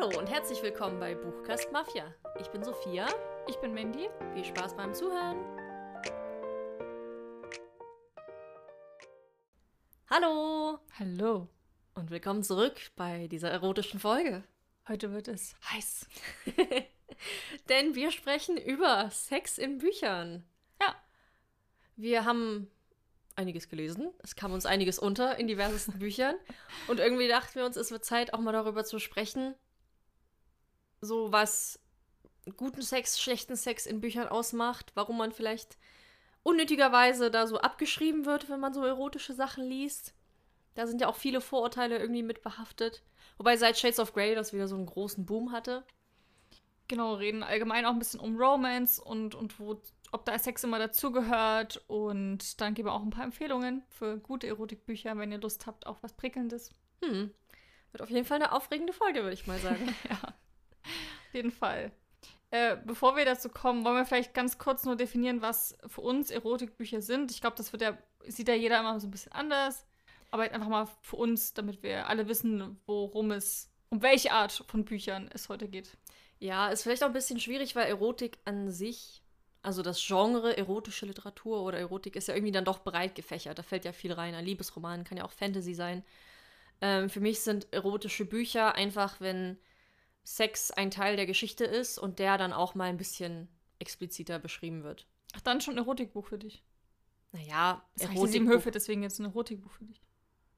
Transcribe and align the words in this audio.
Hallo 0.00 0.18
und 0.18 0.30
herzlich 0.30 0.62
willkommen 0.62 0.98
bei 0.98 1.14
Buchkast 1.14 1.72
Mafia. 1.72 2.14
Ich 2.40 2.48
bin 2.48 2.64
Sophia. 2.64 3.06
Ich 3.46 3.56
bin 3.56 3.74
Mandy. 3.74 4.08
Viel 4.32 4.44
Spaß 4.46 4.74
beim 4.74 4.94
Zuhören. 4.94 5.36
Hallo 10.08 10.78
Hallo. 10.98 11.48
und 11.94 12.10
willkommen 12.10 12.42
zurück 12.42 12.80
bei 12.96 13.26
dieser 13.26 13.50
erotischen 13.50 14.00
Folge. 14.00 14.42
Heute 14.88 15.12
wird 15.12 15.28
es 15.28 15.54
heiß. 15.70 16.06
Denn 17.68 17.94
wir 17.94 18.10
sprechen 18.10 18.56
über 18.56 19.10
Sex 19.10 19.58
in 19.58 19.76
Büchern. 19.76 20.44
Ja. 20.80 20.96
Wir 21.96 22.24
haben 22.24 22.70
einiges 23.36 23.68
gelesen. 23.68 24.14
Es 24.22 24.34
kam 24.34 24.54
uns 24.54 24.64
einiges 24.64 24.98
unter 24.98 25.36
in 25.36 25.46
diversesten 25.46 25.98
Büchern. 25.98 26.36
Und 26.88 27.00
irgendwie 27.00 27.28
dachten 27.28 27.56
wir 27.56 27.66
uns, 27.66 27.76
es 27.76 27.90
wird 27.90 28.06
Zeit, 28.06 28.32
auch 28.32 28.40
mal 28.40 28.52
darüber 28.52 28.84
zu 28.84 28.98
sprechen, 28.98 29.54
so 31.00 31.32
was 31.32 31.78
guten 32.56 32.82
Sex, 32.82 33.20
schlechten 33.20 33.56
Sex 33.56 33.86
in 33.86 34.00
Büchern 34.00 34.28
ausmacht, 34.28 34.92
warum 34.94 35.18
man 35.18 35.32
vielleicht 35.32 35.78
unnötigerweise 36.42 37.30
da 37.30 37.46
so 37.46 37.58
abgeschrieben 37.58 38.24
wird, 38.24 38.48
wenn 38.48 38.60
man 38.60 38.74
so 38.74 38.84
erotische 38.84 39.34
Sachen 39.34 39.64
liest. 39.64 40.14
Da 40.74 40.86
sind 40.86 41.00
ja 41.00 41.08
auch 41.08 41.16
viele 41.16 41.40
Vorurteile 41.40 41.98
irgendwie 41.98 42.22
mit 42.22 42.42
behaftet. 42.42 43.02
Wobei 43.36 43.56
seit 43.56 43.78
Shades 43.78 43.98
of 43.98 44.14
Grey 44.14 44.34
das 44.34 44.52
wieder 44.52 44.68
so 44.68 44.76
einen 44.76 44.86
großen 44.86 45.26
Boom 45.26 45.52
hatte. 45.52 45.84
Genau, 46.88 47.14
reden 47.14 47.42
allgemein 47.42 47.86
auch 47.86 47.92
ein 47.92 47.98
bisschen 47.98 48.20
um 48.20 48.36
Romance 48.36 49.00
und, 49.00 49.34
und 49.34 49.60
wo, 49.60 49.80
ob 50.12 50.24
da 50.24 50.38
Sex 50.38 50.64
immer 50.64 50.78
dazugehört. 50.78 51.82
Und 51.86 52.60
dann 52.60 52.74
geben 52.74 52.88
wir 52.88 52.92
auch 52.92 53.02
ein 53.02 53.10
paar 53.10 53.24
Empfehlungen 53.24 53.82
für 53.88 54.18
gute 54.18 54.46
Erotikbücher, 54.46 55.16
wenn 55.16 55.32
ihr 55.32 55.40
Lust 55.40 55.66
habt 55.66 55.86
auf 55.86 56.02
was 56.02 56.14
Prickelndes. 56.14 56.70
Hm. 57.02 57.32
Wird 57.92 58.02
auf 58.02 58.10
jeden 58.10 58.26
Fall 58.26 58.36
eine 58.36 58.52
aufregende 58.52 58.92
Folge, 58.92 59.22
würde 59.22 59.34
ich 59.34 59.46
mal 59.46 59.58
sagen. 59.58 59.94
ja, 60.08 60.34
jeden 61.34 61.50
Fall. 61.50 61.92
Äh, 62.50 62.76
bevor 62.84 63.16
wir 63.16 63.24
dazu 63.24 63.48
kommen, 63.48 63.84
wollen 63.84 63.96
wir 63.96 64.04
vielleicht 64.04 64.34
ganz 64.34 64.58
kurz 64.58 64.84
nur 64.84 64.96
definieren, 64.96 65.40
was 65.40 65.78
für 65.86 66.00
uns 66.00 66.30
Erotikbücher 66.30 67.00
sind. 67.00 67.30
Ich 67.30 67.40
glaube, 67.40 67.56
das 67.56 67.72
wird 67.72 67.82
ja, 67.82 67.96
sieht 68.26 68.48
ja 68.48 68.54
jeder 68.54 68.80
immer 68.80 68.98
so 68.98 69.06
ein 69.06 69.12
bisschen 69.12 69.32
anders. 69.32 69.86
Aber 70.32 70.44
einfach 70.44 70.68
mal 70.68 70.88
für 71.02 71.16
uns, 71.16 71.54
damit 71.54 71.82
wir 71.82 72.08
alle 72.08 72.28
wissen, 72.28 72.80
worum 72.86 73.30
es, 73.30 73.70
um 73.90 74.02
welche 74.02 74.32
Art 74.32 74.64
von 74.68 74.84
Büchern 74.84 75.28
es 75.32 75.48
heute 75.48 75.68
geht. 75.68 75.96
Ja, 76.38 76.68
ist 76.68 76.82
vielleicht 76.82 77.02
auch 77.02 77.08
ein 77.08 77.12
bisschen 77.12 77.40
schwierig, 77.40 77.76
weil 77.76 77.86
Erotik 77.86 78.38
an 78.44 78.70
sich, 78.70 79.22
also 79.62 79.82
das 79.82 80.04
Genre 80.04 80.56
erotische 80.56 81.06
Literatur 81.06 81.62
oder 81.62 81.78
Erotik 81.78 82.16
ist 82.16 82.28
ja 82.28 82.34
irgendwie 82.34 82.52
dann 82.52 82.64
doch 82.64 82.82
breit 82.82 83.14
gefächert. 83.14 83.58
Da 83.58 83.62
fällt 83.62 83.84
ja 83.84 83.92
viel 83.92 84.12
rein. 84.12 84.34
Ein 84.34 84.44
Liebesroman 84.44 85.04
kann 85.04 85.18
ja 85.18 85.24
auch 85.24 85.32
Fantasy 85.32 85.74
sein. 85.74 86.04
Ähm, 86.80 87.10
für 87.10 87.20
mich 87.20 87.40
sind 87.40 87.72
erotische 87.72 88.24
Bücher 88.24 88.74
einfach, 88.74 89.20
wenn 89.20 89.58
Sex 90.24 90.70
ein 90.70 90.90
Teil 90.90 91.16
der 91.16 91.26
Geschichte 91.26 91.64
ist 91.64 91.98
und 91.98 92.18
der 92.18 92.38
dann 92.38 92.52
auch 92.52 92.74
mal 92.74 92.88
ein 92.88 92.96
bisschen 92.96 93.48
expliziter 93.78 94.38
beschrieben 94.38 94.82
wird. 94.82 95.06
Ach, 95.34 95.40
dann 95.40 95.60
schon 95.60 95.74
ein 95.74 95.78
Erotikbuch 95.78 96.26
für 96.26 96.38
dich. 96.38 96.62
Naja, 97.32 97.82
Das 97.96 98.08
heißt 98.08 98.32
sieben 98.32 98.48
Höfe, 98.48 98.70
deswegen 98.70 99.02
jetzt 99.02 99.20
ein 99.20 99.26
Erotikbuch 99.26 99.70
für 99.70 99.84
dich. 99.84 100.02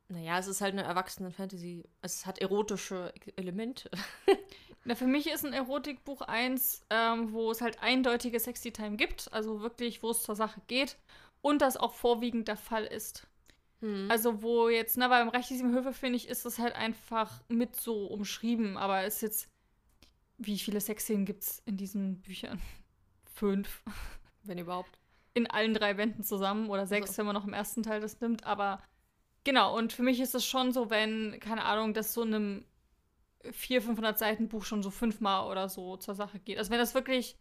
Naja, 0.09 0.39
es 0.39 0.47
ist 0.47 0.61
halt 0.61 0.73
eine 0.73 0.83
erwachsene 0.83 1.31
Fantasy. 1.31 1.85
Es 2.03 2.27
hat 2.27 2.39
erotische 2.39 3.13
Elemente. 3.37 3.91
Na, 4.85 4.95
für 4.95 5.07
mich 5.07 5.31
ist 5.31 5.45
ein 5.45 5.53
Erotikbuch 5.53 6.23
eins, 6.23 6.85
ähm, 6.91 7.33
wo 7.33 7.51
es 7.51 7.61
halt 7.61 7.83
eindeutige 7.83 8.41
Sexy 8.41 8.73
Time 8.73 8.97
gibt, 8.97 9.33
also 9.33 9.61
wirklich, 9.61 10.03
wo 10.03 10.11
es 10.11 10.23
zur 10.23 10.35
Sache 10.35 10.61
geht 10.67 10.97
und 11.41 11.63
das 11.63 11.77
auch 11.77 11.95
vorwiegend 11.95 12.49
der 12.49 12.57
Fall 12.57 12.85
ist. 12.85 13.27
Hm. 13.81 14.09
Also 14.11 14.43
wo 14.43 14.69
jetzt, 14.69 14.97
na, 14.97 15.09
beim 15.09 15.31
der 15.31 15.43
sieben 15.43 15.75
Höfe, 15.75 15.93
finde 15.93 16.17
ich, 16.17 16.29
ist 16.29 16.45
das 16.45 16.59
halt 16.59 16.75
einfach 16.75 17.43
mit 17.49 17.77
so 17.77 18.07
umschrieben, 18.07 18.77
aber 18.77 19.05
ist 19.05 19.23
jetzt, 19.23 19.49
wie 20.47 20.59
viele 20.59 20.81
Sexszenen 20.81 21.25
gibt 21.25 21.43
es 21.43 21.62
in 21.67 21.77
diesen 21.77 22.21
Büchern? 22.21 22.61
Fünf. 23.35 23.83
wenn 24.45 24.59
überhaupt. 24.59 24.91
In 25.34 25.47
allen 25.49 25.73
drei 25.73 25.97
Wänden 25.97 26.23
zusammen 26.25 26.69
oder 26.69 26.87
sechs, 26.87 27.11
Also. 27.11 27.19
wenn 27.19 27.27
man 27.27 27.34
noch 27.34 27.47
im 27.47 27.55
ersten 27.55 27.83
Teil 27.83 28.00
das 28.00 28.21
nimmt, 28.21 28.44
aber 28.44 28.83
genau, 29.44 29.77
und 29.77 29.93
für 29.93 30.03
mich 30.03 30.21
ist 30.21 30.34
es 30.34 30.44
schon 30.44 30.72
so, 30.72 30.91
wenn, 30.91 31.39
keine 31.41 31.65
Ahnung, 31.65 31.94
das 31.94 32.12
so 32.12 32.22
in 32.22 32.34
einem 32.34 32.65
400, 33.50 33.84
500 33.87 34.19
Seiten 34.19 34.49
Buch 34.49 34.65
schon 34.65 34.83
so 34.83 34.91
fünfmal 34.91 35.50
oder 35.50 35.69
so 35.69 35.97
zur 35.97 36.15
Sache 36.15 36.39
geht. 36.39 36.59
Also 36.59 36.71
wenn 36.71 36.78
das 36.78 36.95
wirklich, 36.95 37.37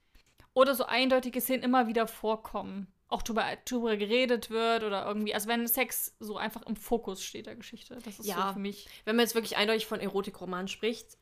oder 0.54 0.74
so 0.74 0.86
eindeutige 0.86 1.42
Szenen 1.42 1.64
immer 1.64 1.88
wieder 1.88 2.08
vorkommen, 2.08 2.88
auch 3.08 3.22
drüber, 3.24 3.46
drüber 3.66 3.98
geredet 3.98 4.50
wird 4.50 4.84
oder 4.84 5.06
irgendwie, 5.06 5.34
also 5.34 5.50
wenn 5.50 5.68
Sex 5.68 6.16
so 6.20 6.38
einfach 6.38 6.62
im 6.64 6.76
Fokus 6.78 7.22
steht 7.24 7.46
der 7.46 7.56
Geschichte, 7.58 7.98
das 8.06 8.20
ist 8.20 8.26
Ja. 8.26 8.48
so 8.48 8.54
für 8.54 8.60
mich. 8.60 8.88
Wenn 9.04 9.18
man 9.18 9.24
jetzt 9.26 9.36
wirklich 9.36 9.58
eindeutig 9.58 9.86
von 9.86 10.00
Erotikroman 10.00 10.70
spricht, 10.70 11.18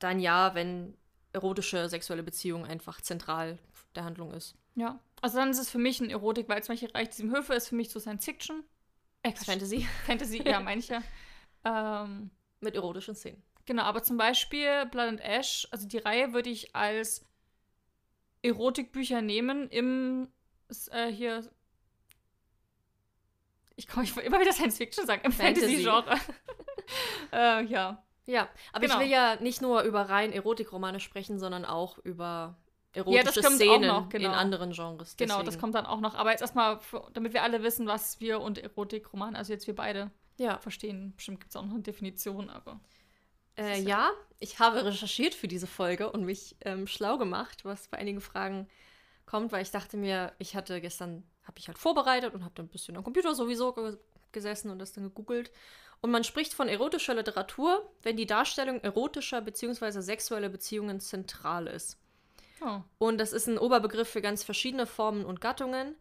dann 0.00 0.20
ja, 0.20 0.54
wenn 0.54 0.96
erotische 1.32 1.88
sexuelle 1.88 2.22
Beziehung 2.22 2.64
einfach 2.64 3.00
zentral 3.00 3.58
der 3.94 4.04
Handlung 4.04 4.32
ist. 4.32 4.54
Ja. 4.74 4.98
Also 5.20 5.38
dann 5.38 5.50
ist 5.50 5.58
es 5.58 5.70
für 5.70 5.78
mich 5.78 6.00
ein 6.00 6.10
Erotik, 6.10 6.48
weil 6.48 6.62
zum 6.62 6.74
Beispiel 6.74 6.90
Reich 6.90 7.12
sieben 7.12 7.34
Höfe 7.34 7.54
ist 7.54 7.68
für 7.68 7.74
mich 7.74 7.90
so 7.90 8.00
Science 8.00 8.24
Fiction. 8.24 8.64
Quatsch, 9.22 9.44
Fantasy 9.44 9.86
Fantasy, 10.06 10.42
ja, 10.42 10.60
meine 10.60 10.80
ich 10.80 10.88
ja. 10.88 11.02
Ähm, 11.64 12.30
mit 12.60 12.74
erotischen 12.74 13.14
Szenen. 13.14 13.42
Genau, 13.66 13.82
aber 13.82 14.02
zum 14.02 14.16
Beispiel 14.16 14.86
Blood 14.86 15.08
and 15.08 15.20
Ash, 15.20 15.68
also 15.70 15.86
die 15.86 15.98
Reihe 15.98 16.32
würde 16.32 16.50
ich 16.50 16.74
als 16.74 17.26
Erotikbücher 18.42 19.20
nehmen 19.20 19.68
im 19.68 20.28
äh, 20.90 21.08
hier. 21.08 21.48
Ich 23.76 23.86
komme 23.86 24.06
immer 24.22 24.40
wieder 24.40 24.52
Science 24.52 24.76
Fiction 24.76 25.06
sagen, 25.06 25.22
im 25.24 25.32
Fantasy. 25.32 25.84
Fantasy-Genre. 25.84 26.20
äh, 27.32 27.64
ja. 27.64 28.02
Ja, 28.30 28.48
aber 28.72 28.86
Genau. 28.86 28.94
ich 28.94 29.00
will 29.00 29.08
ja 29.08 29.36
nicht 29.40 29.60
nur 29.60 29.82
über 29.82 30.02
rein 30.08 30.32
Erotikromane 30.32 31.00
sprechen, 31.00 31.38
sondern 31.38 31.64
auch 31.64 31.98
über 31.98 32.56
Ja, 33.08 33.22
erotische 33.22 33.40
das 33.40 33.42
kommt 33.42 33.54
auch 33.54 33.56
Szenen 33.56 33.86
noch, 33.86 34.08
genau. 34.08 34.28
in 34.28 34.34
anderen 34.34 34.72
Genres. 34.72 35.16
Genau, 35.16 35.42
das 35.42 35.56
Deswegen. 35.56 35.60
kommt 35.60 35.74
dann 35.74 35.86
auch 35.86 36.00
noch. 36.00 36.14
Aber 36.14 36.30
jetzt 36.30 36.40
erstmal, 36.40 36.80
damit 37.12 37.32
wir 37.34 37.42
alle 37.42 37.62
wissen, 37.62 37.86
was 37.86 38.20
wir 38.20 38.40
und 38.40 38.58
Erotikroman, 38.58 39.36
also 39.36 39.52
jetzt 39.52 39.66
wir 39.66 39.74
beide 39.74 40.10
Ja, 40.38 40.58
verstehen. 40.58 41.12
Bestimmt 41.16 41.40
gibt 41.40 41.50
es 41.50 41.56
auch 41.56 41.64
noch 41.64 41.74
eine 41.74 41.82
Definition, 41.82 42.50
aber. 42.50 42.80
äh, 43.56 43.80
ja, 43.80 44.10
ich 44.38 44.58
habe 44.58 44.84
recherchiert 44.84 45.34
für 45.34 45.48
diese 45.48 45.66
Folge 45.66 46.10
und 46.10 46.24
mich 46.24 46.56
ähm, 46.62 46.86
schlau 46.86 47.18
gemacht, 47.18 47.64
was 47.64 47.88
bei 47.88 47.98
einigen 47.98 48.20
Fragen 48.20 48.68
kommt, 49.26 49.52
weil 49.52 49.62
ich 49.62 49.70
dachte 49.70 49.96
mir, 49.96 50.32
ich 50.38 50.56
hatte 50.56 50.80
gestern, 50.80 51.24
habe 51.44 51.58
ich 51.58 51.68
halt 51.68 51.78
vorbereitet 51.78 52.34
und 52.34 52.44
habe 52.44 52.54
dann 52.54 52.66
ein 52.66 52.70
bisschen 52.70 52.96
am 52.96 53.04
Computer 53.04 53.34
sowieso 53.34 53.72
ge 53.72 53.98
gesessen 54.32 54.70
und 54.70 54.78
das 54.78 54.92
dann 54.92 55.04
gegoogelt. 55.04 55.50
Und 56.02 56.10
man 56.10 56.24
spricht 56.24 56.54
von 56.54 56.68
erotischer 56.68 57.14
Literatur, 57.14 57.90
wenn 58.02 58.16
die 58.16 58.26
Darstellung 58.26 58.80
erotischer 58.80 59.40
bzw. 59.42 60.00
sexueller 60.00 60.48
Beziehungen 60.48 61.00
zentral 61.00 61.66
ist. 61.66 61.98
Oh. 62.62 62.80
Und 62.98 63.18
das 63.18 63.32
ist 63.32 63.46
ein 63.46 63.58
Oberbegriff 63.58 64.08
für 64.08 64.22
ganz 64.22 64.42
verschiedene 64.42 64.86
Formen 64.86 65.24
und 65.24 65.40
Gattungen. 65.40 65.94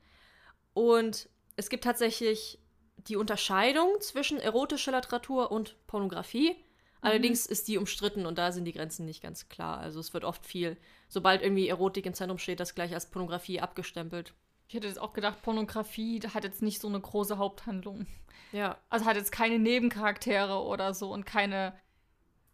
Und 0.74 1.30
es 1.56 1.70
gibt 1.70 1.84
tatsächlich 1.84 2.59
die 3.08 3.16
Unterscheidung 3.16 4.00
zwischen 4.02 4.40
erotischer 4.40 4.92
Literatur 4.92 5.52
und 5.52 5.76
Pornografie. 5.88 6.56
Allerdings 7.02 7.46
ist 7.46 7.70
die 7.70 7.78
umstritten 7.78 8.26
und 8.26 8.38
da 8.38 8.52
sind 8.52 8.66
die 8.66 8.74
Grenzen 8.74 9.06
nicht 9.06 9.24
ganz 9.24 9.48
klar. 9.48 9.78
Also 9.80 10.02
es 10.02 10.14
wird 10.14 10.26
oft 10.26 10.46
viel, 10.46 10.76
sobald 11.08 11.42
irgendwie 11.42 11.70
Erotik 11.70 12.06
im 12.06 12.14
Zentrum 12.14 12.38
steht, 12.38 12.59
das 12.59 12.76
gleich 12.76 12.94
als 12.94 13.09
Pornografie 13.09 13.62
abgestempelt. 13.62 14.34
Ich 14.69 14.75
hätte 14.75 14.88
jetzt 14.88 15.02
auch 15.02 15.13
gedacht, 15.13 15.41
Pornografie 15.41 16.22
hat 16.31 16.44
jetzt 16.44 16.62
nicht 16.62 16.80
so 16.80 16.88
eine 16.88 17.00
große 17.00 17.40
Haupthandlung. 17.40 18.06
Ja, 18.52 18.78
Also 18.90 19.06
hat 19.06 19.16
jetzt 19.16 19.31
keine 19.31 19.57
Nebencharaktere 19.57 20.63
oder 20.63 20.94
so 20.94 21.12
und 21.12 21.25
keine, 21.25 21.74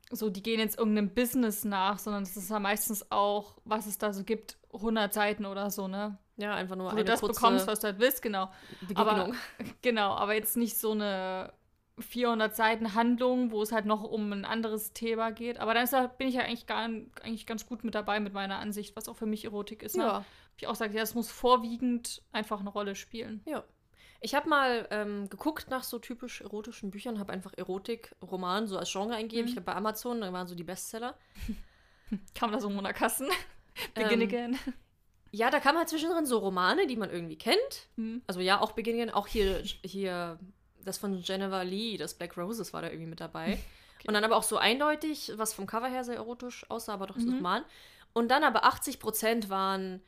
so, 0.09 0.29
die 0.29 0.41
gehen 0.41 0.59
jetzt 0.59 0.77
irgendeinem 0.77 1.13
Business 1.13 1.65
nach, 1.65 1.99
sondern 1.99 2.23
das 2.23 2.37
ist 2.37 2.49
ja 2.49 2.59
meistens 2.59 3.11
auch, 3.11 3.57
was 3.65 3.85
es 3.85 3.97
da 3.97 4.13
so 4.13 4.23
gibt, 4.23 4.57
100 4.73 5.13
Seiten 5.13 5.45
oder 5.45 5.69
so, 5.69 5.89
ne? 5.89 6.17
ja, 6.37 6.55
einfach 6.55 6.77
nur 6.77 6.87
Wo 6.87 6.91
eine 6.91 7.03
du 7.03 7.11
das 7.11 7.21
bekommst, 7.21 7.67
was 7.67 7.81
du 7.81 7.87
halt 7.87 7.99
willst, 7.99 8.21
genau. 8.21 8.49
Begegnung. 8.87 9.35
Genau, 9.81 10.13
aber 10.13 10.35
jetzt 10.35 10.55
nicht 10.55 10.77
so 10.77 10.91
eine 10.91 11.51
400 11.99 12.55
Seiten 12.55 12.93
Handlung, 12.93 13.51
wo 13.51 13.61
es 13.61 13.71
halt 13.71 13.85
noch 13.85 14.03
um 14.03 14.31
ein 14.31 14.45
anderes 14.45 14.93
Thema 14.93 15.31
geht. 15.31 15.59
Aber 15.59 15.73
dann 15.73 15.83
ist, 15.83 16.17
bin 16.17 16.27
ich 16.27 16.35
ja 16.35 16.41
eigentlich, 16.41 16.65
gar, 16.65 16.83
eigentlich 16.83 17.45
ganz 17.45 17.65
gut 17.65 17.83
mit 17.83 17.95
dabei 17.95 18.19
mit 18.19 18.33
meiner 18.33 18.59
Ansicht, 18.59 18.95
was 18.95 19.07
auch 19.07 19.15
für 19.15 19.25
mich 19.25 19.45
Erotik 19.45 19.83
ist. 19.83 19.95
Ne? 19.95 20.03
ja. 20.03 20.25
Ich 20.57 20.67
auch 20.67 20.75
sage, 20.75 20.95
ja, 20.95 21.03
es 21.03 21.15
muss 21.15 21.29
vorwiegend 21.29 22.21
einfach 22.31 22.59
eine 22.59 22.69
Rolle 22.69 22.95
spielen. 22.95 23.41
Ja. 23.45 23.63
Ich 24.21 24.33
habe 24.33 24.49
mal 24.49 24.87
ähm, 24.91 25.29
geguckt 25.29 25.69
nach 25.69 25.83
so 25.83 25.99
typisch 25.99 26.41
erotischen 26.41 26.89
Büchern, 26.91 27.19
habe 27.19 27.33
einfach 27.33 27.53
Erotik-Roman 27.55 28.67
so 28.67 28.77
als 28.77 28.91
Genre 28.91 29.13
eingegeben. 29.15 29.45
Mhm. 29.45 29.49
Ich 29.49 29.53
glaube, 29.55 29.65
bei 29.65 29.75
Amazon, 29.75 30.21
da 30.21 30.31
waren 30.31 30.47
so 30.47 30.55
die 30.55 30.63
Bestseller. 30.63 31.17
Kam 32.33 32.51
da 32.51 32.59
so 32.59 32.69
Mona 32.69 32.93
Kassen. 32.93 33.27
Begin 33.93 34.21
Ähm, 34.21 34.27
again. 34.27 34.59
Ja, 35.31 35.49
da 35.49 35.59
kamen 35.59 35.77
halt 35.77 35.89
zwischendrin 35.89 36.25
so 36.25 36.37
Romane, 36.37 36.87
die 36.87 36.95
man 36.95 37.09
irgendwie 37.09 37.37
kennt. 37.37 37.89
Hm. 37.97 38.21
Also 38.25 38.39
ja, 38.39 38.61
auch 38.61 38.71
Begin 38.71 38.95
Again, 38.95 39.09
auch 39.09 39.27
hier, 39.27 39.61
hier 39.83 40.39
das 40.81 40.97
von 40.97 41.19
Jennifer 41.21 41.65
Lee, 41.65 41.97
das 41.97 42.13
Black 42.13 42.37
Roses 42.37 42.71
war 42.71 42.81
da 42.81 42.87
irgendwie 42.89 43.09
mit 43.09 43.19
dabei. 43.19 43.59
Und 44.07 44.13
dann 44.13 44.23
aber 44.23 44.37
auch 44.37 44.43
so 44.43 44.57
eindeutig, 44.57 45.33
was 45.35 45.53
vom 45.53 45.65
Cover 45.65 45.87
her 45.87 46.03
sehr 46.03 46.15
erotisch 46.15 46.69
aussah, 46.69 46.93
aber 46.93 47.07
doch 47.07 47.17
so 47.19 47.27
Mhm. 47.27 47.35
Roman. 47.37 47.65
Und 48.13 48.29
dann 48.29 48.43
aber 48.43 48.63
80 48.63 48.99
Prozent 48.99 49.49
waren 49.49 50.01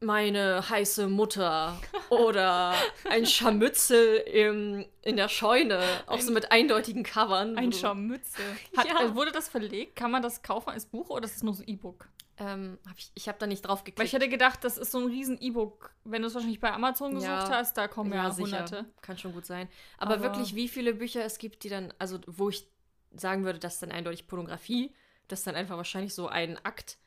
meine 0.00 0.68
heiße 0.68 1.08
Mutter 1.08 1.80
oder 2.10 2.74
ein 3.08 3.24
Scharmützel 3.26 4.16
im, 4.18 4.84
in 5.02 5.16
der 5.16 5.28
Scheune, 5.28 5.82
auch 6.06 6.20
so 6.20 6.32
mit 6.32 6.52
eindeutigen 6.52 7.02
Covern. 7.02 7.56
Ein 7.56 7.72
Scharmützel. 7.72 8.44
Hat, 8.76 8.86
Ja. 8.86 9.02
äh, 9.02 9.14
Wurde 9.14 9.32
das 9.32 9.48
verlegt? 9.48 9.96
Kann 9.96 10.10
man 10.10 10.22
das 10.22 10.42
kaufen 10.42 10.70
als 10.70 10.86
Buch 10.86 11.08
oder 11.10 11.24
ist 11.24 11.36
es 11.36 11.42
nur 11.42 11.54
so 11.54 11.62
E-Book? 11.66 12.08
Ähm, 12.38 12.78
hab 12.86 12.98
ich 12.98 13.10
ich 13.14 13.28
habe 13.28 13.38
da 13.38 13.46
nicht 13.46 13.62
drauf 13.62 13.80
geklickt. 13.84 13.98
Weil 13.98 14.06
ich 14.06 14.12
hätte 14.12 14.28
gedacht, 14.28 14.62
das 14.62 14.76
ist 14.76 14.92
so 14.92 14.98
ein 14.98 15.06
riesen 15.06 15.40
E-Book. 15.40 15.90
Wenn 16.04 16.20
du 16.20 16.28
es 16.28 16.34
wahrscheinlich 16.34 16.60
bei 16.60 16.70
Amazon 16.70 17.14
gesucht 17.14 17.30
Ja. 17.30 17.48
hast, 17.50 17.78
da 17.78 17.88
kommen 17.88 18.12
ja, 18.12 18.30
sicher. 18.30 18.58
hunderte. 18.58 18.84
Kann 19.00 19.16
schon 19.16 19.32
gut 19.32 19.46
sein. 19.46 19.68
Aber, 19.96 20.14
Aber- 20.14 20.22
wirklich, 20.24 20.54
wie 20.54 20.68
viele 20.68 20.92
Bücher 20.92 21.24
es 21.24 21.38
gibt, 21.38 21.64
die 21.64 21.70
dann, 21.70 21.94
also 21.98 22.18
wo 22.26 22.50
ich 22.50 22.68
sagen 23.14 23.44
würde, 23.46 23.58
das 23.58 23.74
ist 23.74 23.82
dann 23.82 23.90
eindeutig 23.92 24.26
Pornografie, 24.26 24.92
das 25.28 25.38
ist 25.40 25.46
dann 25.46 25.54
einfach 25.54 25.78
wahrscheinlich 25.78 26.14
so 26.14 26.28
ein 26.28 26.58
Akt 26.62 26.98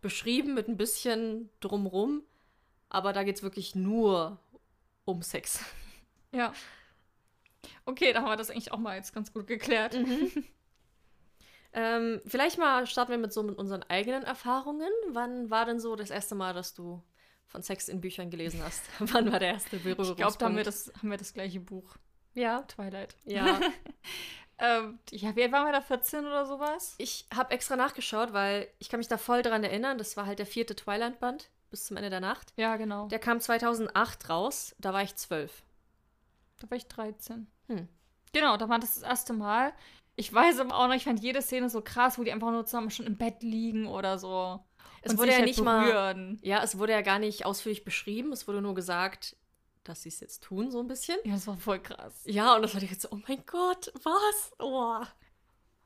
beschrieben 0.00 0.54
mit 0.54 0.68
ein 0.68 0.78
bisschen 0.78 1.50
drumrum. 1.60 2.22
Aber 2.88 3.12
da 3.12 3.22
geht 3.22 3.36
es 3.36 3.42
wirklich 3.42 3.74
nur 3.74 4.38
um 5.04 5.22
Sex. 5.22 5.60
Ja. 6.32 6.52
Okay, 7.84 8.12
da 8.12 8.22
haben 8.22 8.30
wir 8.30 8.36
das 8.36 8.50
eigentlich 8.50 8.72
auch 8.72 8.78
mal 8.78 8.96
jetzt 8.96 9.14
ganz 9.14 9.32
gut 9.32 9.46
geklärt. 9.46 9.96
Ähm, 11.72 12.22
vielleicht 12.26 12.58
mal 12.58 12.86
starten 12.86 13.10
wir 13.10 13.18
mit 13.18 13.32
so 13.32 13.42
mit 13.42 13.58
unseren 13.58 13.82
eigenen 13.84 14.22
Erfahrungen. 14.22 14.90
Wann 15.10 15.50
war 15.50 15.66
denn 15.66 15.80
so 15.80 15.96
das 15.96 16.10
erste 16.10 16.34
Mal, 16.34 16.54
dass 16.54 16.74
du 16.74 17.02
von 17.46 17.62
Sex 17.62 17.88
in 17.88 18.00
Büchern 18.00 18.30
gelesen 18.30 18.62
hast? 18.64 18.82
Wann 18.98 19.30
war 19.30 19.38
der 19.38 19.48
erste 19.52 19.76
Berührungspunkt? 19.76 20.10
Ich 20.12 20.16
glaube, 20.16 20.38
da 20.38 20.46
haben 20.46 20.56
wir, 20.56 20.64
das, 20.64 20.90
haben 20.98 21.10
wir 21.10 21.18
das 21.18 21.34
gleiche 21.34 21.60
Buch. 21.60 21.96
Ja. 22.34 22.62
Twilight. 22.62 23.16
Ja. 23.24 23.60
Ähm, 24.60 24.98
ja, 25.12 25.36
wie 25.36 25.44
alt 25.44 25.52
waren 25.52 25.66
wir 25.66 25.72
da? 25.72 25.80
14 25.80 26.26
oder 26.26 26.44
sowas? 26.44 26.96
Ich 26.98 27.28
habe 27.32 27.52
extra 27.52 27.76
nachgeschaut, 27.76 28.32
weil 28.32 28.66
ich 28.80 28.88
kann 28.88 28.98
mich 28.98 29.06
da 29.06 29.16
voll 29.16 29.42
dran 29.42 29.62
erinnern. 29.62 29.98
Das 29.98 30.16
war 30.16 30.26
halt 30.26 30.40
der 30.40 30.46
vierte 30.46 30.74
Twilight-Band 30.74 31.48
bis 31.70 31.86
zum 31.86 31.96
Ende 31.96 32.10
der 32.10 32.20
Nacht. 32.20 32.52
Ja, 32.56 32.76
genau. 32.76 33.08
Der 33.08 33.18
kam 33.18 33.40
2008 33.40 34.28
raus. 34.28 34.74
Da 34.78 34.92
war 34.92 35.02
ich 35.02 35.14
zwölf. 35.16 35.62
Da 36.58 36.70
war 36.70 36.76
ich 36.76 36.86
13. 36.86 37.46
Hm. 37.66 37.88
Genau, 38.32 38.56
da 38.56 38.68
war 38.68 38.78
das 38.78 38.94
das 38.94 39.02
erste 39.02 39.32
Mal. 39.32 39.72
Ich 40.16 40.32
weiß 40.32 40.58
aber 40.58 40.74
auch 40.74 40.88
noch, 40.88 40.94
ich 40.94 41.04
fand 41.04 41.20
jede 41.20 41.42
Szene 41.42 41.70
so 41.70 41.80
krass, 41.80 42.18
wo 42.18 42.24
die 42.24 42.32
einfach 42.32 42.50
nur 42.50 42.66
zusammen 42.66 42.90
schon 42.90 43.06
im 43.06 43.16
Bett 43.16 43.42
liegen 43.42 43.86
oder 43.86 44.18
so. 44.18 44.60
Es 45.02 45.16
wurde 45.16 45.30
ja 45.30 45.36
halt 45.36 45.46
nicht 45.46 45.62
mal. 45.62 45.84
berühren. 45.84 46.38
Ja, 46.42 46.62
es 46.62 46.78
wurde 46.78 46.92
ja 46.92 47.02
gar 47.02 47.18
nicht 47.18 47.46
ausführlich 47.46 47.84
beschrieben. 47.84 48.32
Es 48.32 48.48
wurde 48.48 48.60
nur 48.60 48.74
gesagt, 48.74 49.36
dass 49.84 50.02
sie 50.02 50.08
es 50.08 50.20
jetzt 50.20 50.42
tun, 50.42 50.70
so 50.70 50.80
ein 50.80 50.88
bisschen. 50.88 51.18
Ja, 51.24 51.34
das 51.34 51.46
war 51.46 51.56
voll 51.56 51.80
krass. 51.80 52.22
Ja, 52.26 52.56
und 52.56 52.62
das 52.62 52.74
war 52.74 52.80
direkt 52.80 53.00
so, 53.00 53.08
oh 53.12 53.18
mein 53.28 53.44
Gott, 53.46 53.92
was? 54.02 54.52
Oh. 54.58 55.00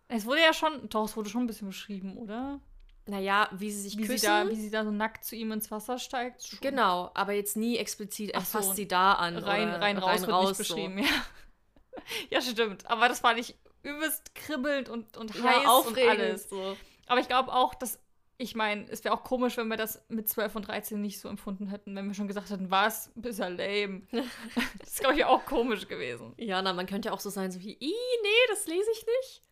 Es 0.08 0.26
wurde 0.26 0.40
ja 0.40 0.52
schon, 0.52 0.88
doch, 0.88 1.04
es 1.04 1.16
wurde 1.16 1.30
schon 1.30 1.44
ein 1.44 1.46
bisschen 1.46 1.68
beschrieben, 1.68 2.16
oder? 2.16 2.60
Naja, 3.06 3.48
wie 3.52 3.70
sie 3.70 3.80
sich 3.82 3.98
Wie 3.98 4.02
küssen. 4.02 4.18
sie, 4.18 4.26
da, 4.26 4.48
wie 4.48 4.54
sie 4.54 4.70
da 4.70 4.84
so 4.84 4.90
nackt 4.92 5.24
zu 5.24 5.34
ihm 5.34 5.50
ins 5.52 5.70
Wasser 5.70 5.98
steigt. 5.98 6.46
Schon. 6.46 6.60
Genau, 6.60 7.10
aber 7.14 7.32
jetzt 7.32 7.56
nie 7.56 7.76
explizit, 7.76 8.30
er 8.30 8.42
so. 8.42 8.58
fasst 8.58 8.76
sie 8.76 8.86
da 8.86 9.14
an. 9.14 9.36
Rein, 9.38 9.68
rein, 9.68 9.98
raus, 9.98 10.20
nicht 10.20 10.30
so. 10.30 10.74
beschrieben, 10.74 10.98
ja. 10.98 11.06
ja, 12.30 12.40
stimmt. 12.40 12.88
Aber 12.88 13.08
das 13.08 13.20
fand 13.20 13.40
ich 13.40 13.56
übelst 13.82 14.34
kribbelnd 14.36 14.88
und, 14.88 15.16
und 15.16 15.34
heiß 15.34 15.42
Ja, 15.42 15.58
und 15.60 15.66
aufregend. 15.66 16.10
alles. 16.20 16.48
So. 16.48 16.76
Aber 17.06 17.20
ich 17.20 17.26
glaube 17.26 17.52
auch, 17.52 17.74
dass, 17.74 17.98
ich 18.38 18.54
meine, 18.54 18.86
es 18.88 19.02
wäre 19.02 19.14
auch 19.14 19.24
komisch, 19.24 19.56
wenn 19.56 19.66
wir 19.66 19.76
das 19.76 20.00
mit 20.08 20.28
12 20.28 20.54
und 20.54 20.68
13 20.68 21.00
nicht 21.00 21.18
so 21.18 21.28
empfunden 21.28 21.66
hätten, 21.66 21.96
wenn 21.96 22.06
wir 22.06 22.14
schon 22.14 22.28
gesagt 22.28 22.50
hätten, 22.50 22.70
was, 22.70 23.10
bist 23.16 23.40
ja 23.40 23.48
lame. 23.48 24.02
das 24.78 24.88
ist, 24.88 25.00
glaube 25.00 25.16
ich, 25.16 25.24
auch 25.24 25.44
komisch 25.44 25.88
gewesen. 25.88 26.34
Ja, 26.38 26.62
na, 26.62 26.72
man 26.72 26.86
könnte 26.86 27.08
ja 27.08 27.14
auch 27.14 27.20
so 27.20 27.30
sein, 27.30 27.50
so 27.50 27.60
wie, 27.60 27.76
nee, 27.80 28.48
das 28.50 28.66
lese 28.68 28.90
ich 28.92 29.04
nicht. 29.04 29.42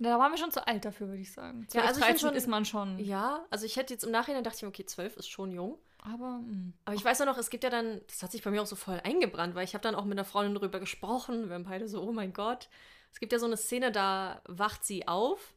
Da 0.00 0.18
waren 0.18 0.30
wir 0.30 0.38
schon 0.38 0.52
zu 0.52 0.64
alt 0.66 0.84
dafür, 0.84 1.08
würde 1.08 1.20
ich 1.22 1.32
sagen. 1.32 1.66
12, 1.68 1.84
also 1.86 2.00
ich 2.00 2.06
find 2.06 2.16
13 2.20 2.28
schon- 2.28 2.36
ist 2.36 2.46
man 2.46 2.64
schon. 2.64 2.98
Ja, 2.98 3.44
also 3.50 3.66
ich 3.66 3.76
hätte 3.76 3.92
jetzt 3.92 4.04
im 4.04 4.10
Nachhinein 4.12 4.44
dachte 4.44 4.56
ich, 4.56 4.62
mir, 4.62 4.68
okay, 4.68 4.84
zwölf 4.86 5.16
ist 5.16 5.28
schon 5.28 5.50
jung. 5.50 5.78
Aber, 6.00 6.38
mh. 6.38 6.72
Aber 6.84 6.94
ich 6.94 7.04
weiß 7.04 7.20
auch 7.22 7.26
noch, 7.26 7.38
es 7.38 7.50
gibt 7.50 7.64
ja 7.64 7.70
dann, 7.70 8.00
das 8.06 8.22
hat 8.22 8.30
sich 8.30 8.42
bei 8.42 8.50
mir 8.52 8.62
auch 8.62 8.66
so 8.66 8.76
voll 8.76 9.00
eingebrannt, 9.02 9.56
weil 9.56 9.64
ich 9.64 9.74
habe 9.74 9.82
dann 9.82 9.96
auch 9.96 10.04
mit 10.04 10.16
einer 10.16 10.24
Freundin 10.24 10.54
darüber 10.54 10.78
gesprochen. 10.78 11.48
Wir 11.48 11.54
haben 11.56 11.64
beide 11.64 11.88
so, 11.88 12.00
oh 12.02 12.12
mein 12.12 12.32
Gott. 12.32 12.68
Es 13.12 13.18
gibt 13.18 13.32
ja 13.32 13.38
so 13.40 13.46
eine 13.46 13.56
Szene, 13.56 13.90
da 13.90 14.40
wacht 14.46 14.84
sie 14.84 15.08
auf 15.08 15.54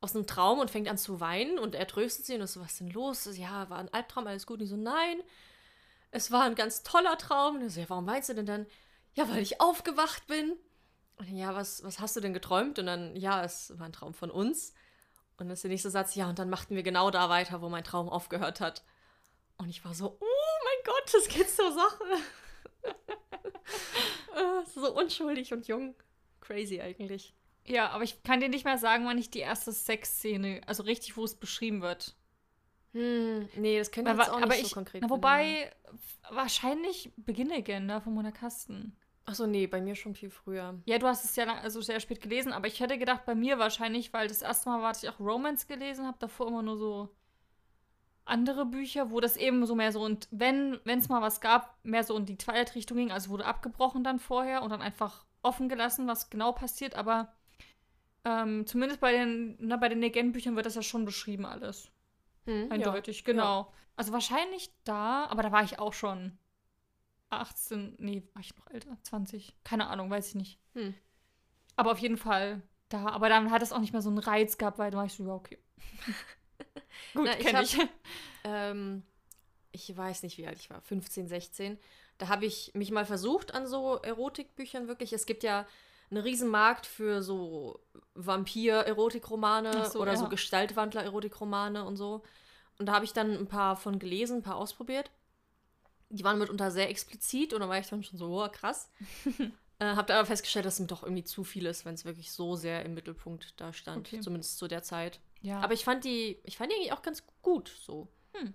aus 0.00 0.14
einem 0.14 0.26
Traum 0.28 0.60
und 0.60 0.70
fängt 0.70 0.86
an 0.88 0.96
zu 0.96 1.18
weinen 1.18 1.58
und 1.58 1.74
er 1.74 1.86
tröstet 1.88 2.24
sie 2.24 2.34
und 2.36 2.42
ist 2.42 2.52
so, 2.52 2.60
was 2.60 2.72
ist 2.72 2.80
denn 2.80 2.90
los? 2.90 3.28
Ja, 3.36 3.68
war 3.68 3.78
ein 3.78 3.92
Albtraum, 3.92 4.28
alles 4.28 4.46
gut. 4.46 4.54
Und 4.54 4.60
die 4.60 4.66
so, 4.66 4.76
nein, 4.76 5.20
es 6.12 6.30
war 6.30 6.42
ein 6.44 6.54
ganz 6.54 6.84
toller 6.84 7.18
Traum. 7.18 7.56
Und 7.56 7.62
er 7.62 7.70
so, 7.70 7.80
ja, 7.80 7.88
warum 7.90 8.06
weinst 8.06 8.28
du 8.28 8.34
denn 8.34 8.46
dann? 8.46 8.66
Ja, 9.14 9.28
weil 9.28 9.42
ich 9.42 9.60
aufgewacht 9.60 10.26
bin. 10.28 10.52
Und 11.18 11.28
ja, 11.36 11.54
was, 11.54 11.82
was 11.82 12.00
hast 12.00 12.16
du 12.16 12.20
denn 12.20 12.32
geträumt? 12.32 12.78
Und 12.78 12.86
dann, 12.86 13.16
ja, 13.16 13.44
es 13.44 13.76
war 13.78 13.86
ein 13.86 13.92
Traum 13.92 14.14
von 14.14 14.30
uns. 14.30 14.70
Und 15.32 15.46
dann 15.46 15.50
ist 15.50 15.64
der 15.64 15.70
nächste 15.70 15.90
Satz, 15.90 16.14
ja, 16.14 16.28
und 16.28 16.38
dann 16.38 16.50
machten 16.50 16.74
wir 16.74 16.82
genau 16.82 17.10
da 17.10 17.28
weiter, 17.28 17.60
wo 17.60 17.68
mein 17.68 17.84
Traum 17.84 18.08
aufgehört 18.08 18.60
hat. 18.60 18.84
Und 19.56 19.68
ich 19.68 19.84
war 19.84 19.94
so, 19.94 20.16
oh 20.20 20.64
mein 20.64 20.84
Gott, 20.94 21.14
das 21.14 21.28
geht 21.28 21.50
zur 21.50 21.72
Sache. 21.72 22.04
Äh, 24.34 24.64
so 24.72 24.94
unschuldig 24.94 25.52
und 25.52 25.66
jung. 25.66 25.94
Crazy 26.40 26.80
eigentlich. 26.80 27.34
Ja, 27.66 27.90
aber 27.90 28.04
ich 28.04 28.22
kann 28.22 28.40
dir 28.40 28.48
nicht 28.48 28.64
mehr 28.64 28.78
sagen, 28.78 29.04
wann 29.04 29.18
ich 29.18 29.30
die 29.30 29.40
erste 29.40 29.72
Sexszene, 29.72 30.60
also 30.66 30.84
richtig, 30.84 31.16
wo 31.16 31.24
es 31.24 31.34
beschrieben 31.34 31.82
wird. 31.82 32.14
Hm, 32.92 33.48
nee, 33.56 33.78
das 33.78 33.90
könnte 33.90 34.12
ich 34.12 34.16
jetzt 34.16 34.30
auch 34.30 34.36
nicht 34.36 34.44
aber 34.44 34.54
so 34.54 34.66
ich, 34.66 34.72
konkret 34.72 35.02
na, 35.02 35.10
wobei, 35.10 35.70
wahrscheinlich 36.30 37.12
Beginn 37.16 37.52
Again, 37.52 37.86
ne, 37.86 38.00
von 38.00 38.14
Mona 38.14 38.30
Kasten. 38.30 38.96
Achso, 39.28 39.46
nee, 39.46 39.66
bei 39.66 39.82
mir 39.82 39.94
schon 39.94 40.14
viel 40.14 40.30
früher. 40.30 40.80
Ja, 40.86 40.98
du 40.98 41.06
hast 41.06 41.22
es 41.22 41.36
ja 41.36 41.44
lang, 41.44 41.58
also 41.58 41.82
sehr 41.82 42.00
spät 42.00 42.22
gelesen, 42.22 42.50
aber 42.50 42.66
ich 42.66 42.80
hätte 42.80 42.96
gedacht, 42.96 43.26
bei 43.26 43.34
mir 43.34 43.58
wahrscheinlich, 43.58 44.10
weil 44.14 44.26
das 44.26 44.40
erste 44.40 44.70
Mal 44.70 44.80
war, 44.80 44.88
dass 44.88 45.02
ich 45.02 45.10
auch 45.10 45.20
Romance 45.20 45.66
gelesen 45.66 46.06
habe, 46.06 46.16
davor 46.18 46.48
immer 46.48 46.62
nur 46.62 46.78
so 46.78 47.10
andere 48.24 48.64
Bücher, 48.64 49.10
wo 49.10 49.20
das 49.20 49.36
eben 49.36 49.66
so 49.66 49.74
mehr 49.74 49.92
so 49.92 50.02
und 50.02 50.28
wenn 50.30 50.80
es 50.86 51.10
mal 51.10 51.20
was 51.20 51.42
gab, 51.42 51.76
mehr 51.82 52.04
so 52.04 52.16
in 52.16 52.24
die 52.24 52.38
Twilight-Richtung 52.38 52.96
ging, 52.96 53.12
also 53.12 53.28
wurde 53.28 53.44
abgebrochen 53.44 54.02
dann 54.02 54.18
vorher 54.18 54.62
und 54.62 54.70
dann 54.70 54.80
einfach 54.80 55.26
offen 55.42 55.68
gelassen, 55.68 56.06
was 56.06 56.30
genau 56.30 56.52
passiert, 56.52 56.94
aber 56.94 57.34
ähm, 58.24 58.66
zumindest 58.66 58.98
bei 59.00 59.12
den, 59.12 59.56
na, 59.60 59.76
bei 59.76 59.90
den 59.90 60.02
Again-Büchern 60.02 60.56
wird 60.56 60.64
das 60.64 60.74
ja 60.74 60.82
schon 60.82 61.04
beschrieben 61.04 61.44
alles. 61.44 61.90
Hm, 62.46 62.68
Eindeutig, 62.70 63.24
genau. 63.24 63.70
Also 63.94 64.12
wahrscheinlich 64.12 64.72
da, 64.84 65.26
aber 65.26 65.42
da 65.42 65.52
war 65.52 65.64
ich 65.64 65.78
auch 65.78 65.92
schon 65.92 66.38
18, 67.30 67.96
nee, 67.98 68.22
war 68.32 68.40
ich 68.40 68.56
noch 68.56 68.70
älter, 68.70 68.96
20, 69.02 69.54
keine 69.64 69.88
Ahnung, 69.88 70.10
weiß 70.10 70.28
ich 70.28 70.34
nicht. 70.34 70.58
Hm. 70.74 70.94
Aber 71.76 71.92
auf 71.92 71.98
jeden 71.98 72.16
Fall 72.16 72.62
da, 72.88 73.06
aber 73.08 73.28
dann 73.28 73.50
hat 73.50 73.62
es 73.62 73.72
auch 73.72 73.80
nicht 73.80 73.92
mehr 73.92 74.02
so 74.02 74.08
einen 74.08 74.18
Reiz 74.18 74.58
gehabt, 74.58 74.78
weil 74.78 74.90
da 74.90 74.98
war 74.98 75.04
ich 75.04 75.12
so, 75.12 75.26
ja, 75.26 75.34
okay. 75.34 75.58
Gut, 77.14 77.26
Na, 77.26 77.38
ich 77.38 77.46
kenne 77.46 77.58
hab- 77.58 77.64
ich. 77.64 77.78
Ähm, 78.44 79.02
ich 79.72 79.94
weiß 79.96 80.22
nicht, 80.22 80.38
wie 80.38 80.46
alt 80.46 80.58
ich 80.58 80.70
war, 80.70 80.80
15, 80.80 81.28
16. 81.28 81.78
Da 82.16 82.28
habe 82.28 82.46
ich 82.46 82.72
mich 82.74 82.90
mal 82.90 83.04
versucht 83.04 83.54
an 83.54 83.66
so 83.66 83.96
Erotikbüchern 83.96 84.88
wirklich. 84.88 85.12
Es 85.12 85.26
gibt 85.26 85.44
ja 85.44 85.66
einen 86.10 86.22
riesen 86.22 86.48
Markt 86.48 86.86
für 86.86 87.22
so 87.22 87.80
Vampir-Erotikromane 88.14 89.86
so, 89.90 90.00
oder 90.00 90.16
so 90.16 90.24
ja. 90.24 90.30
Gestaltwandler-Erotikromane 90.30 91.84
und 91.84 91.96
so. 91.96 92.22
Und 92.78 92.86
da 92.86 92.94
habe 92.94 93.04
ich 93.04 93.12
dann 93.12 93.36
ein 93.36 93.46
paar 93.46 93.76
von 93.76 93.98
gelesen, 93.98 94.38
ein 94.38 94.42
paar 94.42 94.56
ausprobiert. 94.56 95.10
Die 96.10 96.24
waren 96.24 96.38
mitunter 96.38 96.70
sehr 96.70 96.88
explizit 96.88 97.52
und 97.52 97.60
da 97.60 97.68
war 97.68 97.78
ich 97.78 97.88
dann 97.88 98.02
schon 98.02 98.18
so, 98.18 98.42
oh, 98.42 98.48
krass. 98.48 98.90
äh, 99.78 99.84
hab 99.84 100.06
dann 100.06 100.18
aber 100.18 100.26
festgestellt, 100.26 100.64
dass 100.64 100.74
es 100.74 100.80
mir 100.80 100.86
doch 100.86 101.02
irgendwie 101.02 101.24
zu 101.24 101.44
viel 101.44 101.66
ist, 101.66 101.84
wenn 101.84 101.94
es 101.94 102.04
wirklich 102.04 102.32
so 102.32 102.56
sehr 102.56 102.84
im 102.84 102.94
Mittelpunkt 102.94 103.60
da 103.60 103.72
stand. 103.72 104.06
Okay. 104.06 104.20
Zumindest 104.20 104.58
zu 104.58 104.68
der 104.68 104.82
Zeit. 104.82 105.20
Ja, 105.40 105.60
Aber 105.60 105.74
ich 105.74 105.84
fand 105.84 106.04
die, 106.04 106.40
ich 106.44 106.56
fand 106.56 106.72
die 106.72 106.76
eigentlich 106.76 106.92
auch 106.92 107.02
ganz 107.02 107.24
gut 107.42 107.72
so. 107.80 108.08
Hm. 108.34 108.54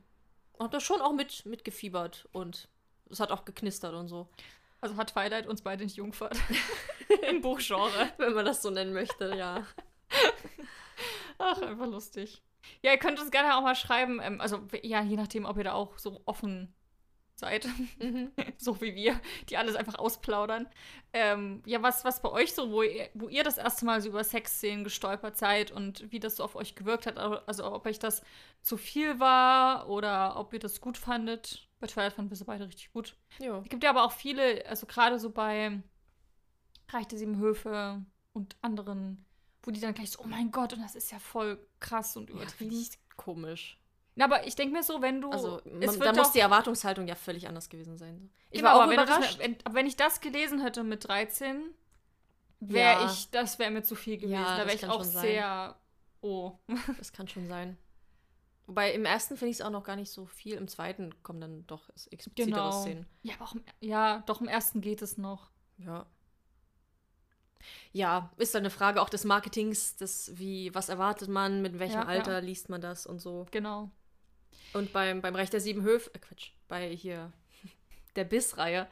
Und 0.54 0.64
hab 0.64 0.72
da 0.72 0.80
schon 0.80 1.02
auch 1.02 1.14
mit, 1.14 1.46
mitgefiebert 1.46 2.28
und 2.32 2.70
es 3.10 3.20
hat 3.20 3.32
auch 3.32 3.46
geknistert 3.46 3.94
und 3.94 4.08
so. 4.08 4.30
also 4.82 4.98
hat 4.98 5.12
Twilight 5.12 5.48
uns 5.48 5.62
beide 5.62 5.84
nicht 5.84 5.96
jungfahrt. 5.96 6.38
Im 7.30 7.42
Buchgenre. 7.42 8.12
Wenn 8.18 8.34
man 8.34 8.46
das 8.46 8.62
so 8.62 8.70
nennen 8.70 8.94
möchte, 8.94 9.36
ja. 9.36 9.66
Ach, 11.38 11.62
einfach 11.62 11.88
lustig. 11.88 12.42
Ja, 12.82 12.92
ihr 12.92 12.98
könnt 12.98 13.20
uns 13.20 13.32
gerne 13.32 13.58
auch 13.58 13.62
mal 13.62 13.76
schreiben, 13.76 14.20
ähm, 14.22 14.40
also 14.42 14.62
ja, 14.82 15.02
je 15.02 15.18
nachdem, 15.18 15.46
ob 15.46 15.58
ihr 15.58 15.66
da 15.66 15.74
auch 15.74 15.98
so 15.98 16.22
offen 16.26 16.74
seid. 17.36 17.68
Mhm. 18.00 18.32
so 18.58 18.80
wie 18.82 18.96
wir, 18.96 19.20
die 19.50 19.58
alles 19.58 19.76
einfach 19.76 19.96
ausplaudern. 19.96 20.68
Ähm, 21.14 21.62
ja, 21.66 21.82
was, 21.82 22.06
was 22.06 22.22
bei 22.22 22.30
euch 22.30 22.54
so, 22.54 22.72
wo 22.72 22.84
ihr, 22.84 23.10
wo 23.14 23.30
ihr 23.30 23.44
das 23.44 23.58
erste 23.58 23.86
Mal 23.86 24.02
so 24.02 24.10
über 24.10 24.24
Sexszenen 24.24 24.84
gestolpert 24.84 25.38
seid 25.38 25.72
und 25.72 26.12
wie 26.12 26.20
das 26.20 26.38
so 26.38 26.44
auf 26.44 26.56
euch 26.56 26.76
gewirkt 26.76 27.06
hat, 27.06 27.18
also 27.18 27.72
ob 27.72 27.86
euch 27.86 28.00
das 28.00 28.22
zu 28.62 28.78
viel 28.78 29.20
war 29.20 29.90
oder 29.90 30.38
ob 30.38 30.54
ihr 30.54 30.60
das 30.60 30.82
gut 30.82 30.98
fandet. 30.98 31.68
Bei 31.80 31.88
Twilight 31.88 32.14
fanden 32.14 32.32
wir 32.32 32.38
sie 32.38 32.46
beide 32.46 32.68
richtig 32.68 32.92
gut. 32.94 33.16
Ja. 33.40 33.60
Es 33.60 33.70
gibt 33.70 33.84
ja 33.84 33.90
aber 33.90 34.04
auch 34.06 34.14
viele, 34.14 34.66
also 34.66 34.86
gerade 34.86 35.20
so 35.20 35.30
bei 35.30 35.82
Reich 36.90 37.08
der 37.08 37.18
Sieben 37.20 37.38
Höfe 37.40 38.06
und 38.34 38.56
anderen, 38.62 39.26
wo 39.64 39.72
die 39.72 39.80
dann 39.80 39.94
gleich 39.94 40.12
so, 40.12 40.22
oh 40.24 40.28
mein 40.28 40.52
Gott, 40.52 40.74
und 40.74 40.82
das 40.82 40.96
ist 40.96 41.12
ja 41.12 41.20
voll 41.20 41.60
krass 41.80 42.16
und 42.16 42.30
Ja, 42.30 42.36
übertrieben. 42.38 42.72
ich 42.72 42.92
komisch. 43.18 43.78
Na, 44.16 44.26
aber 44.26 44.46
ich 44.46 44.56
denke 44.56 44.74
mir 44.76 44.84
so, 44.84 45.02
wenn 45.02 45.22
du. 45.22 45.32
Also, 45.32 45.62
man, 45.66 46.00
da 46.00 46.14
muss 46.14 46.32
die 46.32 46.40
Erwartungshaltung 46.40 47.08
ja 47.08 47.16
völlig 47.16 47.48
anders 47.48 47.70
gewesen 47.70 47.98
sein. 47.98 48.30
Ich 48.52 48.60
genau, 48.60 48.70
war 48.72 48.76
auch 48.78 48.82
aber 48.84 48.96
das, 48.96 49.06
überrascht. 49.10 49.40
wenn, 49.40 49.58
aber 49.64 49.76
wenn 49.76 49.88
ich 49.88 49.96
das 49.96 50.22
gelesen 50.22 50.62
hätte 50.62 50.84
mit 50.84 51.08
13, 51.08 51.74
wäre 52.60 53.02
Ja. 53.02 53.06
ich, 53.12 53.30
das 53.32 53.58
wäre 53.60 53.72
mir 53.72 53.84
zu 53.84 53.96
viel 53.96 54.18
gewesen. 54.18 54.34
Ja, 54.34 54.58
da 54.58 54.58
das 54.58 54.68
wäre 54.68 54.76
ich 54.76 54.86
auch 54.88 55.04
sehr, 55.04 55.76
oh. 56.22 56.54
Das 57.00 57.12
kann 57.12 57.28
schon 57.28 57.48
sein. 57.48 57.78
Wobei 58.66 58.94
im 58.94 59.04
ersten 59.04 59.36
finde 59.36 59.50
ich 59.52 59.58
es 59.58 59.62
auch 59.62 59.72
noch 59.72 59.84
gar 59.84 59.96
nicht 59.98 60.12
so 60.12 60.26
viel. 60.26 60.54
Im 60.54 60.68
zweiten 60.70 61.22
kommen 61.24 61.42
dann 61.42 61.68
doch 61.68 61.90
explizitere 62.12 62.46
Genau. 62.46 62.72
Szenen. 62.72 63.06
Ja, 63.22 63.34
aber 63.36 63.46
auch 63.46 63.56
im, 63.56 63.64
ja, 63.82 64.24
doch 64.26 64.40
im 64.40 64.48
ersten 64.48 64.80
geht 64.80 65.02
es 65.02 65.18
noch. 65.18 65.50
Ja. 65.80 66.06
Ja, 67.92 68.32
ist 68.38 68.54
dann 68.56 68.62
eine 68.62 68.70
Frage 68.70 69.02
auch 69.02 69.10
des 69.10 69.24
Marketings, 69.26 69.96
des 69.96 70.32
wie, 70.38 70.74
was 70.76 70.90
erwartet 70.90 71.30
man, 71.30 71.62
mit 71.62 71.80
welchem 71.80 71.96
Ja, 71.96 72.02
ja. 72.04 72.08
Alter 72.08 72.42
liest 72.42 72.70
man 72.70 72.82
das 72.82 73.06
und 73.06 73.20
so. 73.20 73.46
Genau. 73.52 73.90
Und 74.74 74.92
beim, 74.94 75.22
beim 75.22 75.36
Recht 75.36 75.54
der 75.54 75.60
Sieben 75.62 75.84
Höfe, 75.84 76.12
äh 76.14 76.20
Quatsch, 76.20 76.52
bei 76.68 76.90
hier 76.96 77.32
der 78.16 78.24
Biss-Reihe 78.24 78.88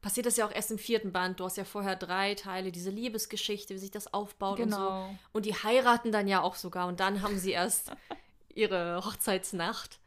passiert 0.00 0.24
das 0.26 0.36
ja 0.38 0.46
auch 0.46 0.52
erst 0.52 0.70
im 0.70 0.78
vierten 0.78 1.12
Band. 1.12 1.40
Du 1.40 1.44
hast 1.44 1.56
ja 1.58 1.64
vorher 1.64 1.94
drei 1.96 2.34
Teile, 2.34 2.72
diese 2.72 2.90
Liebesgeschichte, 2.90 3.74
wie 3.74 3.78
sich 3.78 3.90
das 3.90 4.12
aufbaut 4.14 4.58
und 4.60 4.70
so. 4.70 4.76
Genau. 4.78 5.14
Und 5.32 5.44
die 5.44 5.54
heiraten 5.54 6.10
dann 6.10 6.26
ja 6.26 6.40
auch 6.40 6.54
sogar 6.54 6.86
und 6.88 7.00
dann 7.00 7.20
haben 7.22 7.38
sie 7.38 7.50
erst 7.50 7.92
ihre 8.54 9.04
Hochzeitsnacht. 9.04 10.00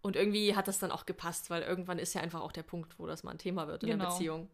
Und 0.00 0.16
irgendwie 0.16 0.54
hat 0.56 0.68
das 0.68 0.78
dann 0.78 0.92
auch 0.92 1.04
gepasst, 1.06 1.50
weil 1.50 1.62
irgendwann 1.62 1.98
ist 1.98 2.14
ja 2.14 2.22
einfach 2.22 2.40
auch 2.40 2.52
der 2.52 2.62
Punkt, 2.62 2.98
wo 2.98 3.06
das 3.06 3.24
mal 3.24 3.32
ein 3.32 3.38
Thema 3.38 3.66
wird 3.66 3.82
in 3.82 3.88
der 3.88 3.98
Genau. 3.98 4.10
Beziehung. 4.10 4.48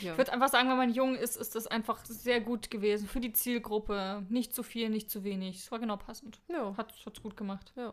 Ja. 0.00 0.12
Ich 0.12 0.18
würde 0.18 0.32
einfach 0.32 0.48
sagen, 0.48 0.68
wenn 0.68 0.76
man 0.78 0.92
jung 0.92 1.14
ist, 1.14 1.36
ist 1.36 1.54
das 1.54 1.68
einfach 1.68 2.04
sehr 2.04 2.40
gut 2.40 2.70
gewesen 2.70 3.06
für 3.06 3.20
die 3.20 3.32
Zielgruppe. 3.32 4.26
Nicht 4.28 4.52
zu 4.54 4.64
viel, 4.64 4.88
nicht 4.88 5.10
zu 5.10 5.22
wenig. 5.22 5.58
Es 5.58 5.70
war 5.70 5.78
genau 5.78 5.96
passend. 5.96 6.40
ja. 6.48 6.76
Hat 6.76 6.92
es 7.06 7.22
gut 7.22 7.36
gemacht. 7.36 7.72
Ja. 7.76 7.92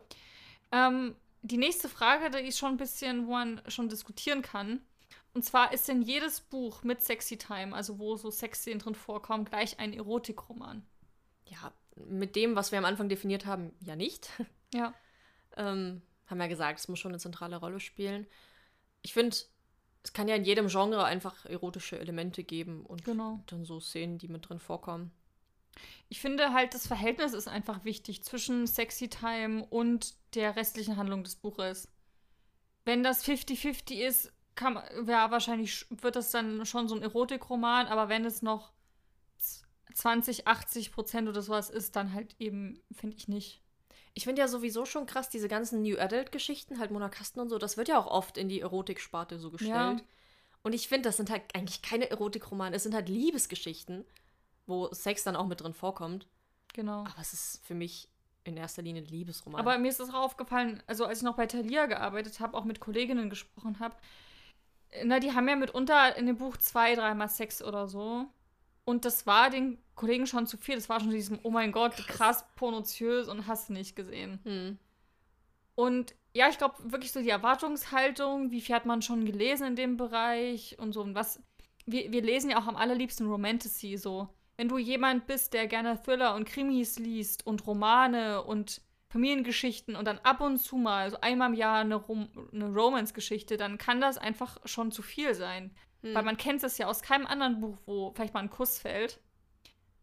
Ähm, 0.72 1.14
die 1.42 1.58
nächste 1.58 1.88
Frage, 1.88 2.30
die 2.30 2.46
ist 2.48 2.58
schon 2.58 2.70
ein 2.72 2.76
bisschen, 2.76 3.26
wo 3.26 3.32
man 3.32 3.60
schon 3.68 3.88
diskutieren 3.88 4.42
kann. 4.42 4.80
Und 5.34 5.44
zwar 5.44 5.72
ist 5.72 5.88
denn 5.88 6.02
jedes 6.02 6.40
Buch 6.40 6.82
mit 6.82 7.00
Sexy 7.02 7.38
Time, 7.38 7.74
also 7.74 7.98
wo 7.98 8.16
so 8.16 8.30
Sexszenen 8.30 8.78
drin 8.80 8.94
vorkommen, 8.94 9.44
gleich 9.44 9.78
ein 9.78 9.92
Erotikroman? 9.92 10.84
ja, 11.46 11.72
mit 12.06 12.36
dem, 12.36 12.56
was 12.56 12.72
wir 12.72 12.78
am 12.78 12.86
Anfang 12.86 13.08
definiert 13.10 13.44
haben, 13.46 13.72
ja 13.80 13.96
nicht. 13.96 14.30
Ja. 14.74 14.94
ähm, 15.58 16.00
haben 16.26 16.40
ja 16.40 16.46
gesagt, 16.46 16.78
es 16.80 16.88
muss 16.88 16.98
schon 16.98 17.10
eine 17.12 17.18
zentrale 17.18 17.56
Rolle 17.56 17.78
spielen. 17.78 18.26
Ich 19.02 19.12
finde, 19.12 19.36
es 20.02 20.12
kann 20.14 20.26
ja 20.28 20.34
in 20.34 20.44
jedem 20.44 20.68
Genre 20.68 21.04
einfach 21.04 21.44
erotische 21.44 21.98
Elemente 21.98 22.42
geben 22.42 22.86
und 22.86 23.04
Genau. 23.04 23.40
dann 23.48 23.66
so 23.66 23.80
Szenen, 23.80 24.16
die 24.16 24.28
mit 24.28 24.48
drin 24.48 24.58
vorkommen. 24.60 25.10
Ich 26.08 26.20
finde 26.20 26.52
halt, 26.52 26.74
das 26.74 26.86
Verhältnis 26.86 27.32
ist 27.32 27.48
einfach 27.48 27.84
wichtig 27.84 28.22
zwischen 28.22 28.66
Sexy 28.66 29.08
Time 29.08 29.64
und 29.66 30.14
der 30.34 30.56
restlichen 30.56 30.96
Handlung 30.96 31.24
des 31.24 31.36
Buches. 31.36 31.88
Wenn 32.84 33.02
das 33.02 33.24
50-50 33.24 33.94
ist, 34.00 34.32
kann, 34.54 34.74
man- 34.74 35.06
ja, 35.08 35.30
wahrscheinlich 35.30 35.86
wird 35.90 36.16
das 36.16 36.30
dann 36.30 36.66
schon 36.66 36.88
so 36.88 36.94
ein 36.94 37.02
Erotikroman, 37.02 37.86
aber 37.86 38.08
wenn 38.08 38.24
es 38.24 38.42
noch 38.42 38.72
z- 39.38 39.64
20, 39.94 40.46
80 40.46 40.92
Prozent 40.92 41.28
oder 41.28 41.40
sowas 41.42 41.70
ist, 41.70 41.96
dann 41.96 42.12
halt 42.12 42.34
eben, 42.38 42.80
finde 42.92 43.16
ich 43.16 43.28
nicht. 43.28 43.60
Ich 44.14 44.24
finde 44.24 44.40
ja 44.42 44.48
sowieso 44.48 44.84
schon 44.84 45.06
krass, 45.06 45.30
diese 45.30 45.48
ganzen 45.48 45.80
New 45.82 45.96
Adult-Geschichten, 45.98 46.78
halt 46.78 46.90
Mona 46.90 47.08
Kasten 47.08 47.40
und 47.40 47.48
so, 47.48 47.56
das 47.56 47.78
wird 47.78 47.88
ja 47.88 47.98
auch 47.98 48.06
oft 48.08 48.36
in 48.36 48.50
die 48.50 48.60
Erotiksparte 48.60 49.38
so 49.38 49.50
gestellt. 49.50 49.72
Ja. 49.72 49.96
Und 50.62 50.74
ich 50.74 50.86
finde, 50.88 51.08
das 51.08 51.16
sind 51.16 51.30
halt 51.30 51.42
eigentlich 51.54 51.80
keine 51.80 52.10
Erotikromane, 52.10 52.76
es 52.76 52.82
sind 52.82 52.94
halt 52.94 53.08
Liebesgeschichten, 53.08 54.04
wo 54.66 54.92
Sex 54.92 55.24
dann 55.24 55.36
auch 55.36 55.46
mit 55.46 55.60
drin 55.60 55.74
vorkommt. 55.74 56.26
Genau. 56.74 57.00
Aber 57.00 57.20
es 57.20 57.32
ist 57.32 57.64
für 57.64 57.74
mich 57.74 58.08
in 58.44 58.56
erster 58.56 58.82
Linie 58.82 59.02
ein 59.02 59.08
Liebesroman. 59.08 59.60
Aber 59.60 59.78
mir 59.78 59.88
ist 59.88 60.00
das 60.00 60.10
auch 60.10 60.22
aufgefallen, 60.22 60.82
also 60.86 61.04
als 61.04 61.18
ich 61.18 61.24
noch 61.24 61.36
bei 61.36 61.46
Thalia 61.46 61.86
gearbeitet 61.86 62.40
habe, 62.40 62.56
auch 62.56 62.64
mit 62.64 62.80
Kolleginnen 62.80 63.30
gesprochen 63.30 63.78
habe, 63.78 63.94
na, 65.04 65.20
die 65.20 65.32
haben 65.32 65.48
ja 65.48 65.56
mitunter 65.56 66.16
in 66.16 66.26
dem 66.26 66.36
Buch 66.36 66.56
zwei, 66.56 66.94
dreimal 66.94 67.28
Sex 67.28 67.62
oder 67.62 67.88
so. 67.88 68.26
Und 68.84 69.04
das 69.04 69.26
war 69.26 69.48
den 69.48 69.78
Kollegen 69.94 70.26
schon 70.26 70.46
zu 70.46 70.56
viel. 70.56 70.74
Das 70.74 70.88
war 70.88 71.00
schon 71.00 71.10
so 71.10 71.16
diesem, 71.16 71.38
oh 71.44 71.50
mein 71.50 71.72
Gott, 71.72 71.96
krass, 72.08 72.44
pornoziös 72.56 73.28
und 73.28 73.46
hast 73.46 73.70
nicht 73.70 73.96
gesehen. 73.96 74.40
hm. 74.44 74.78
Und 75.74 76.14
ja, 76.34 76.48
ich 76.48 76.58
glaube 76.58 76.92
wirklich 76.92 77.12
so 77.12 77.20
die 77.20 77.30
Erwartungshaltung, 77.30 78.50
wie 78.50 78.60
viel 78.60 78.74
hat 78.74 78.84
man 78.84 79.00
schon 79.00 79.24
gelesen 79.24 79.68
in 79.68 79.76
dem 79.76 79.96
Bereich 79.96 80.78
und 80.78 80.92
so. 80.92 81.00
Und 81.00 81.14
was, 81.14 81.40
wir, 81.86 82.12
wir 82.12 82.22
lesen 82.22 82.50
ja 82.50 82.60
auch 82.60 82.66
am 82.66 82.76
allerliebsten 82.76 83.26
Romantasy 83.26 83.96
so. 83.96 84.28
Wenn 84.62 84.68
du 84.68 84.78
jemand 84.78 85.26
bist, 85.26 85.54
der 85.54 85.66
gerne 85.66 86.00
Thriller 86.00 86.36
und 86.36 86.44
Krimis 86.44 86.96
liest 86.96 87.44
und 87.44 87.66
Romane 87.66 88.44
und 88.44 88.80
Familiengeschichten 89.08 89.96
und 89.96 90.04
dann 90.04 90.20
ab 90.20 90.40
und 90.40 90.58
zu 90.58 90.76
mal, 90.76 91.10
so 91.10 91.20
einmal 91.20 91.48
im 91.48 91.54
Jahr 91.54 91.80
eine, 91.80 91.96
Rom 91.96 92.28
eine 92.52 92.72
Romance-Geschichte, 92.72 93.56
dann 93.56 93.76
kann 93.76 94.00
das 94.00 94.18
einfach 94.18 94.58
schon 94.64 94.92
zu 94.92 95.02
viel 95.02 95.34
sein. 95.34 95.74
Hm. 96.02 96.14
Weil 96.14 96.22
man 96.22 96.36
kennt 96.36 96.62
es 96.62 96.78
ja 96.78 96.86
aus 96.86 97.02
keinem 97.02 97.26
anderen 97.26 97.58
Buch, 97.60 97.76
wo 97.86 98.12
vielleicht 98.14 98.34
mal 98.34 98.40
ein 98.40 98.50
Kuss 98.50 98.78
fällt. 98.78 99.18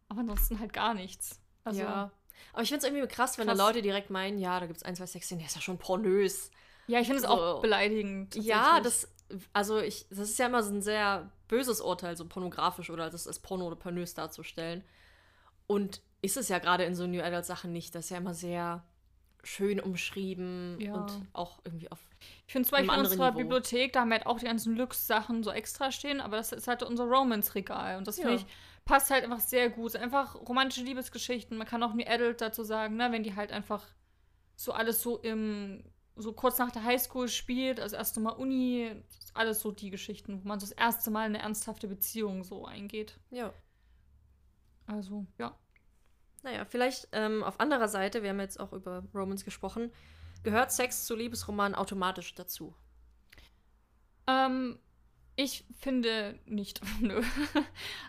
Aber 0.10 0.20
ansonsten 0.20 0.60
halt 0.60 0.74
gar 0.74 0.94
nichts. 0.94 1.40
Also, 1.64 1.80
ja. 1.80 2.12
Aber 2.52 2.62
ich 2.62 2.68
finde 2.68 2.86
es 2.86 2.92
irgendwie 2.92 3.08
krass, 3.08 3.38
wenn 3.38 3.48
Krass. 3.48 3.58
da 3.58 3.66
Leute 3.66 3.82
direkt 3.82 4.10
meinen, 4.10 4.40
ja, 4.40 4.60
da 4.60 4.66
gibt 4.66 4.76
es 4.76 4.84
ein, 4.84 4.94
zwei 4.94 5.06
Sexszenen, 5.06 5.40
der 5.40 5.48
ist 5.48 5.56
ja 5.56 5.62
schon 5.62 5.78
pornös. 5.78 6.52
ja 6.88 7.00
ich 7.00 7.08
finde 7.08 7.22
es 7.22 7.30
So. 7.30 7.34
auch 7.34 7.62
beleidigend. 7.62 8.36
Ja, 8.36 8.82
das, 8.82 9.08
also 9.54 9.80
ich, 9.80 10.06
das 10.10 10.20
ist 10.32 10.38
ja 10.38 10.48
immer 10.48 10.64
so 10.64 10.74
ein 10.74 10.82
sehr 10.82 11.32
böses 11.50 11.82
Urteil, 11.82 12.16
so 12.16 12.26
pornografisch 12.26 12.90
oder 12.90 13.10
das 13.10 13.28
als 13.28 13.40
Porno 13.40 13.68
oder 13.68 13.76
pornös 13.76 14.14
darzustellen. 14.14 14.86
Und 15.68 16.02
ist 16.22 16.38
es 16.38 16.48
ja 16.48 16.60
gerade 16.60 16.86
in 16.86 16.96
so 16.96 17.06
New 17.06 17.22
Adult 17.22 17.46
Sachen 17.46 17.74
nicht. 17.74 17.94
Das 17.94 18.06
ist 18.06 18.12
ja 18.12 18.18
immer 18.18 18.34
sehr 18.34 18.84
schön 19.44 19.80
umschrieben 19.80 20.78
Ja. 20.80 20.94
und 20.94 21.12
auch 21.34 21.60
irgendwie 21.64 21.92
auf. 21.92 22.00
Ich 22.48 22.52
finde 22.54 22.68
zum 22.68 22.78
Beispiel 22.78 22.94
in 22.94 23.00
unserer 23.00 23.32
Niveau. 23.32 23.38
Bibliothek, 23.40 23.94
da 23.94 24.02
haben 24.02 24.10
wir 24.10 24.16
halt 24.18 24.26
auch 24.26 24.40
die 24.40 24.46
ganzen 24.46 24.76
Lux-Sachen 24.76 25.44
so 25.44 25.52
extra 25.52 25.92
stehen, 25.92 26.20
aber 26.22 26.38
das 26.38 26.52
ist 26.52 26.68
halt 26.68 26.84
unser 26.84 27.06
Romance-Regal. 27.06 27.98
Und 27.98 28.08
das 28.08 28.18
finde 28.18 28.32
Ja. 28.34 28.36
ich, 28.38 28.46
passt 28.86 29.10
halt 29.12 29.24
einfach 29.24 29.40
sehr 29.40 29.70
gut. 29.70 29.96
Einfach 29.96 30.36
romantische 30.36 30.84
Liebesgeschichten. 30.84 31.58
Man 31.58 31.68
kann 31.68 31.82
auch 31.84 31.94
New 31.94 32.06
Adult 32.06 32.42
dazu 32.42 32.64
sagen, 32.64 32.98
ne, 32.98 33.12
wenn 33.12 33.24
die 33.24 33.36
halt 33.36 33.52
einfach 33.52 33.86
so 34.58 34.74
alles 34.74 35.02
so 35.02 35.18
im, 35.20 35.84
so 36.20 36.34
kurz 36.34 36.58
nach 36.58 36.72
der 36.72 36.84
Highschool 36.84 37.28
spielt, 37.30 37.80
also 37.80 37.96
erst 37.96 38.18
Mal 38.20 38.32
Uni, 38.32 38.92
alles 39.34 39.62
so 39.62 39.72
die 39.72 39.90
Geschichten, 39.90 40.44
wo 40.44 40.48
man 40.48 40.60
so 40.60 40.66
das 40.68 40.74
erste 40.74 41.12
Mal 41.12 41.28
in 41.28 41.36
eine 41.36 41.44
ernsthafte 41.44 41.88
Beziehung 41.88 42.44
so 42.44 42.66
eingeht. 42.66 43.18
Ja. 43.32 43.54
Also, 44.86 45.26
ja. 45.38 45.58
Naja, 46.44 46.66
vielleicht 46.66 47.08
ähm, 47.12 47.44
auf 47.44 47.60
anderer 47.60 47.88
Seite, 47.88 48.24
wir 48.24 48.30
haben 48.30 48.40
jetzt 48.40 48.60
auch 48.60 48.74
über 48.74 49.04
Romans 49.14 49.46
gesprochen, 49.46 49.92
gehört 50.44 50.72
Sex 50.72 51.06
zu 51.06 51.16
Liebesromanen 51.16 51.76
automatisch 51.76 52.34
dazu. 52.36 52.74
Ähm, 54.28 54.80
ich 55.36 55.66
finde 55.80 56.40
nicht. 56.46 56.82
Nö. 57.02 57.22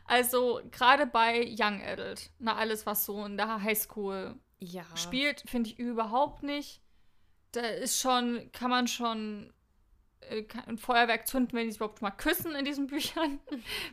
Also, 0.05 0.61
gerade 0.71 1.07
bei 1.07 1.45
Young 1.49 1.81
Adult, 1.83 2.31
na, 2.39 2.57
alles, 2.57 2.87
was 2.87 3.05
so 3.05 3.25
in 3.25 3.37
der 3.37 3.63
Highschool 3.63 4.37
Ja. 4.59 4.85
spielt, 4.97 5.43
finde 5.47 5.71
ich 5.71 5.79
überhaupt 5.79 6.43
nicht. 6.43 6.83
Da 7.53 7.61
ist 7.61 8.01
schon, 8.01 8.51
kann 8.53 8.71
man 8.71 8.87
schon 8.87 9.53
äh, 10.21 10.45
ein 10.67 10.79
Feuerwerk 10.79 11.27
zünden, 11.27 11.57
wenn 11.57 11.67
die 11.67 11.73
sich 11.73 11.81
überhaupt 11.81 12.03
mal 12.03 12.11
küssen 12.11 12.55
in 12.55 12.65
diesen 12.65 12.87
Büchern. 12.89 13.41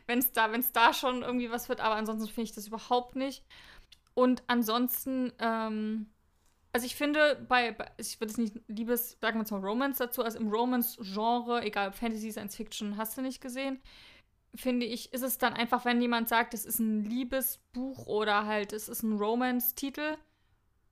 wenn 0.06 0.20
es 0.20 0.32
da, 0.32 0.48
da 0.74 0.94
schon 0.94 1.24
irgendwie 1.24 1.52
was 1.52 1.70
wird, 1.70 1.82
aber 1.82 1.96
ansonsten 1.96 2.28
finde 2.28 2.50
ich 2.50 2.56
das 2.56 2.68
überhaupt 2.68 3.16
nicht. 3.16 3.44
Und 4.14 4.44
ansonsten, 4.48 5.32
ähm, 5.40 6.08
also 6.74 6.86
ich 6.86 6.96
finde, 6.96 7.46
bei, 7.48 7.72
bei 7.72 7.92
ich 7.98 8.20
würde 8.20 8.32
es 8.32 8.38
nicht 8.38 8.56
Liebes, 8.68 9.18
sagen 9.22 9.38
wir 9.38 9.42
jetzt 9.42 9.52
mal 9.52 9.62
Romance 9.62 10.00
dazu, 10.00 10.24
also 10.24 10.40
im 10.40 10.50
Romance-Genre, 10.50 11.62
egal 11.64 11.92
Fantasy, 11.92 12.32
Science 12.32 12.56
Fiction, 12.56 12.98
hast 12.98 13.18
du 13.18 13.22
nicht 13.22 13.42
gesehen, 13.42 13.80
finde 14.56 14.86
ich, 14.86 15.14
ist 15.14 15.22
es 15.22 15.38
dann 15.38 15.54
einfach, 15.54 15.86
wenn 15.86 16.02
jemand 16.02 16.30
sagt, 16.30 16.54
es 16.54 16.66
ist 16.66 16.80
ein 16.80 17.04
Liebesbuch 17.04 18.08
oder 18.08 18.46
halt 18.46 18.74
es 18.74 18.90
ist 18.90 19.04
ein 19.04 19.18
Romance-Titel, 19.18 20.18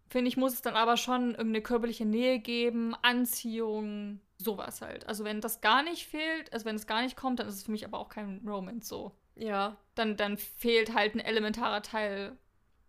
finde 0.08 0.30
ich, 0.30 0.38
muss 0.38 0.54
es 0.54 0.62
dann 0.62 0.76
aber 0.76 0.98
schon 0.98 1.32
irgendeine 1.32 1.62
körperliche 1.62 2.06
Nähe 2.06 2.40
geben, 2.40 2.96
Anziehung, 3.02 4.20
sowas 4.38 4.82
halt. 4.82 5.08
Also 5.08 5.24
wenn 5.24 5.42
das 5.42 5.62
gar 5.62 5.84
nicht 5.84 6.08
fehlt, 6.08 6.52
also 6.54 6.66
wenn 6.66 6.76
es 6.76 6.88
gar 6.88 7.02
nicht 7.02 7.18
kommt, 7.18 7.40
dann 7.40 7.48
ist 7.48 7.56
es 7.56 7.64
für 7.64 7.72
mich 7.72 7.86
aber 7.86 8.00
auch 8.00 8.10
kein 8.10 8.42
Romance 8.48 8.88
so. 8.88 9.12
Ja. 9.36 9.78
Dann, 9.96 10.18
dann 10.18 10.38
fehlt 10.38 10.94
halt 10.94 11.16
ein 11.16 11.20
elementarer 11.20 11.82
Teil 11.82 12.38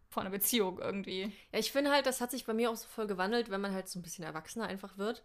von 0.09 0.23
einer 0.23 0.31
Beziehung 0.31 0.79
irgendwie. 0.79 1.33
Ja, 1.53 1.59
ich 1.59 1.73
finde 1.73 1.91
halt, 1.91 2.07
das 2.07 2.21
hat 2.21 2.31
sich 2.31 2.47
bei 2.47 2.55
mir 2.55 2.71
auch 2.71 2.77
so 2.77 2.87
voll 2.87 3.07
gewandelt, 3.07 3.51
wenn 3.51 3.61
man 3.61 3.73
halt 3.73 3.89
so 3.89 3.99
ein 3.99 4.03
bisschen 4.03 4.25
erwachsener 4.25 4.67
einfach 4.67 4.99
wird. 4.99 5.23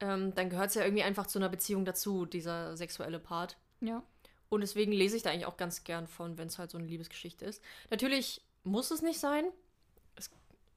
Ähm, 0.00 0.34
dann 0.34 0.48
gehört 0.48 0.70
es 0.70 0.74
ja 0.74 0.84
irgendwie 0.84 1.02
einfach 1.02 1.26
zu 1.26 1.38
einer 1.38 1.48
Beziehung 1.48 1.84
dazu, 1.84 2.24
dieser 2.24 2.76
sexuelle 2.76 3.18
Part. 3.18 3.58
Ja. 3.80 4.02
Und 4.48 4.62
deswegen 4.62 4.92
lese 4.92 5.16
ich 5.16 5.22
da 5.22 5.30
eigentlich 5.30 5.46
auch 5.46 5.56
ganz 5.56 5.84
gern 5.84 6.06
von, 6.06 6.38
wenn 6.38 6.48
es 6.48 6.58
halt 6.58 6.70
so 6.70 6.78
eine 6.78 6.86
Liebesgeschichte 6.86 7.44
ist. 7.44 7.62
Natürlich 7.90 8.42
muss 8.64 8.90
es 8.90 9.02
nicht 9.02 9.20
sein. 9.20 9.44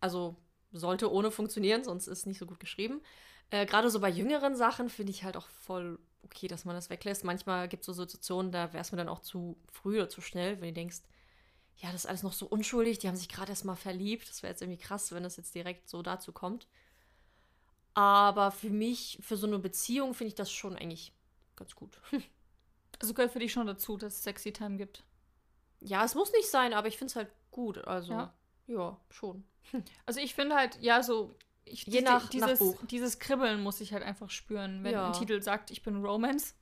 Also 0.04 0.36
sollte 0.74 1.10
ohne 1.10 1.32
funktionieren, 1.32 1.86
sonst 1.86 2.08
ist 2.08 2.20
es 2.20 2.26
nicht 2.26 2.38
so 2.38 2.46
gut 2.46 2.60
geschrieben. 2.60 3.02
Äh, 3.52 3.66
Gerade 3.66 3.90
so 3.90 4.02
bei 4.02 4.10
jüngeren 4.10 4.54
Sachen 4.58 4.90
finde 4.90 5.12
ich 5.12 5.24
halt 5.24 5.38
auch 5.38 5.48
voll 5.48 5.98
okay, 6.24 6.50
dass 6.50 6.66
man 6.66 6.76
das 6.76 6.90
weglässt. 6.90 7.24
Manchmal 7.24 7.70
gibt 7.70 7.84
es 7.84 7.86
so 7.86 7.94
Situationen, 7.94 8.52
da 8.52 8.74
wäre 8.74 8.82
es 8.82 8.92
mir 8.92 8.98
dann 8.98 9.08
auch 9.08 9.22
zu 9.22 9.56
früh 9.72 9.96
oder 9.96 10.10
zu 10.10 10.20
schnell, 10.20 10.60
wenn 10.60 10.68
du 10.68 10.74
denkst, 10.74 11.04
ja, 11.78 11.90
das 11.94 12.04
ist 12.04 12.06
alles 12.06 12.22
noch 12.24 12.34
so 12.34 12.48
unschuldig, 12.48 13.00
die 13.00 13.08
haben 13.08 13.16
sich 13.16 13.30
gerade 13.30 13.52
erst 13.52 13.64
mal 13.64 13.78
verliebt. 13.78 14.30
Das 14.30 14.44
wäre 14.44 14.52
jetzt 14.52 14.62
irgendwie 14.62 14.82
krass, 14.82 15.14
wenn 15.14 15.24
das 15.24 15.38
jetzt 15.38 15.56
direkt 15.56 15.88
so 15.88 16.02
dazu 16.02 16.34
kommt. 16.34 16.68
Aber 17.94 18.52
für 18.52 18.72
mich, 18.72 19.20
für 19.22 19.38
so 19.38 19.48
eine 19.48 19.60
Beziehung, 19.60 20.14
finde 20.14 20.30
ich 20.30 20.36
das 20.36 20.52
schon 20.52 20.76
eigentlich 20.76 21.14
ganz 21.56 21.76
gut. 21.76 21.98
Also 23.00 23.16
gehört 23.16 23.34
für 23.34 23.40
dich 23.40 23.52
schon 23.52 23.68
dazu, 23.68 23.98
dass 23.98 24.14
es 24.14 24.24
Sexy 24.24 24.54
Time 24.54 24.78
gibt. 24.78 25.04
Ja, 25.82 26.06
es 26.06 26.16
muss 26.16 26.32
nicht 26.32 26.48
sein, 26.48 26.74
aber 26.74 26.88
ich 26.88 26.96
finde 26.96 27.10
es 27.10 27.16
halt 27.18 27.28
gut. 27.52 27.80
Also, 27.86 28.14
Ja. 28.14 28.34
Ja, 28.68 29.00
schon. 29.10 29.44
Also 30.06 30.20
ich 30.20 30.36
finde 30.36 30.56
halt, 30.56 30.78
ja, 30.82 31.02
so 31.04 31.36
ich, 31.66 31.86
Je 31.86 32.00
die- 32.00 32.02
nach- 32.04 32.30
dieses, 32.30 32.50
nach 32.52 32.58
Buch. 32.60 32.80
dieses 32.90 33.20
Kribbeln 33.20 33.62
muss 33.64 33.80
ich 33.82 33.94
halt 33.94 34.04
einfach 34.04 34.30
spüren, 34.30 34.84
wenn 34.84 34.92
Ja. 34.94 35.08
ein 35.08 35.14
Titel 35.14 35.42
sagt, 35.42 35.72
ich 35.72 35.82
bin 35.82 36.04
Romance. 36.04 36.54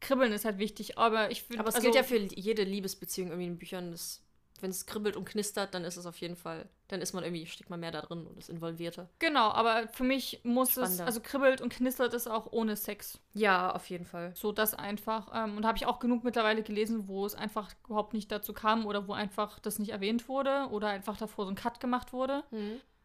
Kribbeln 0.00 0.32
ist 0.32 0.44
halt 0.44 0.58
wichtig, 0.58 0.96
aber 0.96 1.30
ich 1.30 1.42
finde. 1.42 1.60
Aber 1.60 1.68
es 1.68 1.74
also, 1.74 1.84
gilt 1.84 1.94
ja 1.96 2.02
für 2.04 2.16
jede 2.16 2.62
Liebesbeziehung 2.64 3.28
irgendwie 3.28 3.48
in 3.48 3.58
Büchern. 3.58 3.90
Das, 3.90 4.22
wenn 4.62 4.70
es 4.70 4.86
kribbelt 4.86 5.16
und 5.16 5.24
knistert, 5.24 5.74
dann 5.74 5.84
ist 5.84 5.96
es 5.96 6.06
auf 6.06 6.16
jeden 6.18 6.36
Fall, 6.36 6.68
dann 6.88 7.00
ist 7.00 7.12
man 7.12 7.24
irgendwie, 7.24 7.46
steckt 7.46 7.70
man 7.70 7.80
mehr 7.80 7.90
da 7.90 8.00
drin 8.02 8.26
und 8.26 8.38
ist 8.38 8.48
involvierter. 8.50 9.08
Genau, 9.18 9.50
aber 9.50 9.88
für 9.88 10.04
mich 10.04 10.40
muss 10.44 10.70
es, 10.70 10.74
Spannender. 10.74 11.06
also 11.06 11.20
kribbelt 11.20 11.60
und 11.60 11.72
knistert 11.72 12.14
es 12.14 12.26
auch 12.26 12.52
ohne 12.52 12.76
Sex. 12.76 13.18
Ja, 13.34 13.72
auf 13.72 13.88
jeden 13.90 14.04
Fall. 14.04 14.32
So 14.34 14.52
das 14.52 14.74
einfach. 14.74 15.30
Ähm, 15.34 15.56
und 15.56 15.64
habe 15.66 15.76
ich 15.78 15.86
auch 15.86 15.98
genug 15.98 16.24
mittlerweile 16.24 16.62
gelesen, 16.62 17.08
wo 17.08 17.26
es 17.26 17.34
einfach 17.34 17.70
überhaupt 17.86 18.14
nicht 18.14 18.30
dazu 18.32 18.52
kam 18.52 18.86
oder 18.86 19.06
wo 19.08 19.12
einfach 19.12 19.58
das 19.58 19.78
nicht 19.78 19.90
erwähnt 19.90 20.28
wurde 20.28 20.68
oder 20.70 20.88
einfach 20.88 21.16
davor 21.16 21.44
so 21.44 21.50
ein 21.50 21.56
Cut 21.56 21.80
gemacht 21.80 22.12
wurde. 22.12 22.44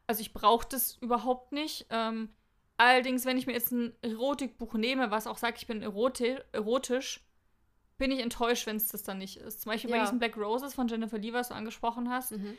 Also 0.08 0.22
ich 0.22 0.34
brauche 0.34 0.68
das 0.70 0.98
überhaupt 1.02 1.52
nicht. 1.52 1.88
Ähm, 1.90 2.30
allerdings, 2.78 3.26
wenn 3.26 3.38
ich 3.38 3.48
mir 3.48 3.54
jetzt 3.54 3.72
ein 3.72 3.94
Erotikbuch 4.02 4.74
nehme, 4.76 5.12
was 5.12 5.28
auch 5.28 5.38
sagt, 5.38 5.58
ich 5.58 5.68
bin 5.68 5.82
eroti 5.82 6.38
erotisch, 6.52 7.25
bin 7.98 8.12
ich 8.12 8.20
enttäuscht, 8.20 8.66
wenn 8.68 8.76
es 8.76 8.88
das 8.90 9.04
dann 9.04 9.18
nicht 9.20 9.38
ist. 9.38 9.62
Zum 9.62 9.72
Beispiel 9.72 9.90
bei 9.90 9.98
Ja. 9.98 10.04
diesen 10.04 10.20
Black 10.20 10.36
Roses 10.38 10.74
von 10.74 10.88
Jennifer 10.88 11.18
Lee, 11.18 11.34
was 11.34 11.50
du 11.50 11.54
angesprochen 11.56 12.10
hast. 12.10 12.32
Mhm. 12.32 12.58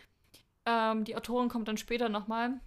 Ähm, 0.65 1.05
die 1.05 1.17
Autorin 1.17 1.49
kommt 1.49 1.69
dann 1.69 1.77
später 1.77 2.09
nochmal. 2.09 2.61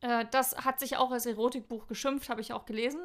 Äh, 0.00 0.24
das 0.30 0.56
hat 0.64 0.80
sich 0.80 0.96
auch 0.96 1.10
als 1.10 1.26
Erotikbuch 1.26 1.86
geschimpft, 1.86 2.28
habe 2.28 2.40
ich 2.40 2.52
auch 2.52 2.64
gelesen. 2.66 3.00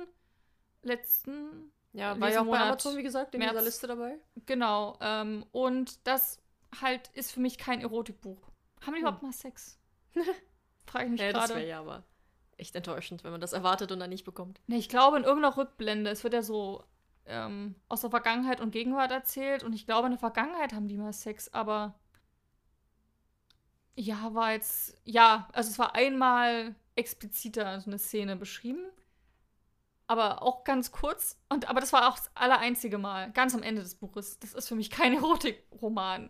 Letzten, 0.83 1.71
Ja, 1.93 2.19
war 2.19 2.29
ja 2.29 2.39
auch 2.39 2.43
bei 2.43 2.51
Monat, 2.51 2.61
Amazon, 2.67 2.97
wie 2.97 3.03
gesagt, 3.03 3.33
in 3.33 3.39
März. 3.39 3.51
dieser 3.53 3.63
Liste 3.63 3.87
dabei. 3.87 4.19
genau. 4.45 4.97
Ähm, 5.01 5.45
und 5.51 6.05
das 6.07 6.39
halt 6.81 7.09
ist 7.13 7.31
für 7.31 7.39
mich 7.39 7.57
kein 7.57 7.81
Erotikbuch. 7.81 8.39
Haben 8.81 8.93
die 8.93 8.99
Hm. 8.99 9.01
überhaupt 9.01 9.23
mal 9.23 9.33
Sex? 9.33 9.79
Frage 10.85 11.05
ich 11.05 11.11
mich 11.11 11.21
Ja, 11.21 11.33
das 11.33 11.47
gerade. 11.47 11.59
wäre 11.59 11.69
ja 11.69 11.79
aber 11.79 12.03
echt 12.57 12.75
enttäuschend, 12.75 13.23
wenn 13.23 13.31
man 13.31 13.41
das 13.41 13.53
erwartet 13.53 13.91
und 13.91 13.99
dann 13.99 14.09
nicht 14.09 14.23
bekommt. 14.25 14.61
Nee, 14.67 14.77
ich 14.77 14.89
glaube 14.89 15.17
in 15.17 15.23
irgendeiner 15.23 15.57
Rückblende, 15.57 16.09
es 16.09 16.23
wird 16.23 16.33
ja 16.33 16.41
so 16.41 16.83
ähm, 17.27 17.75
aus 17.89 18.01
der 18.01 18.09
Vergangenheit 18.09 18.61
und 18.61 18.71
Gegenwart 18.71 19.11
erzählt 19.11 19.63
und 19.63 19.73
ich 19.73 19.85
glaube 19.85 20.07
in 20.07 20.13
der 20.13 20.19
Vergangenheit 20.19 20.73
haben 20.73 20.87
die 20.87 20.97
mal 20.97 21.13
Sex, 21.13 21.53
aber 21.53 21.99
ja, 23.95 24.33
war 24.33 24.53
jetzt, 24.53 24.95
ja, 25.05 25.47
also 25.53 25.69
es 25.69 25.79
war 25.79 25.95
einmal 25.95 26.75
expliziter 26.95 27.79
so 27.81 27.89
eine 27.89 27.97
Szene 27.97 28.35
beschrieben, 28.35 28.85
aber 30.05 30.41
auch 30.41 30.63
ganz 30.63 30.91
kurz 30.91 31.39
und 31.49 31.69
aber 31.69 31.79
das 31.79 31.93
war 31.93 32.07
auch 32.07 32.15
das 32.15 32.31
allereinzige 32.35 32.97
Mal, 32.97 33.31
ganz 33.31 33.55
am 33.55 33.63
Ende 33.63 33.81
des 33.81 33.95
Buches. 33.95 34.39
Das 34.39 34.53
ist 34.53 34.67
für 34.67 34.75
mich 34.75 34.89
kein 34.89 35.13
Erotikroman. 35.17 36.29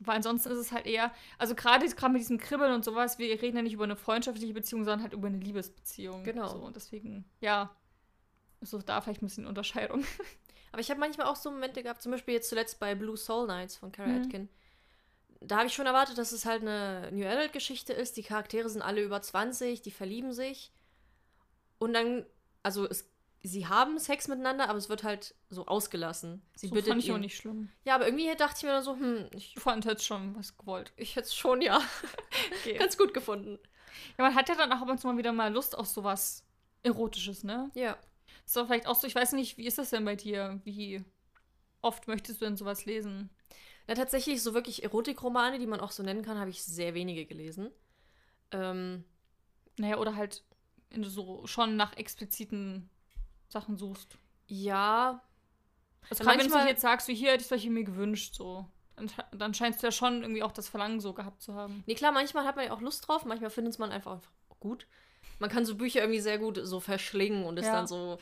Weil 0.00 0.16
ansonsten 0.16 0.50
ist 0.50 0.58
es 0.58 0.72
halt 0.72 0.86
eher, 0.86 1.12
also 1.38 1.54
gerade 1.54 1.86
gerade 1.86 2.12
mit 2.12 2.20
diesem 2.20 2.38
Kribbeln 2.38 2.72
und 2.72 2.84
sowas, 2.84 3.18
wir 3.18 3.42
reden 3.42 3.56
ja 3.56 3.62
nicht 3.62 3.72
über 3.72 3.84
eine 3.84 3.96
freundschaftliche 3.96 4.54
Beziehung, 4.54 4.84
sondern 4.84 5.02
halt 5.02 5.12
über 5.12 5.26
eine 5.28 5.38
Liebesbeziehung. 5.38 6.22
Genau. 6.22 6.48
So, 6.48 6.58
und 6.58 6.76
deswegen, 6.76 7.24
ja, 7.40 7.70
auch 8.62 8.82
da 8.82 9.00
vielleicht 9.00 9.22
ein 9.22 9.26
bisschen 9.26 9.46
Unterscheidung. 9.46 10.04
Aber 10.72 10.80
ich 10.80 10.90
habe 10.90 11.00
manchmal 11.00 11.26
auch 11.26 11.36
so 11.36 11.50
Momente 11.50 11.82
gehabt, 11.82 12.02
zum 12.02 12.12
Beispiel 12.12 12.34
jetzt 12.34 12.48
zuletzt 12.50 12.78
bei 12.78 12.94
Blue 12.94 13.16
Soul 13.16 13.46
Nights 13.46 13.76
von 13.76 13.90
Kara 13.92 14.08
Mhm. 14.08 14.22
Atkin. 14.22 14.48
Da 15.40 15.58
habe 15.58 15.66
ich 15.68 15.74
schon 15.74 15.86
erwartet, 15.86 16.18
dass 16.18 16.32
es 16.32 16.44
halt 16.44 16.62
eine 16.62 17.10
New 17.12 17.24
Adult-Geschichte 17.26 17.92
ist. 17.92 18.16
Die 18.16 18.22
Charaktere 18.24 18.68
sind 18.68 18.82
alle 18.82 19.00
über 19.02 19.22
20, 19.22 19.80
die 19.82 19.92
verlieben 19.92 20.32
sich. 20.32 20.72
Und 21.78 21.92
dann, 21.94 22.26
also 22.64 22.86
es, 22.88 23.08
sie 23.44 23.66
haben 23.68 23.98
Sex 24.00 24.26
miteinander, 24.26 24.68
aber 24.68 24.78
es 24.78 24.88
wird 24.88 25.04
halt 25.04 25.36
so 25.48 25.64
ausgelassen. 25.66 26.42
Sie 26.56 26.66
so 26.68 26.74
bittet 26.74 26.90
fand 26.90 27.04
ich 27.04 27.12
auch 27.12 27.14
ihn- 27.16 27.20
nicht 27.20 27.36
schlimm. 27.36 27.70
Ja, 27.84 27.94
aber 27.94 28.06
irgendwie 28.06 28.34
dachte 28.36 28.56
ich 28.58 28.62
mir 28.64 28.70
dann 28.72 28.82
so, 28.82 28.94
hm, 28.96 29.28
ich, 29.32 29.56
Ich 29.56 29.62
fand 29.62 29.84
jetzt 29.84 30.04
schon 30.04 30.34
was 30.36 30.56
gewollt. 30.58 30.92
ich 30.96 31.14
hätte 31.14 31.26
es 31.28 31.34
schon, 31.36 31.62
ja, 31.62 31.80
Okay. 32.60 32.76
ganz 32.76 32.98
gut 32.98 33.14
gefunden. 33.14 33.58
Ja, 34.18 34.24
man 34.24 34.34
hat 34.34 34.48
ja 34.48 34.56
dann 34.56 34.72
auch 34.72 34.82
ab 34.82 34.88
und 34.90 34.98
zu 34.98 35.06
mal 35.06 35.16
wieder 35.16 35.32
mal 35.32 35.52
Lust 35.52 35.78
auf 35.78 35.86
sowas 35.86 36.44
Erotisches, 36.82 37.44
ne? 37.44 37.70
Ja. 37.74 37.96
Ist 38.48 38.56
doch 38.56 38.66
vielleicht 38.66 38.86
auch 38.86 38.94
so, 38.94 39.06
ich 39.06 39.14
weiß 39.14 39.32
nicht, 39.32 39.58
wie 39.58 39.66
ist 39.66 39.76
das 39.76 39.90
denn 39.90 40.06
bei 40.06 40.16
dir? 40.16 40.58
Wie 40.64 41.04
oft 41.82 42.08
möchtest 42.08 42.40
du 42.40 42.46
denn 42.46 42.56
sowas 42.56 42.86
lesen? 42.86 43.30
Na, 43.86 43.94
tatsächlich, 43.94 44.42
so 44.42 44.54
wirklich 44.54 44.84
Erotikromane, 44.84 45.58
die 45.58 45.66
man 45.66 45.80
auch 45.80 45.90
so 45.90 46.02
nennen 46.02 46.22
kann, 46.22 46.38
habe 46.38 46.50
ich 46.50 46.62
sehr 46.62 46.94
wenige 46.94 47.26
gelesen. 47.26 47.70
Ähm, 48.52 49.04
Naja, 49.78 49.98
oder 49.98 50.14
halt, 50.16 50.44
wenn 50.90 51.02
du 51.02 51.08
so 51.08 51.46
schon 51.46 51.76
nach 51.76 51.96
expliziten 51.96 52.90
Sachen 53.48 53.76
suchst. 53.76 54.18
ja, 54.48 55.22
Also 56.10 56.24
gerade 56.24 56.38
wenn 56.38 56.50
du 56.50 56.68
jetzt 56.68 56.82
sagst, 56.82 57.06
so 57.06 57.12
hier 57.12 57.32
hätte 57.32 57.42
ich 57.42 57.48
solche 57.48 57.70
mir 57.70 57.84
gewünscht, 57.84 58.34
so. 58.34 58.66
Dann, 58.96 59.10
dann 59.32 59.54
scheinst 59.54 59.82
du 59.82 59.86
ja 59.86 59.92
schon 59.92 60.22
irgendwie 60.22 60.42
auch 60.42 60.52
das 60.52 60.68
Verlangen 60.68 61.00
so 61.00 61.12
gehabt 61.12 61.40
zu 61.42 61.54
haben. 61.54 61.84
Nee, 61.86 61.94
klar, 61.94 62.12
manchmal 62.12 62.44
hat 62.44 62.56
man 62.56 62.66
ja 62.66 62.72
auch 62.72 62.80
Lust 62.80 63.06
drauf, 63.06 63.24
manchmal 63.24 63.50
findet 63.50 63.74
es 63.74 63.78
man 63.78 63.92
einfach, 63.92 64.12
einfach 64.12 64.30
gut. 64.60 64.86
Man 65.38 65.50
kann 65.50 65.64
so 65.64 65.76
Bücher 65.76 66.00
irgendwie 66.00 66.20
sehr 66.20 66.38
gut 66.38 66.58
so 66.62 66.80
verschlingen 66.80 67.44
und 67.44 67.58
ist 67.58 67.66
Ja. 67.66 67.72
dann 67.72 67.86
so 67.86 68.18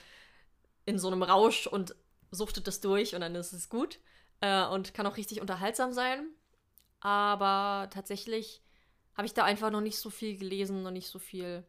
in 0.85 0.99
so 0.99 1.09
einem 1.09 1.23
Rausch 1.23 1.67
und 1.67 1.95
suchtet 2.31 2.67
das 2.67 2.81
durch 2.81 3.15
und 3.15 3.21
dann 3.23 3.35
ist 3.35 3.53
es 3.53 3.69
gut. 3.69 3.99
Äh, 4.41 4.67
und 4.67 4.93
kann 4.95 5.07
auch 5.07 5.17
richtig 5.17 5.41
unterhaltsam 5.41 5.93
sein. 5.93 6.29
Aber 7.01 7.89
tatsächlich 7.91 8.63
habe 9.15 9.27
ich 9.27 9.35
da 9.35 9.45
einfach 9.45 9.71
noch 9.71 9.81
nicht 9.81 9.99
so 9.99 10.11
viel 10.11 10.37
gelesen, 10.37 10.83
noch 10.83 10.91
nicht 10.91 11.09
so 11.09 11.19
viel 11.19 11.65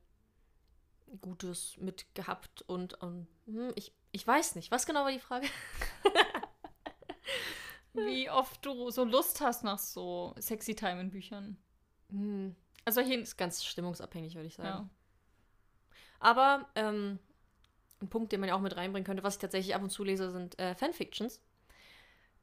Gutes 1.21 1.77
mitgehabt 1.77 2.63
und 2.63 2.97
ähm, 3.01 3.27
hm, 3.45 3.71
ich, 3.75 3.93
ich 4.11 4.27
weiß 4.27 4.55
nicht. 4.55 4.71
Was 4.71 4.85
genau 4.85 5.03
war 5.05 5.11
die 5.11 5.19
Frage? 5.19 5.47
Wie 7.93 8.29
oft 8.29 8.63
du 8.65 8.91
so 8.91 9.03
Lust 9.05 9.41
hast 9.41 9.63
nach 9.63 9.79
so 9.79 10.35
Sexy 10.39 10.75
Time 10.75 10.99
in 11.01 11.09
Büchern. 11.09 11.57
Hm, 12.09 12.55
Also 12.85 13.01
hier. 13.01 13.19
ist 13.19 13.37
ganz 13.37 13.63
stimmungsabhängig, 13.63 14.35
würde 14.35 14.47
ich 14.47 14.55
sagen. 14.55 14.67
Ja. 14.67 14.89
Aber 16.19 16.67
ähm, 16.75 17.19
ein 18.01 18.09
Punkt, 18.09 18.31
den 18.31 18.39
man 18.41 18.49
ja 18.49 18.55
auch 18.55 18.61
mit 18.61 18.77
reinbringen 18.77 19.05
könnte, 19.05 19.23
was 19.23 19.35
ich 19.35 19.41
tatsächlich 19.41 19.75
ab 19.75 19.83
und 19.83 19.91
zu 19.91 20.03
lese, 20.03 20.31
sind 20.31 20.59
äh, 20.59 20.75
Fanfictions. 20.75 21.41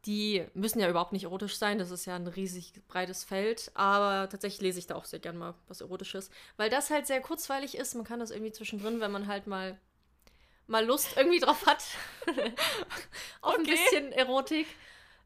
Die 0.04 0.44
müssen 0.52 0.80
ja 0.80 0.90
überhaupt 0.90 1.14
nicht 1.14 1.24
erotisch 1.24 1.56
sein, 1.56 1.78
das 1.78 1.90
ist 1.90 2.04
ja 2.04 2.14
ein 2.14 2.26
riesig 2.26 2.74
breites 2.88 3.24
Feld, 3.24 3.70
aber 3.74 4.28
tatsächlich 4.28 4.60
lese 4.60 4.78
ich 4.78 4.86
da 4.86 4.96
auch 4.96 5.06
sehr 5.06 5.18
gern 5.18 5.38
mal 5.38 5.54
was 5.66 5.80
Erotisches, 5.80 6.30
weil 6.58 6.68
das 6.68 6.90
halt 6.90 7.06
sehr 7.06 7.22
kurzweilig 7.22 7.74
ist. 7.74 7.94
Man 7.94 8.04
kann 8.04 8.20
das 8.20 8.30
irgendwie 8.30 8.52
zwischendrin, 8.52 9.00
wenn 9.00 9.10
man 9.10 9.28
halt 9.28 9.46
mal, 9.46 9.78
mal 10.66 10.84
Lust 10.86 11.16
irgendwie 11.16 11.40
drauf 11.40 11.66
hat, 11.66 11.84
auf 13.42 13.58
ein 13.58 13.66
Okay. 13.66 13.70
bisschen 13.70 14.12
Erotik, 14.12 14.66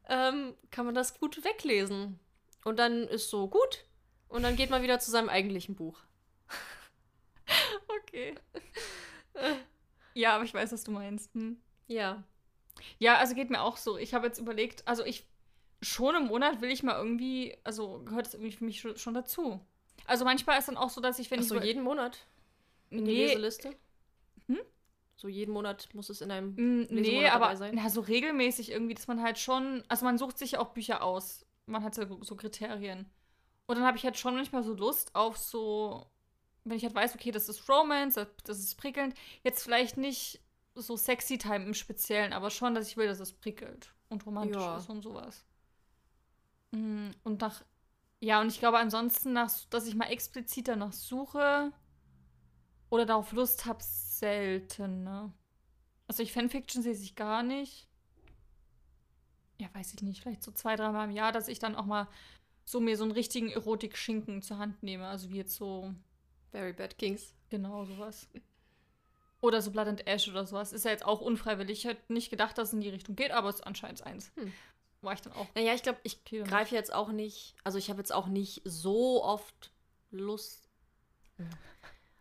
ähm, 0.08 0.54
kann 0.70 0.86
man 0.86 0.94
das 0.94 1.18
gut 1.20 1.44
weglesen. 1.44 2.20
Und 2.64 2.78
dann 2.78 3.04
ist 3.08 3.30
so 3.30 3.48
gut 3.48 3.84
und 4.28 4.42
dann 4.42 4.56
geht 4.56 4.70
man 4.70 4.82
wieder 4.82 5.00
zu 5.00 5.10
seinem 5.10 5.28
eigentlichen 5.30 5.76
Buch. 5.76 6.00
Okay. 8.08 8.34
ja, 10.14 10.34
aber 10.34 10.44
ich 10.44 10.54
weiß, 10.54 10.72
was 10.72 10.84
du 10.84 10.90
meinst. 10.90 11.32
Hm. 11.34 11.60
Ja. 11.86 12.24
Ja, 12.98 13.16
also 13.16 13.34
geht 13.34 13.50
mir 13.50 13.60
auch 13.62 13.76
so. 13.76 13.98
Ich 13.98 14.14
habe 14.14 14.26
jetzt 14.26 14.38
überlegt, 14.38 14.86
also 14.86 15.04
ich 15.04 15.26
schon 15.80 16.14
im 16.16 16.26
Monat 16.26 16.60
will 16.60 16.70
ich 16.70 16.82
mal 16.82 16.96
irgendwie, 16.96 17.56
also 17.64 18.02
gehört 18.04 18.26
es 18.26 18.34
irgendwie 18.34 18.52
für 18.52 18.64
mich 18.64 18.80
schon, 18.80 18.96
schon 18.96 19.14
dazu. 19.14 19.60
Also 20.06 20.24
manchmal 20.24 20.58
ist 20.58 20.68
dann 20.68 20.76
auch 20.76 20.90
so, 20.90 21.00
dass 21.00 21.18
ich, 21.18 21.30
wenn 21.30 21.38
Ach 21.40 21.42
ich 21.42 21.48
so, 21.48 21.60
jeden 21.60 21.82
Monat 21.82 22.26
in 22.90 23.04
die 23.04 23.12
Nee. 23.12 23.26
Leseliste? 23.26 23.74
Hm? 24.46 24.58
So 25.16 25.28
jeden 25.28 25.52
Monat 25.52 25.88
muss 25.94 26.10
es 26.10 26.20
in 26.20 26.30
einem. 26.30 26.54
Mm, 26.54 26.86
Nee, 26.90 27.26
aber 27.28 27.52
na, 27.72 27.90
so 27.90 28.00
regelmäßig 28.00 28.70
irgendwie, 28.70 28.94
dass 28.94 29.08
man 29.08 29.20
halt 29.22 29.38
schon, 29.38 29.82
also 29.88 30.04
man 30.04 30.16
sucht 30.18 30.38
sich 30.38 30.52
ja 30.52 30.60
auch 30.60 30.68
Bücher 30.68 31.02
aus. 31.02 31.44
Man 31.66 31.82
hat 31.82 31.96
ja 31.96 32.06
so, 32.06 32.22
so 32.22 32.36
Kriterien. 32.36 33.10
Und 33.66 33.76
dann 33.76 33.84
habe 33.84 33.96
ich 33.98 34.04
halt 34.04 34.16
schon 34.16 34.34
manchmal 34.36 34.62
so 34.62 34.74
Lust 34.74 35.14
auf 35.14 35.36
so, 35.36 36.06
wenn 36.64 36.76
ich 36.76 36.84
halt 36.84 36.94
weiß, 36.94 37.14
okay, 37.14 37.30
das 37.30 37.48
ist 37.48 37.68
Romance, 37.68 38.14
das, 38.44 38.58
ist 38.58 38.76
prickelnd. 38.76 39.14
Jetzt 39.42 39.62
vielleicht 39.62 39.96
nicht 39.96 40.40
so 40.74 40.96
sexy 40.96 41.38
Time 41.38 41.64
im 41.66 41.74
Speziellen, 41.74 42.32
aber 42.32 42.50
schon, 42.50 42.74
dass 42.74 42.88
ich 42.88 42.96
will, 42.96 43.06
dass 43.06 43.20
es 43.20 43.32
prickelt 43.32 43.94
und 44.08 44.24
romantisch 44.26 44.62
Ja. 44.62 44.76
ist 44.76 44.88
und 44.88 45.02
sowas. 45.02 45.44
Mm, 46.72 47.10
Und 47.24 47.40
nach, 47.40 47.62
ja, 48.20 48.40
und 48.40 48.48
ich 48.48 48.58
glaube 48.60 48.78
ansonsten, 48.78 49.32
nach, 49.32 49.50
dass 49.70 49.86
ich 49.86 49.94
mal 49.94 50.06
explizit 50.10 50.68
danach 50.68 50.92
suche 50.92 51.72
oder 52.90 53.06
darauf 53.06 53.32
Lust 53.32 53.66
habe, 53.66 53.82
selten, 53.82 55.04
ne? 55.04 55.32
Also 56.08 56.22
ich 56.22 56.32
Fanfiction 56.32 56.82
lese 56.82 57.04
ich 57.04 57.16
gar 57.16 57.42
nicht. 57.42 57.88
Ja, 59.60 59.68
weiß 59.74 59.94
ich 59.94 60.02
nicht. 60.02 60.22
Vielleicht 60.22 60.42
so 60.42 60.52
zwei, 60.52 60.76
dreimal 60.76 61.08
im 61.08 61.14
Jahr, 61.14 61.32
dass 61.32 61.48
ich 61.48 61.58
dann 61.58 61.76
auch 61.76 61.86
mal 61.86 62.08
so 62.64 62.80
mir 62.80 62.96
so 62.96 63.04
einen 63.04 63.12
richtigen 63.12 63.50
Erotik-Schinken 63.50 64.42
zur 64.42 64.58
Hand 64.58 64.82
nehme. 64.82 65.06
Also 65.08 65.30
wie 65.30 65.36
jetzt 65.38 65.56
so, 65.56 65.94
Very 66.50 66.72
Bad 66.72 66.98
Kings. 66.98 67.34
genau 67.50 67.84
sowas. 67.84 68.26
Oder 69.40 69.62
so 69.62 69.70
Blood 69.70 69.86
and 69.86 70.06
Ash 70.06 70.28
oder 70.28 70.46
sowas. 70.46 70.72
Ist 70.72 70.84
ja 70.84 70.90
jetzt 70.90 71.04
auch 71.04 71.20
unfreiwillig. 71.20 71.78
Ich 71.78 71.84
hätte 71.84 72.12
nicht 72.12 72.28
gedacht, 72.30 72.58
dass 72.58 72.68
es 72.68 72.74
in 72.74 72.80
die 72.80 72.88
Richtung 72.88 73.14
geht, 73.14 73.30
aber 73.30 73.48
es 73.48 73.56
ist 73.56 73.66
anscheinend 73.66 74.02
eins. 74.04 74.32
Hm. 74.34 74.52
War 75.00 75.12
ich 75.12 75.20
dann 75.20 75.32
auch. 75.34 75.46
Naja, 75.54 75.74
ich 75.74 75.82
glaube, 75.84 76.00
ich 76.02 76.24
greife 76.24 76.74
jetzt 76.74 76.92
auch 76.92 77.08
nicht. 77.10 77.54
Also, 77.62 77.78
ich 77.78 77.88
habe 77.88 78.00
jetzt 78.00 78.12
auch 78.12 78.26
nicht 78.26 78.62
so 78.64 79.22
oft 79.22 79.70
Lust. 80.10 80.68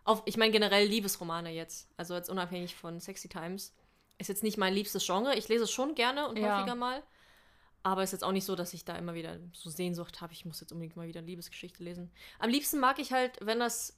Auf, 0.03 0.21
ich 0.25 0.37
meine 0.37 0.51
generell 0.51 0.87
Liebesromane 0.87 1.51
jetzt. 1.51 1.89
Also, 1.97 2.13
jetzt 2.13 2.29
unabhängig 2.29 2.75
von 2.75 2.99
Sexy 2.99 3.29
Times. 3.29 3.73
Ist 4.19 4.27
jetzt 4.29 4.43
nicht 4.43 4.57
mein 4.57 4.73
liebstes 4.73 5.05
Genre. 5.05 5.35
Ich 5.35 5.47
lese 5.47 5.63
es 5.63 5.71
schon 5.71 5.95
gerne 5.95 6.27
und 6.29 6.37
Ja. 6.37 6.57
häufiger 6.57 6.75
mal. 6.75 7.01
Aber 7.83 8.03
ist 8.03 8.11
jetzt 8.11 8.23
auch 8.23 8.31
nicht 8.31 8.45
so, 8.45 8.55
dass 8.55 8.73
ich 8.73 8.85
da 8.85 8.95
immer 8.95 9.13
wieder 9.15 9.39
so 9.53 9.69
Sehnsucht 9.69 10.21
habe, 10.21 10.33
ich 10.33 10.45
muss 10.45 10.59
jetzt 10.59 10.71
unbedingt 10.71 10.97
mal 10.97 11.07
wieder 11.07 11.19
eine 11.19 11.27
Liebesgeschichte 11.27 11.83
lesen. 11.83 12.11
Am 12.37 12.49
liebsten 12.49 12.79
mag 12.79 12.99
ich 12.99 13.11
halt, 13.13 13.37
wenn 13.41 13.59
das 13.59 13.97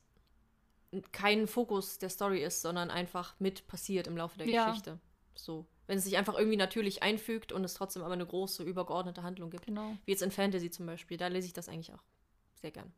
kein 1.11 1.47
Fokus 1.47 1.99
der 1.99 2.09
Story 2.09 2.43
ist, 2.43 2.61
sondern 2.61 2.89
einfach 2.89 3.39
mit 3.39 3.67
passiert 3.67 4.07
im 4.07 4.17
Laufe 4.17 4.37
der 4.37 4.47
Ja. 4.47 4.67
Geschichte. 4.67 4.99
So. 5.35 5.65
Wenn 5.87 5.97
es 5.97 6.03
sich 6.03 6.17
einfach 6.17 6.37
irgendwie 6.37 6.57
natürlich 6.57 7.01
einfügt 7.01 7.51
und 7.51 7.63
es 7.63 7.73
trotzdem 7.73 8.03
aber 8.03 8.13
eine 8.13 8.25
große, 8.25 8.63
übergeordnete 8.63 9.23
Handlung 9.23 9.49
gibt. 9.49 9.65
Genau. 9.65 9.97
Wie 10.05 10.11
jetzt 10.11 10.21
in 10.21 10.31
Fantasy 10.31 10.69
zum 10.69 10.85
Beispiel. 10.85 11.17
Da 11.17 11.27
lese 11.27 11.47
ich 11.47 11.53
das 11.53 11.69
eigentlich 11.69 11.93
auch 11.93 12.03
sehr 12.55 12.71
gern. 12.71 12.91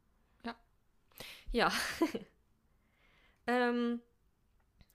Ja. 0.46 0.56
Ja. 1.52 1.72
ähm, 3.48 4.02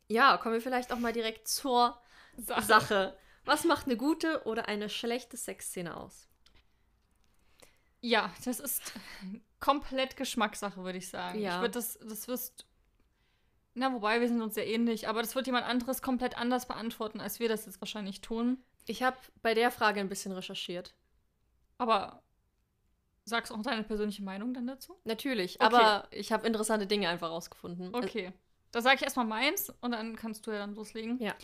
ja, 0.09 0.37
kommen 0.37 0.55
wir 0.55 0.61
vielleicht 0.61 0.93
auch 0.93 0.99
mal 0.99 1.13
direkt 1.13 1.49
zur 1.49 1.99
Sache. 2.37 2.63
Sache. 2.63 3.19
Was 3.45 3.65
macht 3.65 3.87
eine 3.87 3.97
gute 3.97 4.45
oder 4.45 4.69
eine 4.69 4.89
schlechte 4.89 5.37
Sexszene 5.37 5.97
aus? 5.97 6.29
Ja, 8.01 8.33
das 8.45 8.61
ist 8.61 8.93
komplett 9.61 10.17
Geschmackssache, 10.17 10.83
würde 10.85 10.99
ich 10.99 11.09
sagen. 11.09 11.41
Ja. 11.41 11.57
Ich 11.57 11.61
würde 11.61 11.73
das, 11.73 11.99
das 11.99 12.29
wirst. 12.29 12.67
Na, 13.79 13.93
wobei, 13.93 14.23
wir 14.23 14.29
sind 14.29 14.41
uns 14.41 14.55
sehr 14.55 14.67
ähnlich, 14.67 15.07
aber 15.07 15.21
das 15.21 15.35
wird 15.35 15.47
jemand 15.47 15.67
anderes 15.67 16.01
komplett 16.01 16.39
anders 16.39 16.67
beantworten, 16.67 17.21
als 17.21 17.41
wir 17.41 17.49
das 17.51 17.67
jetzt 17.67 17.79
wahrscheinlich 17.83 18.23
tun. 18.23 18.65
Ich 18.87 19.03
habe 19.03 19.19
bei 19.43 19.53
der 19.53 19.71
Frage 19.71 20.01
ein 20.01 20.09
bisschen 20.09 20.33
recherchiert. 20.33 20.95
Aber 21.77 22.23
sagst 23.27 23.53
auch 23.53 23.61
deine 23.61 23.83
persönliche 23.83 24.23
Meinung 24.23 24.55
dann 24.55 24.67
dazu? 24.67 24.97
Natürlich, 25.05 25.57
Okay. 25.61 25.65
aber 25.67 26.09
ich 26.11 26.33
habe 26.33 26.47
interessante 26.47 26.87
Dinge 26.87 27.11
einfach 27.11 27.29
rausgefunden. 27.29 27.95
Okay. 27.95 28.33
Da 28.71 28.81
sage 28.81 28.97
ich 28.97 29.03
erstmal 29.03 29.27
meins 29.27 29.71
und 29.83 29.93
dann 29.93 30.17
kannst 30.17 30.47
du 30.47 30.53
ja 30.53 30.59
dann 30.59 30.75
loslegen. 30.75 31.21
Ja. 31.21 31.35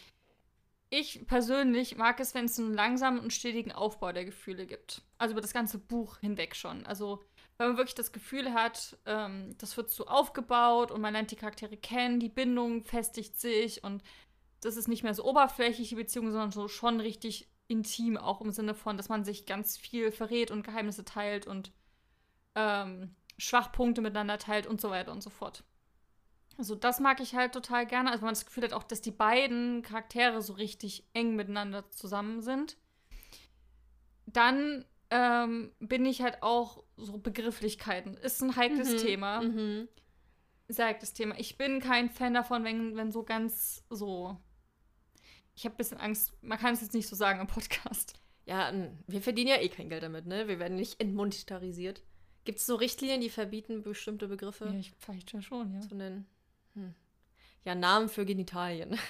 Ich 0.88 1.26
persönlich 1.26 1.96
mag 1.96 2.18
es, 2.18 2.34
wenn 2.34 2.46
es 2.46 2.58
einen 2.58 2.72
langsamen 2.72 3.20
und 3.20 3.32
stetigen 3.32 3.72
Aufbau 3.72 4.12
der 4.12 4.24
Gefühle 4.24 4.66
gibt. 4.66 5.02
Also 5.18 5.32
über 5.32 5.42
das 5.42 5.52
ganze 5.52 5.78
Buch 5.78 6.18
hinweg 6.18 6.56
schon. 6.56 6.86
Also 6.86 7.22
wenn 7.62 7.68
man 7.68 7.76
wirklich 7.76 7.94
das 7.94 8.10
Gefühl 8.10 8.52
hat, 8.52 8.98
ähm, 9.06 9.54
das 9.58 9.76
wird 9.76 9.88
so 9.88 10.06
aufgebaut 10.06 10.90
und 10.90 11.00
man 11.00 11.12
lernt 11.12 11.30
die 11.30 11.36
Charaktere 11.36 11.76
kennen, 11.76 12.18
die 12.18 12.28
Bindung 12.28 12.82
festigt 12.82 13.38
sich 13.38 13.84
und 13.84 14.02
das 14.60 14.76
ist 14.76 14.88
nicht 14.88 15.04
mehr 15.04 15.14
so 15.14 15.24
oberflächlich, 15.24 15.90
die 15.90 15.94
Beziehung, 15.94 16.32
sondern 16.32 16.50
so 16.50 16.66
schon 16.66 16.98
richtig 16.98 17.48
intim, 17.68 18.16
auch 18.16 18.40
im 18.40 18.50
Sinne 18.50 18.74
von, 18.74 18.96
dass 18.96 19.08
man 19.08 19.24
sich 19.24 19.46
ganz 19.46 19.76
viel 19.76 20.10
verrät 20.10 20.50
und 20.50 20.64
Geheimnisse 20.64 21.04
teilt 21.04 21.46
und 21.46 21.70
ähm, 22.56 23.14
Schwachpunkte 23.38 24.00
miteinander 24.00 24.38
teilt 24.38 24.66
und 24.66 24.80
so 24.80 24.90
weiter 24.90 25.12
und 25.12 25.22
so 25.22 25.30
fort. 25.30 25.62
Also 26.58 26.74
das 26.74 26.98
mag 26.98 27.20
ich 27.20 27.36
halt 27.36 27.52
total 27.52 27.86
gerne. 27.86 28.10
Also 28.10 28.24
man 28.24 28.34
das 28.34 28.44
Gefühl 28.44 28.64
hat 28.64 28.72
auch, 28.72 28.82
dass 28.82 29.00
die 29.00 29.12
beiden 29.12 29.82
Charaktere 29.82 30.42
so 30.42 30.52
richtig 30.54 31.04
eng 31.12 31.36
miteinander 31.36 31.88
zusammen 31.90 32.42
sind. 32.42 32.76
Dann 34.26 34.84
ähm, 35.12 35.72
bin 35.78 36.06
ich 36.06 36.22
halt 36.22 36.42
auch 36.42 36.82
so 36.96 37.18
Begrifflichkeiten. 37.18 38.14
Ist 38.16 38.42
ein 38.42 38.56
heikles 38.56 38.92
Mhm, 38.94 38.96
Thema. 38.98 39.42
Mhm. 39.42 39.88
Sehr 40.68 40.86
heikles 40.86 41.12
Thema. 41.12 41.38
Ich 41.38 41.58
bin 41.58 41.80
kein 41.80 42.08
Fan 42.10 42.32
davon, 42.34 42.64
wenn, 42.64 42.96
wenn 42.96 43.12
so 43.12 43.22
ganz 43.22 43.84
so. 43.90 44.36
Ich 45.54 45.64
habe 45.66 45.74
ein 45.74 45.76
bisschen 45.76 45.98
Angst. 45.98 46.32
Man 46.42 46.58
kann 46.58 46.72
es 46.72 46.80
jetzt 46.80 46.94
nicht 46.94 47.08
so 47.08 47.14
sagen 47.14 47.40
im 47.40 47.46
Podcast. 47.46 48.14
Ja, 48.46 48.72
wir 49.06 49.20
verdienen 49.22 49.50
ja 49.50 49.60
eh 49.60 49.68
kein 49.68 49.88
Geld 49.90 50.02
damit, 50.02 50.26
ne? 50.26 50.48
Wir 50.48 50.58
werden 50.58 50.76
nicht 50.76 50.98
entmonetarisiert. 51.00 52.02
Gibt 52.44 52.58
es 52.58 52.66
so 52.66 52.74
Richtlinien, 52.74 53.20
die 53.20 53.30
verbieten, 53.30 53.82
bestimmte 53.82 54.26
Begriffe 54.28 54.64
Ja, 54.64 54.72
ich 54.78 54.92
vielleicht 54.98 55.32
ja 55.32 55.42
schon, 55.42 55.74
ja. 55.74 55.80
zu 55.80 55.94
nennen? 55.94 56.26
Hm. 56.74 56.94
Ja, 57.64 57.74
Namen 57.74 58.08
für 58.08 58.24
Genitalien. 58.24 58.98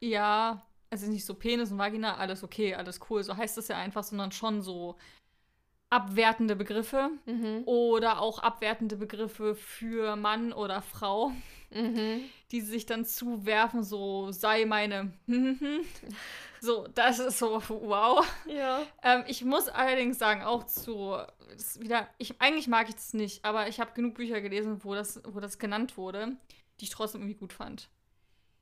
Ja, 0.00 0.64
also 0.90 1.10
nicht 1.10 1.24
so 1.24 1.34
Penis 1.34 1.70
und 1.72 1.78
Vagina, 1.78 2.16
alles 2.16 2.42
okay, 2.44 2.74
alles 2.74 3.00
cool. 3.10 3.22
So 3.22 3.36
heißt 3.36 3.58
es 3.58 3.68
ja 3.68 3.76
einfach, 3.76 4.02
sondern 4.02 4.32
schon 4.32 4.62
so 4.62 4.96
abwertende 5.90 6.54
Begriffe 6.56 7.10
Mhm. 7.26 7.62
oder 7.64 8.20
auch 8.20 8.40
abwertende 8.40 8.96
Begriffe 8.96 9.54
für 9.54 10.16
Mann 10.16 10.52
oder 10.52 10.82
Frau, 10.82 11.32
Mhm. 11.70 12.24
die 12.50 12.60
sich 12.60 12.84
dann 12.86 13.04
zuwerfen, 13.04 13.82
so 13.82 14.30
sei 14.30 14.64
meine. 14.66 15.12
so, 16.60 16.86
das 16.94 17.18
ist 17.18 17.38
so, 17.38 17.62
wow. 17.68 18.26
Ja. 18.46 18.82
Ähm, 19.02 19.24
ich 19.28 19.44
muss 19.44 19.68
allerdings 19.68 20.18
sagen, 20.18 20.42
auch 20.42 20.64
zu, 20.64 21.16
das 21.56 21.80
wieder, 21.80 22.08
ich, 22.18 22.40
eigentlich 22.40 22.68
mag 22.68 22.88
ich 22.88 22.94
das 22.94 23.14
nicht, 23.14 23.44
aber 23.44 23.68
ich 23.68 23.80
habe 23.80 23.92
genug 23.94 24.14
Bücher 24.14 24.40
gelesen, 24.40 24.84
wo 24.84 24.94
das, 24.94 25.22
wo 25.24 25.40
das 25.40 25.58
genannt 25.58 25.96
wurde, 25.96 26.36
die 26.80 26.84
ich 26.84 26.90
trotzdem 26.90 27.22
irgendwie 27.22 27.38
gut 27.38 27.52
fand. 27.52 27.88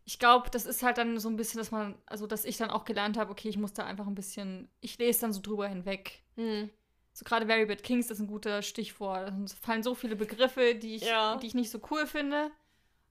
Ich 0.08 0.18
glaube, 0.18 0.48
das 0.50 0.64
ist 0.66 0.82
halt 0.82 0.98
dann 0.98 1.18
so 1.18 1.28
ein 1.28 1.36
bisschen, 1.36 1.58
dass 1.58 1.70
man, 1.72 1.96
also 2.06 2.26
dass 2.26 2.44
ich 2.44 2.56
dann 2.56 2.70
auch 2.70 2.84
gelernt 2.84 3.18
habe, 3.18 3.30
okay, 3.30 3.48
ich 3.48 3.58
muss 3.58 3.72
da 3.74 3.84
einfach 3.84 4.06
ein 4.06 4.14
bisschen, 4.14 4.70
ich 4.80 4.96
lese 4.98 5.20
dann 5.22 5.32
so 5.32 5.42
drüber 5.42 5.68
hinweg. 5.68 6.22
Hm. 6.36 6.70
So 7.12 7.24
gerade 7.24 7.46
Very 7.46 7.66
Bad 7.66 7.82
Kings 7.82 8.10
ist 8.10 8.20
ein 8.20 8.26
guter 8.28 8.62
Stichwort. 8.62 9.32
Es 9.44 9.52
fallen 9.54 9.82
so 9.82 9.94
viele 9.94 10.16
Begriffe, 10.16 10.74
die 10.76 10.94
ich, 10.94 11.02
Ja. 11.02 11.36
die 11.36 11.48
ich 11.48 11.54
nicht 11.54 11.70
so 11.70 11.80
cool 11.90 12.06
finde. 12.06 12.50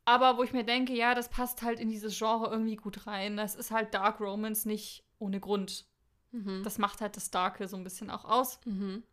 Aber 0.05 0.37
wo 0.37 0.43
ich 0.43 0.53
mir 0.53 0.63
denke, 0.63 0.93
ja, 0.93 1.15
das 1.15 1.29
passt 1.29 1.63
halt 1.63 1.79
in 1.79 1.89
dieses 1.89 2.17
Genre 2.17 2.49
irgendwie 2.49 2.75
gut 2.75 3.07
rein. 3.07 3.35
Das 3.37 3.55
ist 3.55 3.71
halt 3.71 3.93
Dark 3.93 4.19
Romance 4.21 4.67
nicht 4.67 5.03
ohne 5.19 5.39
Grund. 5.39 5.85
Mhm. 6.31 6.63
Das 6.63 6.77
macht 6.77 7.01
halt 7.01 7.17
das 7.17 7.31
Darke 7.31 7.67
so 7.67 7.75
ein 7.75 7.83
bisschen 7.83 8.09
auch 8.09 8.25
aus. 8.25 8.59
Mhm. 8.65 9.03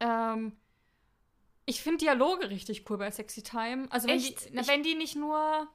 Ähm, 0.00 0.52
ich 1.66 1.80
finde 1.82 1.98
Dialoge 1.98 2.50
richtig 2.50 2.88
cool 2.90 2.98
bei 2.98 3.10
Sexy 3.10 3.42
Time. 3.42 3.86
Also 3.90 4.06
wenn 4.08 4.18
Echt? 4.18 4.50
die, 4.50 4.54
na, 4.54 4.66
wenn 4.68 4.82
die 4.82 4.94
nicht 4.94 5.16
nur, 5.16 5.66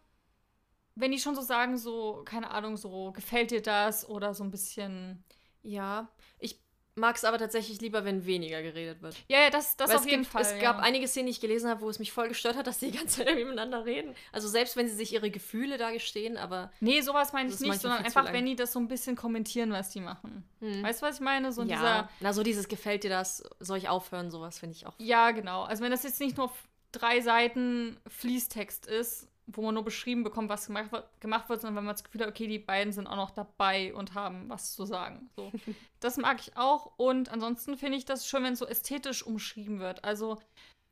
wenn 0.99 1.11
die 1.11 1.19
schon 1.19 1.35
so 1.35 1.41
sagen, 1.41 1.77
so, 1.77 2.21
keine 2.25 2.51
Ahnung, 2.51 2.77
so, 2.77 3.11
gefällt 3.11 3.51
dir 3.51 3.61
das 3.61 4.07
oder 4.07 4.33
so 4.33 4.43
ein 4.43 4.51
bisschen. 4.51 5.23
Ja, 5.61 6.09
ich 6.39 6.59
mag 6.95 7.15
es 7.15 7.23
aber 7.23 7.37
tatsächlich 7.37 7.81
lieber, 7.81 8.05
wenn 8.05 8.25
weniger 8.25 8.61
geredet 8.61 9.01
wird. 9.01 9.15
Ja, 9.27 9.39
ja, 9.39 9.49
das, 9.49 9.77
das 9.77 9.89
Weil 9.89 9.97
auf 9.97 10.05
jeden 10.05 10.23
gibt, 10.23 10.33
Fall. 10.33 10.41
Es 10.41 10.51
ja. 10.51 10.59
gab 10.59 10.79
einige 10.79 11.07
Szenen, 11.07 11.27
die 11.27 11.31
ich 11.31 11.41
gelesen 11.41 11.69
habe, 11.69 11.81
wo 11.81 11.89
es 11.89 11.97
mich 11.97 12.11
voll 12.11 12.27
gestört 12.27 12.55
hat, 12.55 12.67
dass 12.67 12.79
die 12.79 12.91
die 12.91 12.97
ganze 12.97 13.23
Zeit 13.23 13.35
miteinander 13.35 13.85
reden. 13.85 14.13
Also 14.31 14.47
selbst 14.47 14.75
wenn 14.75 14.87
sie 14.87 14.95
sich 14.95 15.13
ihre 15.13 15.31
Gefühle 15.31 15.77
da 15.77 15.91
gestehen, 15.91 16.37
aber. 16.37 16.71
Nee, 16.79 17.01
sowas 17.01 17.33
meine 17.33 17.49
ich 17.49 17.59
nicht, 17.59 17.81
sondern 17.81 18.03
einfach, 18.03 18.31
wenn 18.31 18.45
die 18.45 18.55
das 18.55 18.73
so 18.73 18.79
ein 18.79 18.87
bisschen 18.87 19.15
kommentieren, 19.15 19.71
was 19.71 19.89
die 19.89 20.01
machen. 20.01 20.43
Hm. 20.59 20.83
Weißt 20.83 21.01
du, 21.01 21.05
was 21.05 21.15
ich 21.15 21.21
meine? 21.21 21.51
So 21.51 21.61
ja, 21.61 21.67
dieser. 21.67 22.09
na 22.19 22.33
so 22.33 22.43
dieses 22.43 22.67
gefällt 22.67 23.03
dir 23.03 23.09
das, 23.09 23.43
soll 23.59 23.77
ich 23.77 23.89
aufhören, 23.89 24.29
sowas 24.29 24.59
finde 24.59 24.75
ich 24.75 24.85
auch. 24.85 24.93
Ja, 24.97 25.31
genau. 25.31 25.63
Also 25.63 25.83
wenn 25.83 25.91
das 25.91 26.03
jetzt 26.03 26.19
nicht 26.19 26.37
nur 26.37 26.51
drei 26.91 27.21
Seiten 27.21 27.97
Fließtext 28.07 28.87
ist, 28.87 29.28
wo 29.51 29.61
man 29.63 29.73
nur 29.73 29.83
beschrieben 29.83 30.23
bekommt, 30.23 30.49
was 30.49 30.67
gemacht 30.67 30.91
wird, 30.91 31.21
gemacht 31.21 31.49
wird, 31.49 31.61
sondern 31.61 31.77
wenn 31.77 31.85
man 31.85 31.95
das 31.95 32.03
Gefühl 32.03 32.21
hat, 32.21 32.29
okay, 32.29 32.47
die 32.47 32.59
beiden 32.59 32.93
sind 32.93 33.07
auch 33.07 33.15
noch 33.15 33.31
dabei 33.31 33.93
und 33.93 34.13
haben 34.13 34.47
was 34.49 34.73
zu 34.73 34.85
sagen. 34.85 35.29
So. 35.35 35.51
das 35.99 36.17
mag 36.17 36.39
ich 36.39 36.55
auch. 36.57 36.93
Und 36.97 37.29
ansonsten 37.29 37.77
finde 37.77 37.97
ich 37.97 38.05
das 38.05 38.27
schön, 38.27 38.43
wenn 38.43 38.53
es 38.53 38.59
so 38.59 38.67
ästhetisch 38.67 39.23
umschrieben 39.23 39.79
wird. 39.79 40.03
Also 40.03 40.39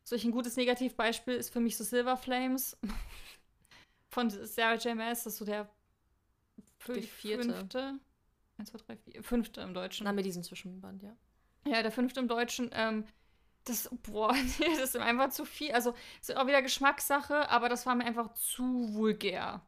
solch 0.03 0.23
ein 0.23 0.31
gutes 0.31 0.55
Negativbeispiel 0.55 1.35
ist 1.35 1.51
für 1.53 1.59
mich 1.59 1.77
so 1.77 1.83
Silver 1.83 2.17
Flames 2.17 2.77
von 4.09 4.29
Sarah 4.29 4.75
J. 4.75 4.95
Maas. 4.95 5.23
Das 5.23 5.33
ist 5.33 5.39
so 5.39 5.45
der 5.45 5.69
fü- 6.79 6.93
Der 6.93 7.03
vierte. 7.03 7.53
fünfte. 7.53 7.99
Eins, 8.57 8.69
zwei, 8.71 8.79
drei, 8.79 8.97
vier. 8.97 9.23
Fünfte 9.23 9.61
im 9.61 9.73
Deutschen. 9.73 10.05
Na, 10.05 10.13
mit 10.13 10.25
diesem 10.25 10.43
Zwischenband, 10.43 11.03
ja. 11.03 11.15
Ja, 11.65 11.81
der 11.83 11.91
fünfte 11.91 12.19
im 12.19 12.27
Deutschen. 12.27 12.69
Ähm, 12.73 13.05
das, 13.69 13.89
boah, 14.03 14.33
nee, 14.59 14.65
das 14.75 14.89
ist 14.89 14.93
mir 14.95 15.01
einfach 15.03 15.29
zu 15.29 15.45
viel. 15.45 15.71
Also, 15.71 15.93
es 16.21 16.29
ist 16.29 16.37
auch 16.37 16.47
wieder 16.47 16.61
Geschmackssache, 16.61 17.49
aber 17.49 17.69
das 17.69 17.85
war 17.85 17.95
mir 17.95 18.05
einfach 18.05 18.33
zu 18.33 18.93
vulgär. 18.93 19.61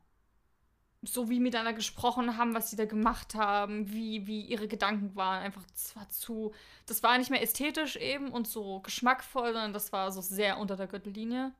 So 1.01 1.29
wie 1.29 1.39
miteinander 1.39 1.71
gesprochen 1.71 2.35
haben, 2.35 2.53
was 2.53 2.69
sie 2.71 2.75
da 2.75 2.83
gemacht 2.83 3.33
haben, 3.33 3.89
wie, 3.89 4.27
wie 4.27 4.41
ihre 4.41 4.67
Gedanken 4.67 5.15
waren. 5.15 5.41
Einfach, 5.41 5.63
das 5.71 5.95
war 5.95 6.09
zu. 6.09 6.53
Das 6.87 7.03
war 7.03 7.17
nicht 7.17 7.29
mehr 7.29 7.41
ästhetisch 7.41 7.95
eben 7.95 8.31
und 8.31 8.47
so 8.49 8.81
geschmackvoll, 8.81 9.53
sondern 9.53 9.71
das 9.71 9.93
war 9.93 10.11
so 10.11 10.19
sehr 10.19 10.57
unter 10.57 10.75
der 10.75 10.87
Gürtellinie, 10.87 11.53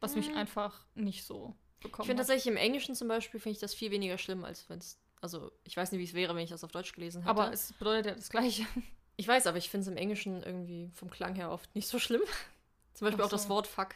was 0.00 0.14
mich 0.16 0.30
Mhm. 0.30 0.36
einfach 0.36 0.86
nicht 0.94 1.24
so 1.24 1.54
bekommen 1.80 2.04
Ich 2.04 2.06
finde 2.06 2.20
tatsächlich 2.22 2.46
im 2.46 2.56
Englischen 2.56 2.94
zum 2.94 3.08
Beispiel, 3.08 3.38
finde 3.38 3.52
ich 3.56 3.60
das 3.60 3.74
viel 3.74 3.90
weniger 3.90 4.16
schlimm, 4.16 4.44
als 4.44 4.66
wenn 4.70 4.78
es. 4.78 4.98
Also, 5.20 5.52
ich 5.64 5.76
weiß 5.76 5.92
nicht, 5.92 6.00
wie 6.00 6.04
es 6.04 6.14
wäre, 6.14 6.34
wenn 6.34 6.44
ich 6.44 6.50
das 6.50 6.64
auf 6.64 6.72
Deutsch 6.72 6.92
gelesen 6.94 7.20
hätte. 7.22 7.30
Aber 7.30 7.52
es 7.52 7.74
bedeutet 7.74 8.06
ja 8.06 8.14
das 8.14 8.30
Gleiche. 8.30 8.64
Ich 9.16 9.26
weiß, 9.26 9.46
aber 9.46 9.58
ich 9.58 9.70
finde 9.70 9.82
es 9.82 9.88
im 9.88 9.96
Englischen 9.96 10.42
irgendwie 10.42 10.90
vom 10.94 11.10
Klang 11.10 11.34
her 11.34 11.50
oft 11.50 11.74
nicht 11.74 11.88
so 11.88 11.98
schlimm. 11.98 12.22
zum 12.94 13.06
Beispiel 13.06 13.22
Ach 13.22 13.26
auch 13.26 13.30
das 13.30 13.44
so. 13.44 13.48
Wort 13.50 13.66
Fuck. 13.66 13.94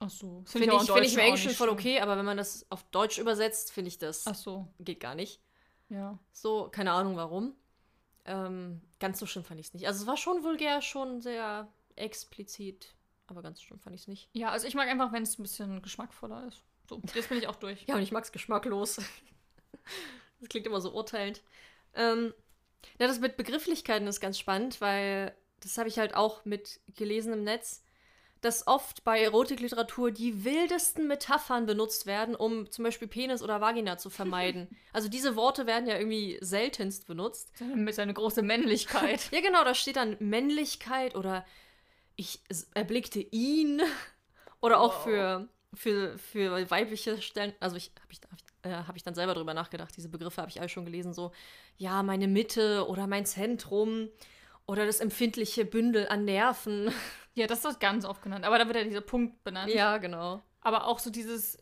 Ach 0.00 0.10
so. 0.10 0.42
Finde 0.46 0.66
ich, 0.68 0.72
auch 0.72 0.80
im 0.80 0.86
find 0.86 1.06
ich 1.06 1.14
im 1.14 1.20
Englischen 1.20 1.52
voll 1.52 1.68
okay, 1.68 2.00
aber 2.00 2.16
wenn 2.16 2.24
man 2.24 2.36
das 2.36 2.66
auf 2.70 2.82
Deutsch 2.90 3.18
übersetzt, 3.18 3.72
finde 3.72 3.88
ich 3.88 3.98
das 3.98 4.26
Ach 4.26 4.34
so, 4.34 4.68
geht 4.80 5.00
gar 5.00 5.14
nicht. 5.14 5.40
ja. 5.88 6.18
So, 6.32 6.68
keine 6.70 6.92
Ahnung 6.92 7.16
warum. 7.16 7.54
Ähm, 8.26 8.80
ganz 9.00 9.18
so 9.18 9.26
schlimm 9.26 9.44
fand 9.44 9.60
ich 9.60 9.68
es 9.68 9.74
nicht. 9.74 9.86
Also 9.86 10.02
es 10.02 10.06
war 10.06 10.16
schon 10.16 10.42
vulgär, 10.42 10.80
schon 10.82 11.20
sehr 11.20 11.68
explizit, 11.96 12.94
aber 13.26 13.42
ganz 13.42 13.62
schlimm 13.62 13.78
fand 13.78 13.94
ich 13.94 14.02
es 14.02 14.08
nicht. 14.08 14.28
Ja, 14.32 14.50
also 14.50 14.66
ich 14.66 14.74
mag 14.74 14.88
einfach, 14.88 15.12
wenn 15.12 15.22
es 15.22 15.38
ein 15.38 15.42
bisschen 15.42 15.82
geschmackvoller 15.82 16.46
ist. 16.48 16.62
So, 16.88 17.00
jetzt 17.14 17.28
bin 17.28 17.38
ich 17.38 17.46
auch 17.46 17.56
durch. 17.56 17.84
Ja, 17.86 17.96
und 17.96 18.02
ich 18.02 18.12
mag 18.12 18.24
es 18.24 18.32
geschmacklos. 18.32 18.96
das 20.40 20.48
klingt 20.48 20.66
immer 20.66 20.80
so 20.80 20.92
urteilend. 20.92 21.42
Ähm, 21.94 22.34
ja, 22.98 23.06
das 23.06 23.20
mit 23.20 23.36
Begrifflichkeiten 23.36 24.06
ist 24.06 24.20
ganz 24.20 24.38
spannend, 24.38 24.80
weil 24.80 25.34
das 25.60 25.78
habe 25.78 25.88
ich 25.88 25.98
halt 25.98 26.14
auch 26.14 26.44
mit 26.44 26.80
gelesen 26.96 27.32
im 27.32 27.44
Netz, 27.44 27.82
dass 28.40 28.66
oft 28.66 29.04
bei 29.04 29.20
Erotikliteratur 29.22 30.10
die 30.10 30.44
wildesten 30.44 31.06
Metaphern 31.08 31.64
benutzt 31.64 32.04
werden, 32.04 32.34
um 32.34 32.70
zum 32.70 32.84
Beispiel 32.84 33.08
Penis 33.08 33.42
oder 33.42 33.62
Vagina 33.62 33.96
zu 33.96 34.10
vermeiden. 34.10 34.68
also 34.92 35.08
diese 35.08 35.34
Worte 35.34 35.66
werden 35.66 35.86
ja 35.88 35.96
irgendwie 35.96 36.36
seltenst 36.42 37.06
benutzt. 37.06 37.50
Mit 37.74 37.94
seiner 37.94 38.12
großen 38.12 38.46
Männlichkeit. 38.46 39.28
Ja, 39.32 39.40
genau, 39.40 39.64
da 39.64 39.74
steht 39.74 39.96
dann 39.96 40.16
Männlichkeit 40.20 41.14
oder 41.14 41.46
ich 42.16 42.40
erblickte 42.74 43.20
ihn. 43.20 43.80
Oder 44.60 44.80
auch 44.80 44.94
Wow. 44.94 45.02
für, 45.04 45.48
für, 45.74 46.18
für 46.18 46.70
weibliche 46.70 47.20
Stellen, 47.20 47.52
also 47.60 47.76
ich 47.76 47.92
habe 48.00 48.12
ich, 48.12 48.20
hab 48.22 48.38
ich, 48.38 48.43
äh, 48.64 48.70
hab 48.70 48.96
ich 48.96 49.02
dann 49.02 49.14
selber 49.14 49.34
drüber 49.34 49.54
nachgedacht, 49.54 49.96
diese 49.96 50.08
Begriffe 50.08 50.40
habe 50.40 50.50
ich 50.50 50.60
alle 50.60 50.68
schon 50.68 50.84
gelesen, 50.84 51.12
so, 51.12 51.32
ja, 51.76 52.02
meine 52.02 52.28
Mitte 52.28 52.86
oder 52.88 53.06
mein 53.06 53.26
Zentrum 53.26 54.08
oder 54.66 54.86
das 54.86 55.00
empfindliche 55.00 55.64
Bündel 55.64 56.08
an 56.08 56.24
Nerven. 56.24 56.92
Ja, 57.36 57.48
das 57.48 57.64
wird 57.64 57.80
ganz 57.80 58.04
oft 58.04 58.22
genannt. 58.22 58.44
Aber 58.44 58.60
da 58.60 58.66
wird 58.68 58.76
ja 58.76 58.84
dieser 58.84 59.00
Punkt 59.00 59.42
benannt. 59.42 59.68
Ja, 59.74 59.98
genau. 59.98 60.40
Aber 60.60 60.86
auch 60.86 61.00
so 61.00 61.10
dieses, 61.10 61.58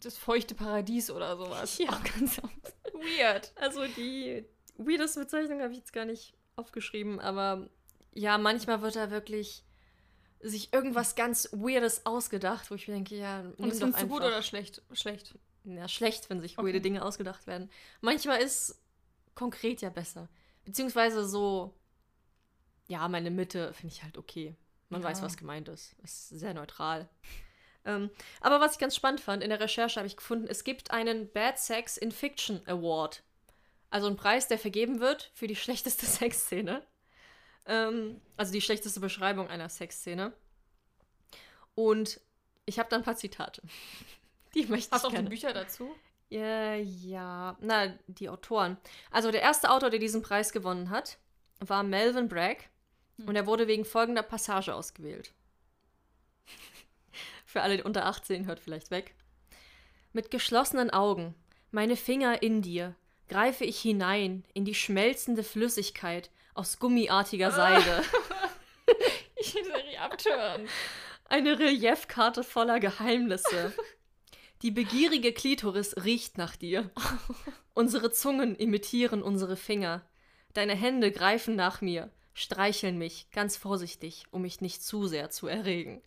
das 0.00 0.18
feuchte 0.18 0.56
Paradies 0.56 1.12
oder 1.12 1.36
sowas. 1.36 1.78
Ja. 1.78 1.90
Auch 1.90 2.02
ganz 2.02 2.40
oft. 2.40 2.74
Weird. 2.92 3.52
Also 3.54 3.86
die 3.86 4.44
weirdeste 4.78 5.20
Bezeichnung 5.20 5.60
habe 5.60 5.70
ich 5.70 5.78
jetzt 5.78 5.92
gar 5.92 6.06
nicht 6.06 6.34
aufgeschrieben, 6.56 7.20
aber 7.20 7.68
ja, 8.14 8.36
manchmal 8.36 8.82
wird 8.82 8.96
da 8.96 9.12
wirklich 9.12 9.62
sich 10.40 10.72
irgendwas 10.72 11.14
ganz 11.14 11.48
Weirdes 11.52 12.04
ausgedacht, 12.04 12.70
wo 12.70 12.74
ich 12.74 12.88
mir 12.88 12.94
denke, 12.94 13.16
ja, 13.16 13.40
Und 13.40 13.60
nimm 13.60 13.70
das 13.70 13.78
findest 13.78 14.02
du 14.02 14.08
gut 14.08 14.22
oder 14.22 14.42
schlecht? 14.42 14.82
Schlecht. 14.92 15.34
Ja, 15.64 15.88
schlecht, 15.88 16.28
wenn 16.30 16.40
sich 16.40 16.58
Okay. 16.58 16.66
weirde 16.66 16.80
Dinge 16.80 17.04
ausgedacht 17.04 17.46
werden. 17.46 17.70
Manchmal 18.00 18.40
ist 18.40 18.80
konkret 19.34 19.80
ja 19.80 19.90
besser. 19.90 20.28
Beziehungsweise 20.64 21.24
so, 21.26 21.74
ja, 22.88 23.06
meine 23.08 23.30
Mitte 23.30 23.72
finde 23.74 23.94
ich 23.94 24.02
halt 24.02 24.18
okay. 24.18 24.56
Man 24.88 25.02
Ja. 25.02 25.08
weiß, 25.08 25.22
was 25.22 25.36
gemeint 25.36 25.68
ist. 25.68 25.94
Ist 26.02 26.28
sehr 26.30 26.54
neutral. 26.54 27.08
Ähm, 27.84 28.10
aber 28.40 28.60
was 28.60 28.72
ich 28.74 28.78
ganz 28.78 28.94
spannend 28.94 29.20
fand, 29.20 29.42
in 29.42 29.50
der 29.50 29.58
Recherche 29.60 29.96
habe 29.98 30.06
ich 30.06 30.16
gefunden, 30.16 30.46
es 30.48 30.62
gibt 30.64 30.90
einen 30.90 31.30
Bad 31.32 31.58
Sex 31.58 31.96
in 31.96 32.12
Fiction 32.12 32.60
Award. 32.66 33.22
Also 33.90 34.06
ein 34.06 34.16
Preis, 34.16 34.48
der 34.48 34.58
vergeben 34.58 35.00
wird 35.00 35.30
für 35.34 35.46
die 35.46 35.56
schlechteste 35.56 36.06
Sexszene. 36.06 36.86
Ähm, 37.66 38.20
also 38.36 38.52
die 38.52 38.60
schlechteste 38.60 39.00
Beschreibung 39.00 39.48
einer 39.48 39.68
Sexszene. 39.68 40.32
Und 41.74 42.20
ich 42.66 42.78
habe 42.78 42.88
da 42.88 42.96
ein 42.96 43.02
paar 43.02 43.16
Zitate. 43.16 43.62
Die 44.54 44.66
möchte 44.66 44.90
Hast 44.92 45.04
du 45.04 45.08
ich 45.08 45.08
auch 45.08 45.10
die 45.10 45.16
gerne. 45.16 45.28
Bücher 45.30 45.52
dazu? 45.52 45.94
Ja, 46.28 46.74
ja, 46.74 47.56
na, 47.60 47.92
die 48.06 48.28
Autoren. 48.28 48.78
Also 49.10 49.30
der 49.30 49.42
erste 49.42 49.70
Autor, 49.70 49.90
der 49.90 49.98
diesen 49.98 50.22
Preis 50.22 50.52
gewonnen 50.52 50.88
hat, 50.90 51.18
war 51.60 51.82
Melvin 51.82 52.28
Bragg 52.28 52.64
und 53.26 53.36
er 53.36 53.46
wurde 53.46 53.68
wegen 53.68 53.84
folgender 53.84 54.22
Passage 54.22 54.74
ausgewählt. 54.74 55.32
Für 57.44 57.62
alle 57.62 57.76
die 57.76 57.82
unter 57.82 58.06
18 58.06 58.46
hört 58.46 58.60
vielleicht 58.60 58.90
weg. 58.90 59.14
Mit 60.12 60.30
geschlossenen 60.30 60.90
Augen, 60.90 61.34
meine 61.70 61.96
Finger 61.96 62.42
in 62.42 62.62
dir, 62.62 62.94
greife 63.28 63.64
ich 63.64 63.80
hinein 63.80 64.44
in 64.54 64.64
die 64.64 64.74
schmelzende 64.74 65.42
Flüssigkeit 65.42 66.30
aus 66.54 66.78
gummiartiger 66.78 67.50
Seide. 67.52 68.02
Ich 69.36 69.54
will 69.54 69.82
abtören. 70.02 70.68
Eine 71.28 71.58
Reliefkarte 71.58 72.44
voller 72.44 72.80
Geheimnisse. 72.80 73.72
Die 74.62 74.70
begierige 74.70 75.32
Klitoris 75.32 75.96
riecht 76.04 76.38
nach 76.38 76.56
dir. 76.56 76.90
Unsere 77.74 78.12
Zungen 78.12 78.54
imitieren 78.54 79.22
unsere 79.22 79.56
Finger. 79.56 80.06
Deine 80.52 80.74
Hände 80.74 81.10
greifen 81.10 81.56
nach 81.56 81.80
mir, 81.80 82.10
streicheln 82.34 82.98
mich, 82.98 83.30
ganz 83.32 83.56
vorsichtig, 83.56 84.24
um 84.30 84.42
mich 84.42 84.60
nicht 84.60 84.82
zu 84.84 85.06
sehr 85.06 85.30
zu 85.30 85.46
erregen. 85.46 86.02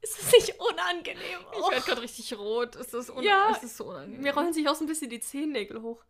Ist 0.00 0.18
es 0.20 0.32
nicht 0.32 0.54
unangenehm? 0.60 1.40
Ich 1.58 1.70
werde 1.70 1.84
gerade 1.84 2.02
richtig 2.02 2.32
rot. 2.38 2.76
Ist, 2.76 2.94
un 3.10 3.22
Ja. 3.24 3.58
ist 3.62 3.76
so 3.76 3.86
unangenehm. 3.90 4.22
Mir 4.22 4.32
rollen 4.32 4.52
sich 4.52 4.68
auch 4.68 4.76
so 4.76 4.84
ein 4.84 4.86
bisschen 4.86 5.10
die 5.10 5.20
Zehennägel 5.20 5.82
hoch. 5.82 6.04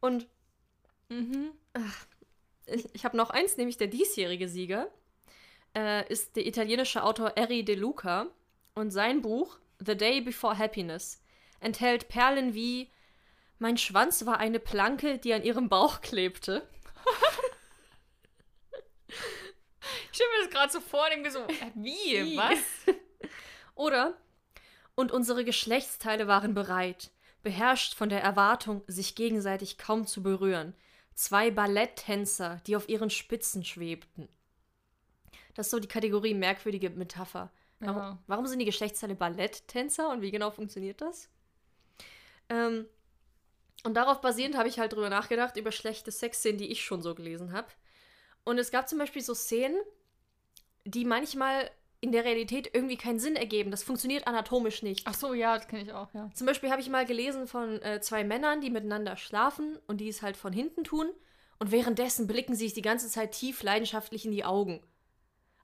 Und 0.00 0.28
Mhm. 1.08 1.52
ich, 2.66 2.84
ich 2.92 3.04
habe 3.04 3.16
noch 3.16 3.30
eins, 3.30 3.56
nämlich 3.56 3.76
der 3.78 3.86
diesjährige 3.86 4.48
Sieger 4.48 4.92
äh, 5.74 6.06
ist 6.12 6.36
der 6.36 6.44
italienische 6.46 7.02
Autor 7.02 7.32
Eri 7.36 7.64
De 7.64 7.76
Luca 7.76 8.26
und 8.74 8.90
sein 8.90 9.22
Buch 9.22 9.58
The 9.84 9.96
Day 9.96 10.20
Before 10.20 10.56
Happiness 10.56 11.22
enthält 11.60 12.08
Perlen 12.08 12.54
wie 12.54 12.90
Mein 13.58 13.78
Schwanz 13.78 14.26
war 14.26 14.38
eine 14.38 14.60
Planke, 14.60 15.18
die 15.18 15.32
an 15.32 15.42
ihrem 15.42 15.68
Bauch 15.68 16.00
klebte. 16.00 16.68
Ich 20.10 20.16
stelle 20.16 20.30
mir 20.30 20.44
das 20.44 20.50
gerade 20.50 20.72
so 20.72 20.80
vor, 20.80 21.06
mir 21.16 21.30
so, 21.30 21.38
äh, 21.40 21.70
wie? 21.74 21.90
Wie? 22.32 22.36
Was? 22.36 22.58
Oder 23.74 24.16
Und 24.94 25.12
unsere 25.12 25.44
Geschlechtsteile 25.44 26.26
waren 26.26 26.54
bereit, 26.54 27.10
beherrscht 27.42 27.94
von 27.94 28.08
der 28.08 28.22
Erwartung, 28.22 28.82
sich 28.86 29.14
gegenseitig 29.14 29.78
kaum 29.78 30.06
zu 30.06 30.22
berühren. 30.22 30.74
Zwei 31.14 31.50
Balletttänzer, 31.50 32.60
die 32.66 32.76
auf 32.76 32.88
ihren 32.88 33.10
Spitzen 33.10 33.64
schwebten. 33.64 34.28
Das 35.54 35.66
ist 35.66 35.70
so 35.70 35.78
die 35.78 35.88
Kategorie 35.88 36.34
merkwürdige 36.34 36.90
Metapher. 36.90 37.50
Warum, 37.80 37.96
Ja. 37.96 38.18
warum 38.26 38.46
sind 38.46 38.58
die 38.58 38.64
Geschlechtsteile 38.64 39.14
Balletttänzer 39.14 40.10
und 40.10 40.20
wie 40.22 40.30
genau 40.30 40.50
funktioniert 40.50 41.00
das? 41.00 41.28
Ähm, 42.48 42.86
und 43.84 43.94
darauf 43.94 44.20
basierend 44.20 44.56
habe 44.56 44.68
ich 44.68 44.78
halt 44.78 44.92
drüber 44.92 45.08
nachgedacht, 45.10 45.56
über 45.56 45.70
schlechte 45.70 46.10
Sexszenen, 46.10 46.58
die 46.58 46.70
ich 46.70 46.84
schon 46.84 47.02
so 47.02 47.14
gelesen 47.14 47.52
habe. 47.52 47.68
Und 48.44 48.58
es 48.58 48.70
gab 48.70 48.88
zum 48.88 48.98
Beispiel 48.98 49.22
so 49.22 49.34
Szenen, 49.34 49.80
die 50.84 51.04
manchmal 51.04 51.70
in 52.00 52.12
der 52.12 52.24
Realität 52.24 52.70
irgendwie 52.72 52.96
keinen 52.96 53.18
Sinn 53.18 53.36
ergeben. 53.36 53.70
Das 53.70 53.82
funktioniert 53.82 54.26
anatomisch 54.26 54.82
nicht. 54.82 55.06
Ach 55.06 55.14
so, 55.14 55.34
ja, 55.34 55.56
das 55.56 55.66
kenne 55.68 55.82
ich 55.82 55.92
auch, 55.92 56.12
ja. 56.14 56.30
Zum 56.32 56.46
Beispiel 56.46 56.70
habe 56.70 56.80
ich 56.80 56.88
mal 56.88 57.04
gelesen 57.04 57.46
von 57.46 57.82
äh, 57.82 58.00
zwei 58.00 58.24
Männern, 58.24 58.60
die 58.60 58.70
miteinander 58.70 59.16
schlafen 59.16 59.78
und 59.86 60.00
die 60.00 60.08
es 60.08 60.22
halt 60.22 60.36
von 60.36 60.52
hinten 60.52 60.84
tun. 60.84 61.10
Und 61.58 61.72
währenddessen 61.72 62.28
blicken 62.28 62.54
sie 62.54 62.66
sich 62.66 62.74
die 62.74 62.82
ganze 62.82 63.08
Zeit 63.08 63.32
tief 63.32 63.62
leidenschaftlich 63.64 64.24
in 64.24 64.30
die 64.30 64.44
Augen. 64.44 64.80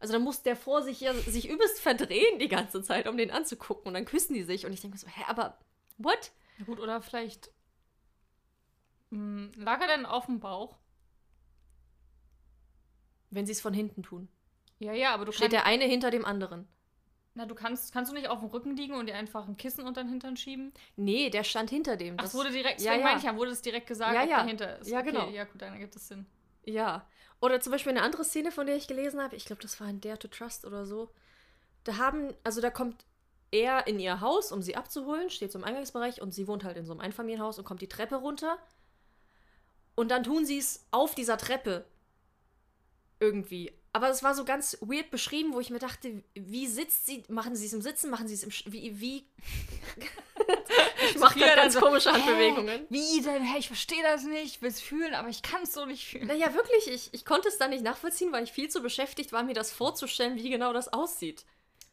Also 0.01 0.13
dann 0.13 0.23
muss 0.23 0.43
der 0.43 0.57
vor 0.57 0.83
sich 0.83 1.01
ja 1.01 1.15
sich 1.15 1.49
übelst 1.49 1.81
verdrehen 1.81 2.39
die 2.39 2.49
ganze 2.49 2.83
Zeit, 2.83 3.09
um 3.09 3.17
den 3.17 3.31
anzugucken. 3.31 3.89
Und 3.89 3.95
dann 3.95 4.05
küssen 4.05 4.35
die 4.35 4.43
sich. 4.43 4.67
Und 4.67 4.73
ich 4.73 4.81
denke 4.81 4.97
mir 4.97 5.01
so, 5.01 5.07
hä, 5.09 5.23
aber 5.29 5.59
what? 5.99 6.33
Ja, 6.59 6.65
gut, 6.67 6.79
oder 6.81 7.01
vielleicht 7.01 7.51
mh, 9.11 9.53
lag 9.57 9.81
er 9.81 9.87
denn 9.89 10.05
auf 10.07 10.27
dem 10.27 10.41
Bauch? 10.41 10.77
Wenn 13.31 13.47
sie 13.47 13.53
es 13.53 13.61
von 13.61 13.75
hinten 13.75 14.03
tun. 14.03 14.29
Ja, 14.79 14.93
ja, 14.93 15.15
aber 15.15 15.25
du 15.25 15.33
Steht 15.33 15.53
der 15.53 15.67
eine 15.67 15.85
hinter 15.85 16.11
dem 16.11 16.25
anderen. 16.25 16.69
na, 17.35 17.47
du 17.47 17.55
kannst, 17.55 17.93
kannst 17.93 18.11
du 18.13 18.15
nicht 18.15 18.29
auf 18.29 18.41
dem 18.41 18.49
Rücken 18.49 18.77
liegen 18.77 18.95
und 18.95 19.07
dir 19.07 19.15
einfach 19.17 19.49
ein 19.49 19.57
Kissen 19.57 19.85
unter 19.87 20.03
den 20.05 20.11
Hintern 20.11 20.37
schieben? 20.37 20.73
Nee, 20.97 21.31
der 21.31 21.43
stand 21.45 21.71
hinter 21.71 21.97
dem. 21.97 22.15
Ach, 22.19 22.23
Das- 22.25 22.35
wurde 22.35 22.51
direkt, 22.53 22.81
ja, 22.81 22.95
ja. 22.95 23.03
meine 23.03 23.19
ich 23.19 23.25
ja, 23.25 23.35
wurde 23.37 23.51
es 23.51 23.63
direkt 23.63 23.87
gesagt, 23.89 24.15
Ja, 24.15 24.23
ob 24.25 24.29
ja. 24.29 24.37
dahinter 24.39 24.79
ist. 24.79 24.89
Ja, 24.89 25.01
okay, 25.01 25.11
genau. 25.11 25.29
Ja, 25.31 25.45
gut, 25.45 25.61
dann 25.63 25.73
ergibt 25.73 25.97
es 25.97 26.07
Sinn. 26.09 26.27
Ja. 26.67 27.07
Oder 27.41 27.61
zum 27.61 27.73
Beispiel 27.73 27.91
eine 27.91 28.03
andere 28.03 28.25
Szene, 28.25 28.51
von 28.51 28.67
der 28.67 28.77
ich 28.77 28.87
gelesen 28.87 29.21
habe, 29.21 29.37
ich 29.37 29.45
glaube, 29.45 29.63
das 29.63 29.81
war 29.81 29.89
in 29.89 30.01
Dare 30.01 30.19
to 30.19 30.29
Trust 30.29 30.65
oder 30.65 30.87
so. 30.87 31.11
Da 31.85 31.99
haben, 31.99 32.35
also 32.43 32.61
da 32.61 32.71
kommt 32.71 33.05
er 33.51 33.87
in 33.87 34.01
ihr 34.01 34.21
Haus, 34.21 34.51
um 34.51 34.63
sie 34.63 34.77
abzuholen, 34.77 35.31
steht 35.31 35.53
so 35.53 35.59
im 35.59 35.65
Eingangsbereich 35.65 36.23
und 36.23 36.33
sie 36.33 36.49
wohnt 36.49 36.65
halt 36.65 36.77
in 36.77 36.87
so 36.87 36.93
einem 36.93 37.01
Einfamilienhaus 37.01 37.59
und 37.59 37.65
kommt 37.65 37.83
die 37.83 37.89
Treppe 37.89 38.17
runter. 38.17 38.59
Und 39.95 40.11
dann 40.11 40.25
tun 40.25 40.45
sie 40.45 40.59
es 40.59 40.87
auf 40.91 41.15
dieser 41.15 41.39
Treppe. 41.39 41.85
Irgendwie. 43.21 43.73
Aber 43.93 44.11
es 44.11 44.25
war 44.25 44.35
so 44.35 44.45
ganz 44.45 44.77
weird 44.81 45.11
beschrieben, 45.13 45.55
wo 45.55 45.61
ich 45.61 45.71
mir 45.71 45.79
dachte, 45.79 46.25
wie 46.35 46.67
sitzt 46.67 47.07
sie? 47.07 47.23
Machen 47.29 47.55
sie 47.55 47.67
es 47.67 47.73
im 47.73 47.81
Sitzen? 47.81 48.11
Machen 48.11 48.27
sie 48.27 48.35
es 48.35 48.43
im. 48.43 48.51
Sch 48.51 48.65
wie. 48.67 49.01
wie? 49.01 49.29
ich 51.11 51.19
mache 51.19 51.39
dann 51.39 51.57
ganz 51.57 51.75
so, 51.75 51.81
komische 51.81 52.11
hä? 52.11 52.15
Handbewegungen. 52.15 52.87
Wie 52.89 53.21
denn? 53.23 53.43
Hey, 53.43 53.59
ich 53.59 53.69
verstehe 53.69 54.03
das 54.03 54.25
nicht, 54.25 54.57
ich 54.57 54.63
will 54.63 54.71
es 54.71 54.81
fühlen, 54.81 55.15
aber 55.15 55.29
ich 55.29 55.43
kann 55.43 55.63
es 55.63 55.73
so 55.73 55.87
nicht 55.87 56.07
fühlen. 56.07 56.27
Naja, 56.27 56.55
wirklich, 56.55 56.89
ich, 56.89 57.13
ich 57.13 57.25
konnte 57.25 57.49
es 57.49 57.59
dann 57.59 57.71
nicht 57.71 57.85
nachvollziehen, 57.85 58.33
weil 58.33 58.45
ich 58.45 58.53
viel 58.53 58.69
zu 58.69 58.83
beschäftigt 58.83 59.33
war, 59.33 59.43
mir 59.43 59.55
das 59.55 59.73
vorzustellen, 59.73 60.37
wie 60.37 60.51
genau 60.51 60.73
das 60.73 60.93
aussieht. 60.93 61.45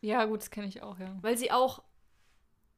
Ja, 0.01 0.25
gut, 0.25 0.41
das 0.41 0.49
kenne 0.49 0.67
ich 0.67 0.81
auch, 0.81 0.99
ja. 0.99 1.17
Weil 1.21 1.37
sie 1.37 1.51
auch. 1.51 1.83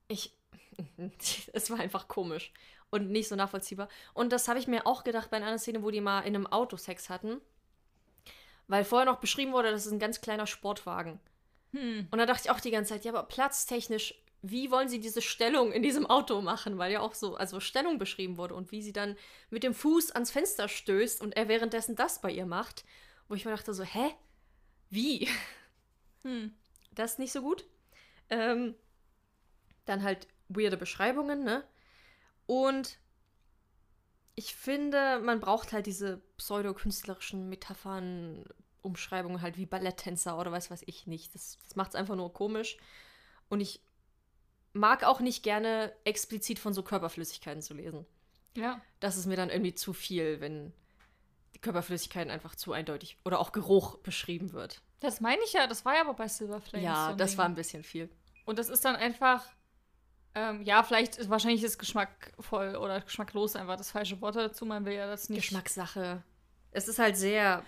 Ich. 0.07 0.33
es 1.53 1.69
war 1.69 1.79
einfach 1.79 2.07
komisch 2.07 2.51
und 2.93 3.09
nicht 3.09 3.27
so 3.27 3.35
nachvollziehbar. 3.35 3.89
Und 4.13 4.31
das 4.31 4.47
habe 4.47 4.59
ich 4.59 4.67
mir 4.67 4.85
auch 4.85 5.03
gedacht 5.03 5.31
bei 5.31 5.37
einer 5.37 5.57
Szene, 5.57 5.81
wo 5.81 5.89
die 5.89 5.99
mal 5.99 6.21
in 6.21 6.35
einem 6.35 6.47
Auto 6.47 6.77
Sex 6.77 7.09
hatten. 7.09 7.41
Weil 8.67 8.85
vorher 8.85 9.05
noch 9.05 9.19
beschrieben 9.19 9.51
wurde, 9.51 9.71
das 9.71 9.87
ist 9.87 9.91
ein 9.91 9.99
ganz 9.99 10.21
kleiner 10.21 10.45
Sportwagen. 10.45 11.19
Hm. 11.71 12.07
Und 12.11 12.19
da 12.19 12.27
dachte 12.27 12.43
ich 12.45 12.51
auch 12.51 12.59
die 12.59 12.69
ganze 12.69 12.93
Zeit, 12.93 13.03
ja, 13.03 13.11
aber 13.11 13.23
platztechnisch, 13.23 14.13
wie 14.45 14.69
wollen 14.71 14.89
sie 14.89 14.99
diese 14.99 15.21
Stellung 15.21 15.71
in 15.71 15.83
diesem 15.83 16.05
Auto 16.05 16.41
machen? 16.41 16.77
Weil 16.77 16.91
ja 16.91 16.99
auch 16.99 17.13
so, 17.13 17.35
also 17.35 17.61
Stellung 17.61 17.97
beschrieben 17.97 18.37
wurde 18.37 18.55
und 18.55 18.73
wie 18.73 18.81
sie 18.81 18.91
dann 18.91 19.15
mit 19.49 19.63
dem 19.63 19.73
Fuß 19.73 20.11
ans 20.11 20.31
Fenster 20.31 20.67
stößt 20.67 21.21
und 21.21 21.35
er 21.37 21.47
währenddessen 21.47 21.95
das 21.95 22.19
bei 22.19 22.29
ihr 22.29 22.45
macht. 22.45 22.83
Wo 23.29 23.35
ich 23.35 23.45
mir 23.45 23.51
dachte 23.51 23.73
so, 23.73 23.83
hä? 23.83 24.13
Wie? 24.89 25.27
Hm. 26.25 26.53
Das 26.91 27.13
ist 27.13 27.19
nicht 27.19 27.33
so 27.33 27.41
gut. 27.41 27.65
Ähm, 28.29 28.75
dann 29.83 30.03
halt 30.03 30.29
weirde 30.47 30.77
Beschreibungen, 30.77 31.43
ne? 31.43 31.65
Und 32.45 32.97
ich 34.35 34.55
finde, 34.55 35.19
man 35.19 35.41
braucht 35.41 35.73
halt 35.73 35.85
diese 35.85 36.21
pseudo-künstlerischen 36.37 37.49
Metaphern, 37.49 38.45
Umschreibungen 38.81 39.41
halt 39.41 39.57
wie 39.57 39.65
Balletttänzer 39.65 40.39
oder 40.39 40.53
was 40.53 40.71
weiß 40.71 40.83
ich 40.85 41.07
nicht. 41.07 41.35
Das, 41.35 41.57
das 41.61 41.75
macht 41.75 41.89
es 41.89 41.95
einfach 41.95 42.15
nur 42.15 42.31
komisch. 42.31 42.77
Und 43.49 43.59
ich 43.59 43.81
mag 44.73 45.03
auch 45.03 45.19
nicht 45.19 45.43
gerne 45.43 45.93
explizit 46.03 46.59
von 46.59 46.73
so 46.73 46.83
Körperflüssigkeiten 46.83 47.61
zu 47.61 47.73
lesen. 47.73 48.05
Ja. 48.55 48.81
Das 48.99 49.17
ist 49.17 49.25
mir 49.25 49.35
dann 49.37 49.49
irgendwie 49.49 49.73
zu 49.73 49.93
viel, 49.93 50.39
wenn 50.41 50.73
die 51.55 51.59
Körperflüssigkeiten 51.59 52.31
einfach 52.31 52.55
zu 52.55 52.73
eindeutig 52.73 53.17
oder 53.25 53.39
auch 53.39 53.51
Geruch 53.51 53.97
beschrieben 53.99 54.53
wird. 54.53 54.81
Das 54.99 55.21
meine 55.21 55.41
ich 55.43 55.53
ja, 55.53 55.67
das 55.67 55.85
war 55.85 55.95
ja 55.95 56.01
aber 56.01 56.13
bei 56.13 56.27
Silver 56.27 56.61
Flames. 56.61 56.85
ja, 56.85 57.09
so 57.11 57.15
das 57.17 57.31
Ding. 57.31 57.37
war 57.39 57.45
ein 57.45 57.55
bisschen 57.55 57.83
viel. 57.83 58.09
Und 58.45 58.57
das 58.59 58.69
ist 58.69 58.83
dann 58.85 58.95
einfach, 58.95 59.45
ähm, 60.35 60.61
ja, 60.63 60.81
vielleicht 60.83 61.17
ist 61.17 61.29
wahrscheinlich 61.29 61.63
ist 61.63 61.77
geschmackvoll 61.77 62.75
oder 62.75 63.01
geschmacklos 63.01 63.55
einfach 63.55 63.75
das 63.77 63.91
falsche 63.91 64.19
Wort 64.21 64.35
dazu. 64.35 64.65
Man 64.65 64.85
will 64.85 64.93
ja 64.93 65.07
das 65.07 65.29
nicht. 65.29 65.41
Geschmackssache. 65.41 66.23
Es 66.71 66.87
ist 66.87 66.99
halt 66.99 67.17
sehr. 67.17 67.63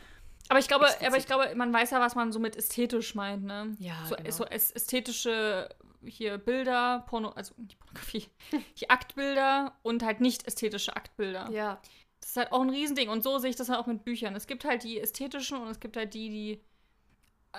Aber 0.49 0.59
ich 0.59 0.67
glaube, 0.67 0.85
Explizit. 0.85 1.07
aber 1.07 1.17
ich 1.17 1.25
glaube, 1.25 1.55
man 1.55 1.73
weiß 1.73 1.91
ja, 1.91 1.99
was 1.99 2.15
man 2.15 2.31
so 2.31 2.39
mit 2.39 2.55
ästhetisch 2.55 3.15
meint, 3.15 3.43
ne? 3.43 3.75
Ja, 3.79 3.95
so, 4.07 4.15
genau. 4.15 4.29
so 4.31 4.45
äs- 4.45 4.73
ästhetische 4.75 5.69
hier 6.07 6.37
Bilder, 6.37 7.05
Porno, 7.07 7.29
also 7.29 7.53
nicht 7.57 7.79
Pornografie, 7.79 8.27
die 8.79 8.89
Aktbilder 8.89 9.77
und 9.83 10.03
halt 10.03 10.21
nicht 10.21 10.47
ästhetische 10.47 10.95
Aktbilder. 10.95 11.49
Ja. 11.51 11.81
Das 12.19 12.29
ist 12.31 12.37
halt 12.37 12.51
auch 12.51 12.61
ein 12.61 12.69
Riesending. 12.69 13.09
Und 13.09 13.23
so 13.23 13.37
sehe 13.37 13.49
ich 13.49 13.55
das 13.55 13.69
halt 13.69 13.79
auch 13.79 13.85
mit 13.85 14.03
Büchern. 14.03 14.35
Es 14.35 14.47
gibt 14.47 14.65
halt 14.65 14.83
die 14.83 14.99
ästhetischen 14.99 15.57
und 15.57 15.67
es 15.67 15.79
gibt 15.79 15.95
halt 15.95 16.13
die, 16.13 16.29
die 16.29 16.63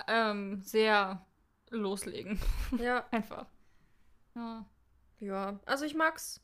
ähm, 0.07 0.61
sehr 0.61 1.25
loslegen. 1.69 2.39
Ja. 2.79 3.05
Einfach. 3.11 3.45
Ja. 4.35 4.65
Ja. 5.19 5.59
Also 5.65 5.85
ich 5.85 5.95
mag's 5.95 6.41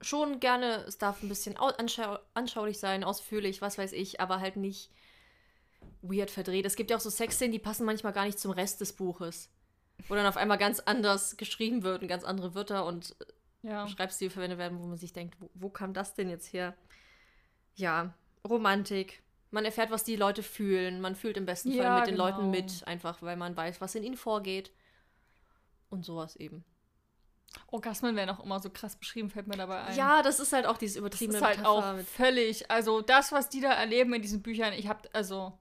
schon 0.00 0.40
gerne. 0.40 0.84
Es 0.86 0.98
darf 0.98 1.22
ein 1.22 1.28
bisschen 1.28 1.56
au 1.58 1.66
anschau 1.66 2.18
anschaulich 2.34 2.78
sein, 2.78 3.04
ausführlich, 3.04 3.60
was 3.60 3.78
weiß 3.78 3.92
ich, 3.92 4.20
aber 4.20 4.40
halt 4.40 4.56
nicht 4.56 4.90
weird 6.00 6.30
verdreht. 6.30 6.66
Es 6.66 6.76
gibt 6.76 6.90
ja 6.90 6.96
auch 6.96 7.00
so 7.00 7.10
Sexszenen, 7.10 7.52
die 7.52 7.58
passen 7.58 7.86
manchmal 7.86 8.12
gar 8.12 8.24
nicht 8.24 8.38
zum 8.38 8.52
Rest 8.52 8.80
des 8.80 8.92
Buches. 8.92 9.50
Wo 10.08 10.14
dann 10.14 10.26
auf 10.26 10.36
einmal 10.36 10.58
ganz 10.58 10.80
anders 10.80 11.36
geschrieben 11.36 11.82
wird 11.82 12.02
und 12.02 12.08
ganz 12.08 12.24
andere 12.24 12.54
Wörter 12.54 12.84
und 12.86 13.14
Ja. 13.62 13.86
Schreibstil 13.86 14.30
verwendet 14.30 14.58
werden, 14.58 14.78
wo 14.80 14.86
man 14.86 14.98
sich 14.98 15.12
denkt, 15.12 15.36
wo, 15.40 15.50
wo 15.54 15.68
kam 15.68 15.94
das 15.94 16.14
denn 16.14 16.28
jetzt 16.28 16.52
her? 16.52 16.74
Ja, 17.74 18.14
Romantik. 18.48 19.22
Man 19.50 19.64
erfährt, 19.64 19.90
was 19.90 20.02
die 20.02 20.16
Leute 20.16 20.42
fühlen. 20.42 21.00
Man 21.00 21.14
fühlt 21.14 21.36
im 21.36 21.46
besten 21.46 21.70
Fall 21.72 21.84
Ja, 21.84 21.96
mit 21.98 22.06
den 22.06 22.14
genau. 22.14 22.28
Leuten 22.28 22.50
mit, 22.50 22.86
einfach 22.86 23.22
weil 23.22 23.36
man 23.36 23.56
weiß, 23.56 23.80
was 23.80 23.94
in 23.94 24.02
ihnen 24.02 24.16
vorgeht. 24.16 24.72
Und 25.90 26.04
sowas 26.04 26.36
eben. 26.36 26.64
Orgasmen 27.66 28.16
werden 28.16 28.30
auch 28.30 28.42
immer 28.42 28.60
so 28.60 28.70
krass 28.70 28.96
beschrieben, 28.96 29.28
fällt 29.30 29.46
mir 29.46 29.56
dabei 29.56 29.82
ein. 29.82 29.96
Ja, 29.96 30.22
das 30.22 30.40
ist 30.40 30.52
halt 30.52 30.66
auch 30.66 30.78
dieses 30.78 30.94
das 30.94 31.00
übertriebene 31.00 31.38
ist 31.38 31.44
halt 31.44 31.58
Metapher 31.58 31.70
auch 31.70 31.98
völlig, 32.04 32.70
also 32.70 33.02
das, 33.02 33.30
was 33.30 33.50
die 33.50 33.60
da 33.60 33.72
erleben 33.72 34.14
in 34.14 34.22
diesen 34.22 34.42
Büchern, 34.42 34.72
ich 34.72 34.88
hab, 34.88 35.06
also, 35.12 35.52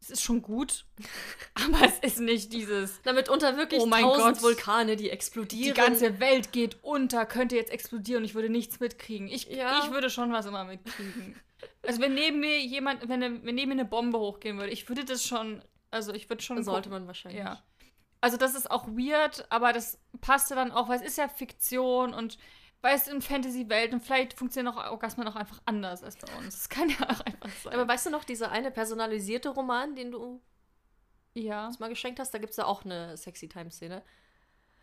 es 0.00 0.10
ist 0.10 0.22
schon 0.22 0.40
gut, 0.42 0.86
aber 1.54 1.84
es 1.84 1.98
ist 1.98 2.20
nicht 2.20 2.52
dieses, 2.52 3.00
Damit 3.02 3.28
unter 3.28 3.56
wirklich 3.56 3.80
Oh 3.82 3.86
mein 3.86 4.02
tausend 4.02 4.34
Gott. 4.36 4.42
Vulkane, 4.42 4.96
die 4.96 5.04
die 5.04 5.10
explodieren. 5.10 5.74
ganze 5.74 6.20
Welt 6.20 6.52
geht 6.52 6.78
unter, 6.82 7.26
könnte 7.26 7.56
jetzt 7.56 7.70
explodieren 7.70 8.22
und 8.22 8.24
ich 8.24 8.34
würde 8.34 8.48
nichts 8.48 8.80
mitkriegen. 8.80 9.28
Ich, 9.28 9.46
Ja. 9.46 9.82
ich 9.84 9.90
würde 9.92 10.08
schon 10.10 10.32
was 10.32 10.46
immer 10.46 10.64
mitkriegen. 10.64 11.36
Also 11.86 12.00
wenn 12.00 12.14
neben 12.14 12.40
mir 12.40 12.60
jemand, 12.60 13.08
wenn, 13.08 13.20
wenn 13.44 13.54
neben 13.54 13.68
mir 13.68 13.74
eine 13.74 13.84
Bombe 13.84 14.18
hochgehen 14.18 14.58
würde, 14.58 14.72
ich 14.72 14.88
würde 14.88 15.04
das 15.04 15.24
schon, 15.26 15.62
also 15.90 16.12
ich 16.14 16.28
würde 16.30 16.42
schon 16.42 16.62
sollte 16.64 16.88
man 16.88 17.06
wahrscheinlich. 17.06 17.42
Ja. 17.42 17.62
Also 18.22 18.36
das 18.36 18.54
ist 18.54 18.70
auch 18.70 18.86
weird, 18.88 19.46
aber 19.50 19.72
das 19.72 19.98
passte 20.20 20.54
dann 20.54 20.72
auch, 20.72 20.88
weil 20.88 20.96
es 21.00 21.06
ist 21.06 21.18
ja 21.18 21.28
Fiktion 21.28 22.12
und 22.14 22.38
weil 22.82 22.96
es 22.96 23.08
in 23.08 23.20
Fantasy-Welt 23.20 23.92
und 23.92 24.00
vielleicht 24.02 24.34
funktionieren 24.34 24.74
auch 24.74 24.90
Orgasmen 24.90 25.28
auch 25.28 25.36
einfach 25.36 25.60
anders 25.66 26.02
als 26.02 26.16
bei 26.16 26.32
uns. 26.38 26.54
Das 26.54 26.68
kann 26.68 26.88
ja 26.88 26.96
auch 27.08 27.20
einfach 27.20 27.50
sein. 27.62 27.74
Aber 27.74 27.86
weißt 27.86 28.06
du 28.06 28.10
noch, 28.10 28.24
dieser 28.24 28.50
eine 28.50 28.70
personalisierte 28.70 29.50
Roman, 29.50 29.94
den 29.94 30.12
du 30.12 30.40
ja. 31.34 31.66
uns 31.66 31.78
mal 31.78 31.88
geschenkt 31.88 32.18
hast, 32.18 32.32
da 32.32 32.38
gibt 32.38 32.52
es 32.52 32.56
ja 32.56 32.64
auch 32.64 32.84
eine 32.84 33.16
Sexy 33.16 33.48
Time-Szene. 33.48 34.02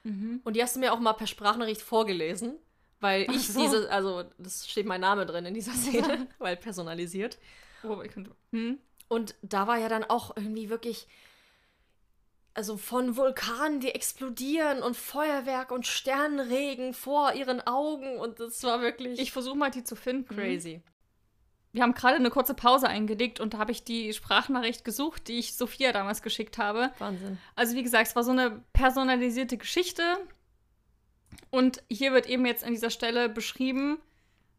Mhm. 0.03 0.41
Und 0.43 0.55
die 0.55 0.61
hast 0.61 0.75
du 0.75 0.79
mir 0.79 0.93
auch 0.93 0.99
mal 0.99 1.13
per 1.13 1.27
Sprachnachricht 1.27 1.81
vorgelesen, 1.81 2.57
weil 2.99 3.25
Ach 3.29 3.33
ich 3.33 3.47
so. 3.47 3.59
diese, 3.59 3.91
also 3.91 4.23
das 4.37 4.67
steht 4.67 4.85
mein 4.85 5.01
Name 5.01 5.25
drin 5.25 5.45
in 5.45 5.53
dieser 5.53 5.73
Szene, 5.73 6.27
weil 6.37 6.55
personalisiert. 6.55 7.37
Oh, 7.83 8.01
ich 8.01 8.11
könnte. 8.11 8.35
Hm? 8.51 8.77
Und 9.07 9.35
da 9.41 9.67
war 9.67 9.77
ja 9.77 9.89
dann 9.89 10.03
auch 10.03 10.35
irgendwie 10.35 10.69
wirklich, 10.69 11.07
also 12.57 12.75
von 12.75 13.15
Vulkanen, 13.15 13.79
die 13.79 13.93
explodieren 13.93 14.81
und 14.81 14.97
Feuerwerk 14.97 15.71
und 15.71 15.85
Sternregen 15.85 16.93
vor 16.93 17.33
ihren 17.33 17.61
Augen 17.61 18.17
und 18.17 18.39
das 18.39 18.63
war 18.63 18.81
wirklich 18.81 19.19
Ich 19.19 19.31
versuche 19.31 19.55
mal, 19.55 19.69
die 19.69 19.83
zu 19.83 19.95
finden. 19.95 20.35
crazy. 20.35 20.81
Wir 21.71 21.83
haben 21.83 21.93
gerade 21.93 22.15
eine 22.15 22.31
kurze 22.31 22.55
Pause 22.55 22.87
eingelegt 22.87 23.39
und 23.39 23.53
da 23.53 23.59
habe 23.59 23.71
ich 23.71 23.83
die 23.83 24.11
Sprachnachricht 24.11 24.83
gesucht, 24.83 25.27
die 25.27 25.37
ich 25.37 25.55
Sophia 25.55 25.91
damals 25.91 26.23
geschickt 26.23 26.57
habe. 26.57 26.91
Wahnsinn. 26.97 27.37
Also 27.55 27.75
wie 27.75 27.83
gesagt, 27.83 28.07
es 28.07 28.15
war 28.15 28.23
so 28.23 28.31
eine 28.31 28.63
personalisierte 28.73 29.57
Geschichte. 29.57 30.01
Und 31.51 31.83
hier 31.89 32.13
wird 32.13 32.25
eben 32.27 32.47
jetzt 32.47 32.63
an 32.63 32.73
dieser 32.73 32.89
Stelle 32.89 33.29
beschrieben, 33.29 33.99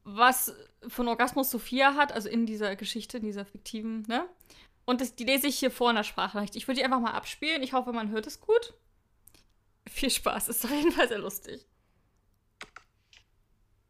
was 0.04 0.54
einen 0.96 1.08
Orgasmus 1.08 1.50
Sophia 1.50 1.94
hat, 1.94 2.12
also 2.12 2.28
in 2.28 2.46
dieser 2.46 2.76
Geschichte, 2.76 3.16
in 3.16 3.24
dieser 3.24 3.44
fiktiven, 3.44 4.04
ne? 4.06 4.24
Und 4.88 5.02
das, 5.02 5.14
die 5.14 5.24
lese 5.24 5.48
ich 5.48 5.58
hier 5.58 5.70
vor 5.70 5.90
in 5.90 5.96
der 5.96 6.02
Sprachnachricht. 6.02 6.56
Ich 6.56 6.66
würde 6.66 6.78
die 6.78 6.84
einfach 6.86 6.98
mal 6.98 7.12
abspielen. 7.12 7.62
Ich 7.62 7.74
hoffe, 7.74 7.92
man 7.92 8.08
hört 8.08 8.26
es 8.26 8.40
gut. 8.40 8.72
Viel 9.86 10.08
Spaß, 10.08 10.48
ist 10.48 10.64
auf 10.64 10.70
jeden 10.70 10.92
Fall 10.92 11.06
sehr 11.06 11.18
lustig. 11.18 11.66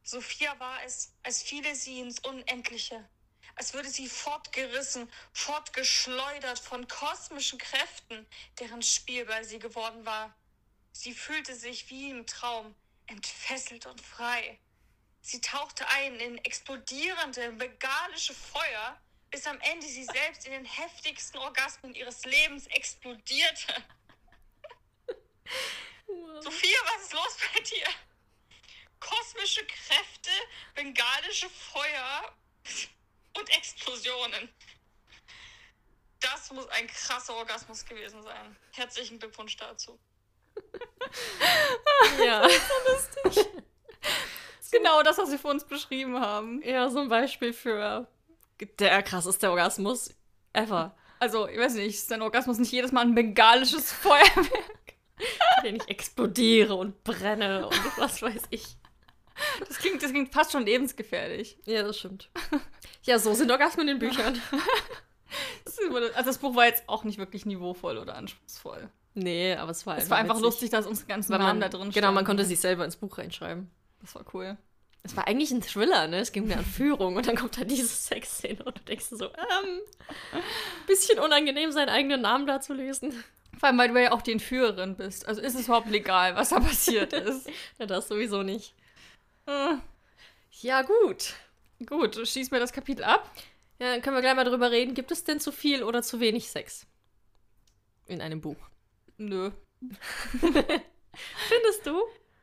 Sophia 0.02 0.58
war 0.58 0.82
es, 0.84 1.14
als 1.22 1.40
fiele 1.40 1.72
sie 1.76 2.00
ins 2.00 2.18
Unendliche, 2.18 3.08
als 3.54 3.74
würde 3.74 3.88
sie 3.88 4.08
fortgerissen, 4.08 5.08
fortgeschleudert 5.32 6.58
von 6.58 6.88
kosmischen 6.88 7.61
Kräften, 7.61 8.26
deren 8.58 8.82
Spielball 8.82 9.44
sie 9.44 9.61
geworden 9.61 10.04
war. 10.04 10.34
Sie 10.90 11.14
fühlte 11.14 11.54
sich 11.54 11.90
wie 11.90 12.11
im 12.11 12.26
Traum, 12.26 12.74
entfesselt 13.06 13.87
und 13.87 14.00
frei. 14.00 14.58
Sie 15.20 15.40
tauchte 15.40 15.87
ein 15.90 16.16
in 16.16 16.38
explodierende, 16.38 17.52
begalische 17.52 18.34
Feuer, 18.34 19.00
bis 19.30 19.46
am 19.46 19.58
Ende 19.60 19.86
sie 19.86 20.04
selbst 20.04 20.46
in 20.46 20.52
den 20.52 20.64
heftigsten 20.64 21.38
Orgasmen 21.38 21.94
ihres 21.94 22.24
Lebens 22.24 22.66
explodierte. 22.68 23.74
Sophia, 26.40 26.78
was 26.84 27.02
ist 27.04 27.12
los 27.12 27.36
bei 27.54 27.60
dir? 27.60 27.86
Kosmische 29.00 29.64
Kräfte, 29.66 30.30
bengalische 30.74 31.48
Feuer 31.48 32.34
und 33.36 33.48
Explosionen. 33.50 34.48
Das 36.20 36.50
muss 36.50 36.66
ein 36.68 36.86
krasser 36.88 37.34
Orgasmus 37.36 37.84
gewesen 37.84 38.22
sein. 38.22 38.56
Herzlichen 38.72 39.18
Glückwunsch 39.18 39.56
dazu. 39.56 39.98
Ja. 42.24 42.46
Genau 44.70 45.02
das, 45.02 45.16
was 45.16 45.30
sie 45.30 45.38
für 45.38 45.48
uns 45.48 45.64
beschrieben 45.64 46.20
haben. 46.20 46.62
ja, 46.62 46.90
so 46.90 47.00
ein 47.00 47.08
Beispiel 47.08 47.54
für 47.54 48.06
der 48.60 49.02
krasseste 49.02 49.50
Orgasmus 49.50 50.14
ever. 50.52 50.94
Also, 51.20 51.48
ich 51.48 51.58
weiß 51.58 51.74
nicht, 51.74 51.94
ist 51.96 52.10
dein 52.10 52.22
Orgasmus 52.22 52.58
nicht 52.58 52.72
jedes 52.72 52.92
Mal 52.92 53.02
ein 53.02 53.14
bengalisches 53.14 53.92
Feuerwerk? 53.92 54.64
den 55.64 55.76
ich 55.76 55.88
explodiere 55.88 56.76
und 56.76 57.02
brenne 57.02 57.66
und 57.66 57.98
was 57.98 58.22
weiß 58.22 58.42
ich. 58.50 58.76
Das 59.66 59.78
klingt, 59.78 60.00
das 60.02 60.10
klingt 60.12 60.32
fast 60.32 60.52
schon 60.52 60.64
lebensgefährlich. 60.64 61.58
Ja, 61.64 61.82
das 61.82 61.98
stimmt. 61.98 62.30
Ja, 63.02 63.18
so 63.18 63.34
sind 63.34 63.50
Orgasmen 63.50 63.88
in 63.88 63.98
Büchern. 63.98 64.40
Das 65.64 65.76
ist- 65.78 65.90
Also 65.92 66.24
das 66.30 66.38
Buch 66.38 66.54
war 66.56 66.64
jetzt 66.66 66.84
auch 66.88 67.04
nicht 67.04 67.18
wirklich 67.18 67.44
niveauvoll 67.44 67.98
oder 67.98 68.14
anspruchsvoll. 68.14 68.88
Nee, 69.14 69.54
aber 69.56 69.72
es 69.72 69.86
war 69.86 69.98
Es 69.98 70.08
war 70.08 70.16
einfach 70.16 70.36
witzig. 70.36 70.44
lustig, 70.44 70.70
dass 70.70 70.86
unsere 70.86 71.06
ganzen 71.06 71.32
Namen 71.32 71.60
da 71.60 71.68
drin 71.68 71.90
Genau, 71.90 72.12
man 72.12 72.24
konnte 72.24 72.44
sich 72.46 72.58
selber 72.60 72.84
ins 72.86 72.96
Buch 72.96 73.18
reinschreiben. 73.18 73.70
Das 74.00 74.14
war 74.14 74.24
cool. 74.32 74.56
Es 75.02 75.16
war 75.16 75.26
eigentlich 75.26 75.50
ein 75.50 75.62
Thriller, 75.62 76.06
ne? 76.08 76.18
Es 76.18 76.32
ging 76.32 76.46
mir 76.46 76.58
an 76.58 76.64
Führung 76.64 77.16
und 77.16 77.26
dann 77.26 77.37
kommt 77.37 77.58
da 77.58 77.64
diese 77.64 77.87
Sexszene 77.87 78.62
und 78.64 78.78
du 78.78 78.82
denkst 78.84 79.06
so, 79.11 79.26
ähm, 79.26 79.80
bisschen 80.87 81.18
unangenehm, 81.18 81.72
seinen 81.72 81.88
eigenen 81.88 82.20
Namen 82.20 82.46
da 82.46 82.61
zu 82.61 82.74
lesen. 82.74 83.12
Vor 83.58 83.68
allem, 83.68 83.78
weil 83.78 83.88
du 83.88 84.02
ja 84.02 84.12
auch 84.12 84.22
die 84.22 84.32
Entführerin 84.32 84.96
bist. 84.96 85.26
Also 85.26 85.40
ist 85.40 85.54
es 85.54 85.64
überhaupt 85.66 85.88
legal, 85.90 86.37
was 86.37 86.50
da 86.50 86.61
passiert 86.61 87.12
ist. 87.12 87.48
Ja, 87.78 87.87
das 87.87 88.08
sowieso 88.08 88.42
nicht. 88.42 88.74
Äh, 89.46 89.76
Ja, 90.61 90.82
gut. 90.82 91.34
gut, 91.87 92.16
schieß 92.28 92.50
mir 92.50 92.61
das 92.61 92.72
Kapitel 92.72 93.04
ab. 93.04 93.30
Ja, 93.80 93.92
dann 93.92 94.02
können 94.02 94.16
wir 94.16 94.20
gleich 94.22 94.34
mal 94.34 94.44
drüber 94.44 94.70
reden. 94.70 94.94
Gibt 94.94 95.11
es 95.12 95.24
denn 95.24 95.40
zu 95.40 95.52
viel 95.52 95.82
oder 95.84 96.02
zu 96.02 96.20
wenig 96.20 96.50
Sex? 96.50 96.87
In 98.06 98.20
einem 98.20 98.40
Buch. 98.40 98.56
Nö. 99.16 99.50
Findest 100.40 101.87
du? 101.87 102.02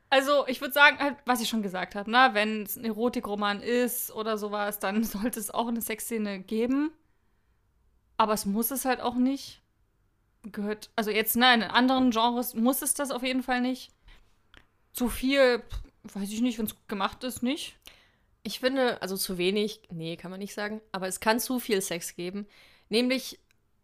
Also, 0.10 0.48
ich 0.48 0.62
würde 0.62 0.74
sagen, 0.74 1.00
halt, 1.00 1.18
was 1.26 1.42
ich 1.42 1.50
schon 1.50 1.64
gesagt 1.64 1.96
habe, 1.96 2.10
ne? 2.10 2.30
wenn 2.34 2.64
es 2.64 2.78
ein 2.78 2.86
Erotikroman 2.86 3.62
ist 3.62 4.12
oder 4.12 4.38
sowas, 4.38 4.80
dann 4.80 5.04
sollte 5.04 5.40
es 5.40 5.52
auch 5.52 5.68
eine 5.68 5.82
Sexszene 5.82 6.40
geben. 6.40 6.92
Aber 8.18 8.34
es 8.34 8.46
muss 8.46 8.72
es 8.72 8.86
halt 8.86 9.02
auch 9.02 9.16
nicht. 9.16 9.62
Gehört, 10.44 10.92
also 10.96 11.10
jetzt, 11.10 11.36
ne, 11.36 11.54
in 11.56 11.64
anderen 11.64 12.12
Genres 12.12 12.54
muss 12.54 12.82
es 12.82 12.94
das 12.94 13.12
auf 13.12 13.24
jeden 13.24 13.44
Fall 13.44 13.62
nicht. 13.62 13.92
Zu 14.94 15.10
viel, 15.10 15.64
weiß 16.04 16.30
ich 16.32 16.42
nicht, 16.42 16.60
wenn 16.60 16.68
es 16.68 16.76
gut 16.76 16.88
gemacht 16.88 17.24
ist, 17.24 17.42
nicht. 17.42 17.76
Ich 18.44 18.60
finde, 18.60 19.02
also 19.02 19.18
zu 19.18 19.40
wenig, 19.40 19.82
nee, 19.92 20.16
kann 20.18 20.30
man 20.30 20.40
nicht 20.40 20.54
sagen, 20.54 20.82
aber 20.92 21.08
es 21.08 21.20
kann 21.20 21.40
zu 21.40 21.60
viel 21.60 21.82
Sex 21.82 22.16
geben. 22.16 22.46
Nämlich, 22.90 23.40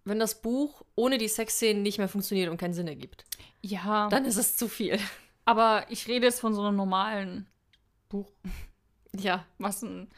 wenn 0.05 0.19
das 0.19 0.41
Buch 0.41 0.83
ohne 0.95 1.17
die 1.17 1.27
Sexszenen 1.27 1.81
nicht 1.81 1.97
mehr 1.97 2.07
funktioniert 2.07 2.49
und 2.49 2.57
keinen 2.57 2.75
Sinn 2.75 2.87
ergibt. 2.87 3.25
Ja. 3.61 4.07
Dann 4.09 4.25
ist 4.25 4.37
es 4.37 4.55
zu 4.55 4.67
viel. 4.67 4.99
Aber 5.45 5.85
ich 5.89 6.07
rede 6.07 6.25
jetzt 6.25 6.39
von 6.39 6.53
so 6.53 6.61
einem 6.63 6.75
normalen 6.77 7.47
Buch, 8.09 8.31
Ja. 9.15 9.45
was, 9.57 9.81
ein, 9.81 10.09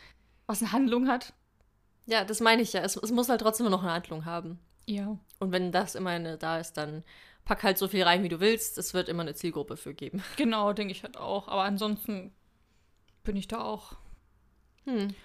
was 0.47 0.61
eine 0.61 0.71
Handlung 0.71 1.07
hat. 1.07 1.33
Ja, 2.05 2.23
das 2.25 2.39
meine 2.41 2.61
ich 2.61 2.73
ja. 2.73 2.81
Es, 2.81 2.95
es 2.97 3.11
muss 3.11 3.29
halt 3.29 3.41
trotzdem 3.41 3.69
noch 3.69 3.81
eine 3.83 3.93
Handlung 3.93 4.25
haben. 4.25 4.59
Ja. 4.85 5.17
Und 5.39 5.51
wenn 5.51 5.71
das 5.71 5.95
immer 5.95 6.09
eine, 6.11 6.37
da 6.37 6.59
ist, 6.59 6.73
dann 6.73 7.03
pack 7.45 7.63
halt 7.63 7.77
so 7.77 7.87
viel 7.87 8.03
rein, 8.03 8.23
wie 8.23 8.29
du 8.29 8.39
willst. 8.41 8.77
Es 8.77 8.93
wird 8.93 9.07
immer 9.09 9.21
eine 9.23 9.35
Zielgruppe 9.35 9.77
für 9.77 9.93
geben. 9.93 10.21
Genau, 10.37 10.73
denke 10.73 10.91
ich 10.91 11.03
halt 11.03 11.17
auch. 11.17 11.47
Aber 11.47 11.63
ansonsten 11.63 12.33
bin 13.23 13.35
ich 13.37 13.47
da 13.47 13.61
auch 13.61 13.93
Hm. 14.85 15.15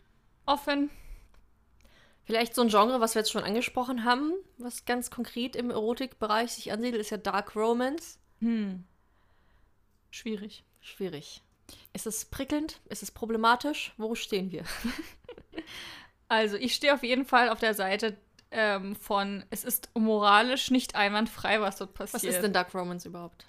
offen. 0.47 0.89
Vielleicht 2.25 2.55
so 2.55 2.63
ein 2.63 2.69
Genre, 2.69 3.01
was 3.01 3.15
wir 3.15 3.21
jetzt 3.21 3.31
schon 3.33 3.43
angesprochen 3.43 4.05
haben, 4.05 4.33
was 4.59 4.85
ganz 4.85 5.11
konkret 5.11 5.57
im 5.57 5.71
Erotikbereich 5.71 6.53
sich 6.53 6.71
ansiedelt, 6.71 7.01
ist 7.01 7.11
ja 7.11 7.17
Dark 7.17 7.57
Romance. 7.57 8.19
Hm. 8.41 8.85
Schwierig. 10.11 10.65
Schwierig. 10.81 11.43
Ist 11.93 12.07
es 12.07 12.25
prickelnd? 12.25 12.81
Ist 12.89 13.03
es 13.03 13.11
problematisch? 13.11 13.93
Wo 13.97 14.15
stehen 14.15 14.51
wir? 14.51 14.65
Also, 16.31 16.57
ich 16.57 16.75
stehe 16.75 16.93
auf 16.93 17.03
jeden 17.03 17.25
Fall 17.25 17.49
auf 17.49 17.59
der 17.59 17.73
Seite 17.73 18.17
ähm, 18.51 18.97
von, 18.97 19.45
es 19.51 19.65
ist 19.65 19.91
moralisch 19.95 20.71
nicht 20.71 20.95
einwandfrei, 20.95 21.61
was 21.61 21.79
dort 21.79 21.95
passiert. 21.95 22.23
Was 22.23 22.25
ist 22.25 22.43
denn 22.43 22.53
Dark 22.53 22.75
Romance 22.75 23.09
überhaupt? 23.09 23.47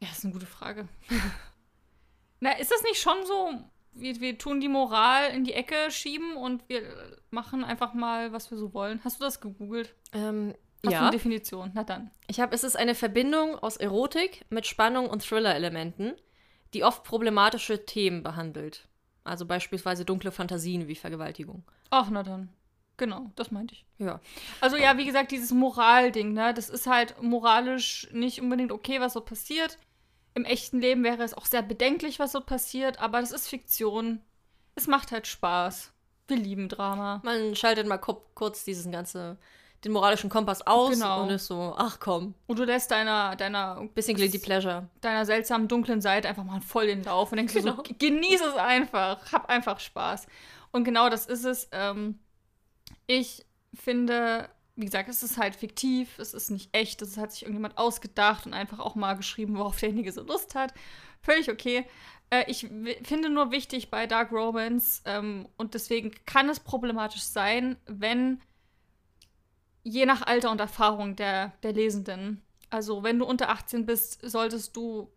Ja, 0.00 0.08
das 0.08 0.18
ist 0.18 0.24
eine 0.24 0.34
gute 0.34 0.46
Frage. 0.46 0.88
Na, 2.40 2.52
ist 2.52 2.70
das 2.70 2.82
nicht 2.82 3.00
schon 3.00 3.24
so, 3.24 3.54
wir, 3.92 4.20
wir 4.20 4.36
tun 4.36 4.60
die 4.60 4.68
Moral 4.68 5.30
in 5.30 5.44
die 5.44 5.54
Ecke 5.54 5.90
schieben 5.90 6.36
und 6.36 6.68
wir 6.68 6.82
machen 7.30 7.64
einfach 7.64 7.94
mal, 7.94 8.32
was 8.32 8.50
wir 8.50 8.58
so 8.58 8.74
wollen? 8.74 9.00
Hast 9.04 9.20
du 9.20 9.24
das 9.24 9.40
gegoogelt? 9.40 9.94
Ähm, 10.12 10.54
Hast 10.84 10.90
du 10.90 10.96
ja. 10.96 11.02
eine 11.02 11.10
Definition? 11.10 11.70
Na 11.74 11.84
dann. 11.84 12.10
Ich 12.26 12.40
habe, 12.40 12.54
es 12.54 12.64
ist 12.64 12.76
eine 12.76 12.94
Verbindung 12.94 13.56
aus 13.56 13.76
Erotik 13.76 14.44
mit 14.50 14.66
Spannung 14.66 15.08
und 15.08 15.24
Thriller-Elementen, 15.24 16.12
die 16.74 16.82
oft 16.84 17.04
problematische 17.04 17.86
Themen 17.86 18.22
behandelt. 18.22 18.88
Also 19.24 19.46
beispielsweise 19.46 20.04
dunkle 20.04 20.32
Fantasien 20.32 20.88
wie 20.88 20.96
Vergewaltigung. 20.96 21.62
Ach, 21.90 22.08
na 22.10 22.22
dann. 22.24 22.48
Genau, 22.96 23.30
das 23.36 23.50
meinte 23.50 23.74
ich. 23.74 23.84
Ja. 23.98 24.20
Also 24.60 24.76
ja, 24.76 24.96
wie 24.98 25.04
gesagt, 25.06 25.30
dieses 25.30 25.52
Moralding, 25.52 26.32
ne, 26.32 26.52
das 26.52 26.68
ist 26.68 26.86
halt 26.86 27.20
moralisch 27.22 28.08
nicht 28.12 28.40
unbedingt 28.40 28.72
okay, 28.72 29.00
was 29.00 29.12
so 29.12 29.20
passiert. 29.20 29.78
Im 30.34 30.44
echten 30.44 30.80
Leben 30.80 31.04
wäre 31.04 31.22
es 31.22 31.34
auch 31.34 31.44
sehr 31.46 31.62
bedenklich, 31.62 32.18
was 32.18 32.32
so 32.32 32.40
passiert, 32.40 32.98
aber 33.00 33.20
das 33.20 33.32
ist 33.32 33.48
Fiktion. 33.48 34.20
Es 34.74 34.86
macht 34.86 35.12
halt 35.12 35.26
Spaß. 35.26 35.92
Wir 36.28 36.36
lieben 36.36 36.68
Drama. 36.68 37.20
Man 37.24 37.54
schaltet 37.54 37.86
mal 37.86 37.98
ku- 37.98 38.22
kurz 38.34 38.64
diesen 38.64 38.90
ganze, 38.92 39.36
den 39.84 39.92
moralischen 39.92 40.30
Kompass 40.30 40.66
aus 40.66 40.90
Genau. 40.92 41.22
und 41.24 41.30
ist 41.30 41.46
so, 41.46 41.74
ach 41.76 41.98
komm, 42.00 42.34
Und 42.46 42.58
du 42.58 42.64
lässt 42.64 42.90
deiner, 42.90 43.34
deiner, 43.36 43.84
bisschen 43.94 44.16
Guilty 44.16 44.38
Pleasure. 44.38 44.88
deiner 45.00 45.24
seltsamen 45.26 45.66
dunklen 45.68 46.00
Seite 46.00 46.28
einfach 46.28 46.44
mal 46.44 46.60
voll 46.60 46.86
den 46.86 47.02
Lauf 47.02 47.32
und 47.32 47.36
denkst 47.38 47.54
Genau. 47.54 47.76
so, 47.76 47.82
genieß 47.98 48.40
es 48.40 48.54
einfach, 48.54 49.32
hab 49.32 49.48
einfach 49.48 49.80
Spaß. 49.80 50.26
Und 50.70 50.84
genau 50.84 51.08
das 51.10 51.26
ist 51.26 51.44
es. 51.44 51.68
Ähm, 51.72 52.18
ich 53.06 53.44
finde, 53.74 54.48
wie 54.76 54.84
gesagt, 54.84 55.08
es 55.08 55.22
ist 55.22 55.36
halt 55.38 55.54
fiktiv, 55.56 56.18
es 56.18 56.32
ist 56.32 56.50
nicht 56.50 56.74
echt, 56.74 57.02
es 57.02 57.16
hat 57.16 57.32
sich 57.32 57.42
irgendjemand 57.42 57.76
ausgedacht 57.76 58.46
und 58.46 58.54
einfach 58.54 58.78
auch 58.78 58.94
mal 58.94 59.14
geschrieben, 59.14 59.58
worauf 59.58 59.78
derjenige 59.80 60.12
so 60.12 60.22
Lust 60.22 60.54
hat. 60.54 60.72
Völlig 61.20 61.50
okay. 61.50 61.84
Äh, 62.30 62.44
ich 62.50 62.68
finde 63.02 63.28
nur 63.30 63.50
wichtig 63.50 63.90
bei 63.90 64.06
Dark 64.06 64.30
Romance, 64.32 65.02
ähm, 65.04 65.48
und 65.56 65.74
deswegen 65.74 66.12
kann 66.24 66.48
es 66.48 66.60
problematisch 66.60 67.22
sein, 67.22 67.76
wenn 67.86 68.40
je 69.82 70.06
nach 70.06 70.22
Alter 70.22 70.50
und 70.50 70.60
Erfahrung 70.60 71.16
der, 71.16 71.52
der 71.62 71.72
Lesenden. 71.72 72.42
Also, 72.70 73.02
wenn 73.02 73.18
du 73.18 73.26
unter 73.26 73.50
18 73.50 73.86
bist, 73.86 74.20
solltest 74.22 74.76
du. 74.76 75.10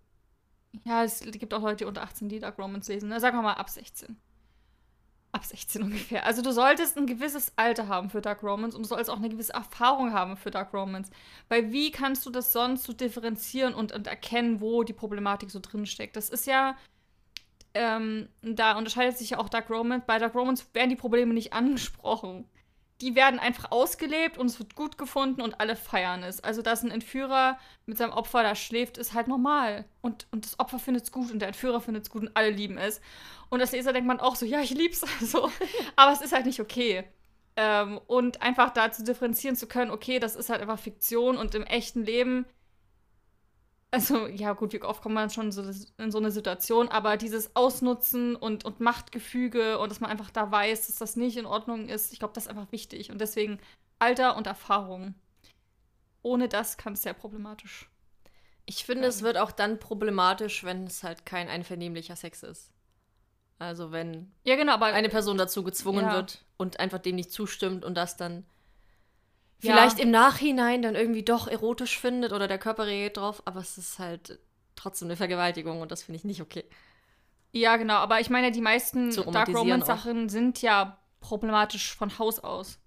Ja, 0.84 1.06
es 1.06 1.22
gibt 1.22 1.54
auch 1.54 1.62
Leute, 1.62 1.78
die 1.78 1.86
unter 1.86 2.04
18, 2.04 2.28
die 2.28 2.40
Dark 2.40 2.60
Romance 2.60 2.92
lesen. 2.92 3.08
Ne? 3.08 3.20
Sagen 3.22 3.38
wir 3.38 3.42
mal 3.42 3.54
ab 3.54 3.70
16. 3.70 4.18
Ab 5.32 5.46
16 5.46 5.84
ungefähr. 5.84 6.26
Also, 6.26 6.42
du 6.42 6.52
solltest 6.52 6.98
ein 6.98 7.08
gewisses 7.08 7.54
Alter 7.56 7.88
haben 7.88 8.10
für 8.10 8.22
Dark 8.22 8.44
Romance 8.44 8.76
und 8.76 8.84
du 8.84 8.90
solltest 8.90 9.10
auch 9.10 9.18
eine 9.18 9.30
gewisse 9.30 9.54
Erfahrung 9.54 10.12
haben 10.12 10.36
für 10.36 10.52
Dark 10.52 10.74
Romance. 10.74 11.12
Weil, 11.48 11.72
wie 11.72 11.92
kannst 11.92 12.26
du 12.26 12.30
das 12.30 12.52
sonst 12.52 12.84
so 12.84 12.94
differenzieren 12.94 13.74
und, 13.74 13.94
und 13.94 14.08
erkennen, 14.08 14.60
wo 14.60 14.84
die 14.84 14.94
Problematik 14.94 15.50
so 15.52 15.60
drin 15.62 15.86
steckt? 15.86 16.16
Das 16.16 16.30
ist 16.30 16.48
ja. 16.48 16.76
Ähm, 17.78 18.30
da 18.42 18.78
unterscheidet 18.78 19.18
sich 19.18 19.32
ja 19.32 19.38
auch 19.38 19.50
Dark 19.50 19.70
Romance. 19.70 20.06
Bei 20.08 20.18
Dark 20.18 20.34
Romance 20.34 20.66
werden 20.74 20.90
die 20.90 20.96
Probleme 20.96 21.34
nicht 21.34 21.52
angesprochen 21.54 22.50
die 23.02 23.16
werden 23.16 23.40
einfach 23.40 23.72
ausgelebt 23.72 24.38
und 24.38 24.48
es 24.48 24.58
wird 24.60 24.76
gut 24.76 24.98
gefunden 24.98 25.42
und 25.42 25.60
alle 25.60 25.76
feiern 25.76 26.24
es. 26.24 26.42
Also, 26.44 26.62
dass 26.62 26.84
ein 26.84 26.92
Entführer 26.92 27.60
mit 27.86 27.98
seinem 27.98 28.14
Opfer 28.14 28.42
da 28.44 28.56
schläft, 28.56 28.98
ist 28.98 29.14
halt 29.14 29.28
normal. 29.28 29.86
Und, 30.02 30.28
und 30.32 30.46
das 30.46 30.60
Opfer 30.60 30.80
findet 30.80 31.04
es 31.04 31.12
gut 31.12 31.32
und 31.32 31.40
der 31.40 31.50
Entführer 31.50 31.82
findet 31.82 32.04
es 32.04 32.10
gut 32.10 32.24
und 32.24 32.32
alle 32.36 32.52
lieben 32.52 32.78
es. 32.78 33.02
Und 33.50 33.60
als 33.60 33.74
Leser 33.74 33.92
denkt 33.92 34.08
man 34.08 34.20
auch 34.20 34.36
so, 34.36 34.46
ja, 34.46 34.62
ich 34.62 34.72
lieb's 34.72 35.04
also. 35.20 35.52
Aber 35.96 36.14
es 36.14 36.22
ist 36.22 36.34
halt 36.34 36.46
nicht 36.46 36.62
okay. 36.62 37.04
Ähm, 37.58 38.00
und 38.08 38.42
einfach 38.42 38.72
da 38.72 38.92
zu 38.92 39.04
differenzieren 39.04 39.56
zu 39.56 39.68
können, 39.68 39.92
okay, 39.92 40.20
das 40.20 40.36
ist 40.36 40.50
halt 40.50 40.62
einfach 40.62 40.80
Fiktion 40.80 41.38
und 41.38 41.54
im 41.56 41.64
echten 41.64 42.04
Leben. 42.04 42.46
Also, 43.92 44.28
ja, 44.28 44.54
gut, 44.54 44.74
wie 44.74 44.82
oft 44.82 45.02
kommt 45.02 45.16
man 45.16 45.30
schon 45.30 45.52
so 45.54 45.64
in 45.98 46.12
so 46.12 46.18
eine 46.18 46.32
Situation, 46.32 46.90
aber 46.90 47.16
dieses 47.16 47.56
Ausnutzen 47.56 48.36
und, 48.36 48.66
und 48.66 48.82
Machtgefüge 48.82 49.80
und 49.80 49.90
dass 49.90 50.02
man 50.02 50.10
einfach 50.10 50.32
da 50.32 50.52
weiß, 50.52 50.88
dass 50.88 50.98
das 50.98 51.16
nicht 51.16 51.38
in 51.38 51.46
Ordnung 51.46 51.88
ist, 51.88 52.12
ich 52.12 52.20
glaube, 52.20 52.34
das 52.34 52.46
ist 52.46 52.50
einfach 52.50 52.72
wichtig. 52.72 53.10
Und 53.12 53.22
deswegen 53.22 53.60
Alter 54.00 54.36
und 54.36 54.48
Erfahrung. 54.48 55.16
Ohne 56.24 56.50
das 56.50 56.78
kann 56.78 56.94
es 56.94 57.04
sehr 57.04 57.14
problematisch. 57.14 57.90
Ich 58.66 58.84
finde, 58.84 59.08
es 59.08 59.22
wird 59.22 59.38
auch 59.38 59.52
dann 59.52 59.80
problematisch, 59.80 60.64
wenn 60.64 60.86
es 60.86 61.04
halt 61.04 61.26
kein 61.26 61.48
einvernehmlicher 61.48 62.16
Sex 62.16 62.44
ist. 62.44 62.72
Also 63.60 63.92
wenn 63.92 64.32
Ja, 64.44 64.56
genau, 64.56 64.74
aber 64.74 64.88
eine 64.88 65.10
Person 65.10 65.38
dazu 65.38 65.64
gezwungen 65.64 66.06
Ja. 66.08 66.14
wird 66.16 66.44
und 66.58 66.80
einfach 66.80 67.00
dem 67.00 67.16
nicht 67.16 67.32
zustimmt 67.32 67.86
und 67.86 67.96
das 67.96 68.18
dann 68.18 68.46
Ja. 69.62 69.74
vielleicht 69.74 70.00
im 70.00 70.12
Nachhinein 70.12 70.82
dann 70.82 70.96
irgendwie 70.96 71.24
doch 71.24 71.48
erotisch 71.48 72.00
findet 72.00 72.34
oder 72.34 72.48
der 72.48 72.58
Körper 72.58 72.86
reagiert 72.86 73.18
drauf, 73.18 73.42
aber 73.46 73.60
es 73.62 73.78
ist 73.78 74.00
halt 74.00 74.40
trotzdem 74.76 75.08
eine 75.08 75.18
Vergewaltigung 75.18 75.82
und 75.82 75.92
das 75.92 76.04
finde 76.04 76.18
ich 76.18 76.24
nicht 76.26 76.42
okay. 76.42 76.66
Ja, 77.52 77.78
genau, 77.78 77.96
aber 77.96 78.20
ich 78.20 78.30
meine, 78.30 78.52
die 78.52 78.62
meisten 78.62 79.12
Dark 79.16 79.26
romantisieren 79.26 79.58
Romance-Sachen 79.58 80.30
sind 80.30 80.62
ja 80.62 80.98
problematisch 81.22 81.96
von 81.96 82.20
Haus 82.20 82.40
aus. 82.40 82.80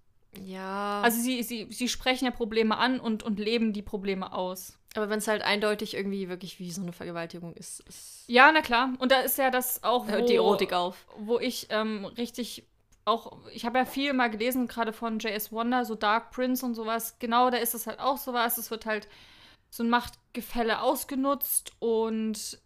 Ja. 0.45 1.01
Also 1.01 1.21
sie, 1.21 1.43
sie, 1.43 1.69
sie 1.71 1.89
sprechen 1.89 2.27
ja 2.27 2.31
Probleme 2.31 2.77
an 2.77 3.01
und, 3.01 3.23
und 3.23 3.39
leben 3.39 3.73
die 3.73 3.83
Probleme 3.83 4.33
aus. 4.33 4.79
aber 4.95 5.09
wenn 5.09 5.19
es 5.19 5.27
halt 5.27 5.43
eindeutig 5.43 5.95
irgendwie 5.95 6.29
wirklich 6.29 6.59
wie 6.59 6.71
so 6.71 6.83
eine 6.83 6.93
Vergewaltigung 6.93 7.55
ist, 7.55 7.81
ist 7.89 8.25
Ja, 8.27 8.53
na 8.53 8.61
klar. 8.61 8.93
Und 8.99 9.11
da 9.11 9.21
ist 9.21 9.39
ja 9.39 9.51
das 9.51 9.83
auch, 9.83 10.07
wo, 10.07 10.11
hört 10.11 10.29
die 10.29 10.37
Erotik 10.37 10.75
auf. 10.75 11.07
wo 11.16 11.39
ich 11.39 11.69
ähm, 11.71 12.05
richtig 12.05 12.69
auch, 13.09 13.39
ich 13.53 13.65
habe 13.65 13.79
ja 13.79 13.85
viel 13.85 14.13
mal 14.13 14.31
gelesen, 14.31 14.69
gerade 14.69 14.93
von 14.93 15.19
J.S. 15.19 15.53
Wonder, 15.53 15.85
so 15.85 15.95
Dark 15.95 16.31
Prince 16.31 16.65
und 16.65 16.75
sowas. 16.75 17.19
Genau, 17.19 17.51
da 17.51 17.59
ist 17.59 17.75
es 17.75 17.87
halt 17.87 18.01
auch 18.01 18.19
sowas. 18.19 18.59
Es 18.59 18.71
wird 18.71 18.87
halt 18.87 19.09
so 19.71 19.83
ein 19.83 19.91
Machtgefälle 19.91 20.81
ausgenutzt 20.81 21.73
und 21.79 22.61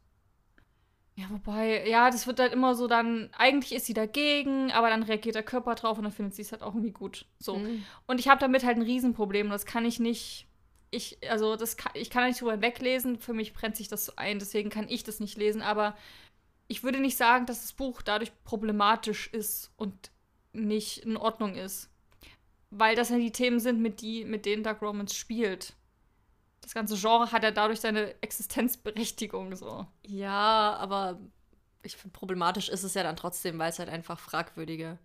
ja, 1.15 1.27
wobei, 1.29 1.87
ja, 1.89 2.11
das 2.11 2.27
wird 2.27 2.41
halt 2.41 2.53
immer 2.53 2.75
so 2.75 2.87
dann, 2.87 3.29
eigentlich 3.37 3.75
ist 3.75 3.85
sie 3.85 3.93
dagegen, 3.93 4.73
aber 4.73 4.89
dann 4.89 5.03
reagiert 5.03 5.35
der 5.35 5.43
Körper 5.43 5.75
drauf 5.75 5.99
und 5.99 6.05
dann 6.05 6.13
findet 6.13 6.35
sie 6.35 6.43
es 6.43 6.53
halt 6.53 6.63
auch 6.63 6.75
irgendwie 6.75 6.93
gut. 6.93 7.27
So. 7.39 7.57
Mhm. 7.57 7.85
Und 8.07 8.19
ich 8.19 8.29
habe 8.29 8.41
damit 8.41 8.65
halt 8.65 8.79
ein 8.79 8.83
Riesenproblem. 8.83 9.51
Das 9.51 9.67
kann 9.67 9.85
ich 9.85 10.01
nicht. 10.01 10.47
Ich, 10.91 11.19
also, 11.31 11.57
das 11.57 11.77
kann, 11.77 11.93
ich 11.95 12.09
kann 12.09 12.27
nicht 12.27 12.41
drüber 12.41 12.63
weglesen. 12.63 13.19
Für 13.19 13.35
mich 13.35 13.53
brennt 13.53 13.77
sich 13.77 13.89
das 13.89 14.07
so 14.07 14.13
ein, 14.17 14.39
deswegen 14.39 14.71
kann 14.71 14.89
ich 14.89 15.05
das 15.05 15.21
nicht 15.21 15.37
lesen. 15.37 15.61
Aber 15.61 15.97
ich 16.67 16.83
würde 16.83 16.99
nicht 16.99 17.19
sagen, 17.19 17.45
dass 17.45 17.61
das 17.61 17.75
Buch 17.75 18.01
dadurch 18.01 18.33
problematisch 18.45 19.29
ist 19.29 19.71
und 19.77 20.12
nicht 20.53 20.99
in 20.99 21.17
Ordnung 21.17 21.55
ist. 21.55 21.91
Weil 22.71 22.97
das 22.97 23.11
ja 23.11 23.19
die 23.19 23.33
Themen 23.33 23.61
sind, 23.61 23.81
mit, 23.81 24.01
die, 24.01 24.25
mit 24.25 24.47
denen 24.47 24.63
Dark 24.63 24.81
Romance 24.83 25.15
spielt. 25.15 25.75
Das 26.61 26.75
ganze 26.75 26.97
Genre 26.97 27.33
hat 27.33 27.43
ja 27.43 27.51
dadurch 27.51 27.81
seine 27.81 28.15
Existenzberechtigung 28.23 29.57
so. 29.57 29.87
Ja, 30.07 30.77
aber 30.79 31.19
ich 31.83 31.97
finde, 31.97 32.17
problematisch 32.17 32.69
ist 32.69 32.85
es 32.85 32.95
ja 32.95 33.03
dann 33.03 33.17
trotzdem, 33.17 33.59
weil 33.59 33.71
es 33.71 33.79
halt 33.79 33.89
einfach 33.89 34.19
fragwürdige 34.19 34.99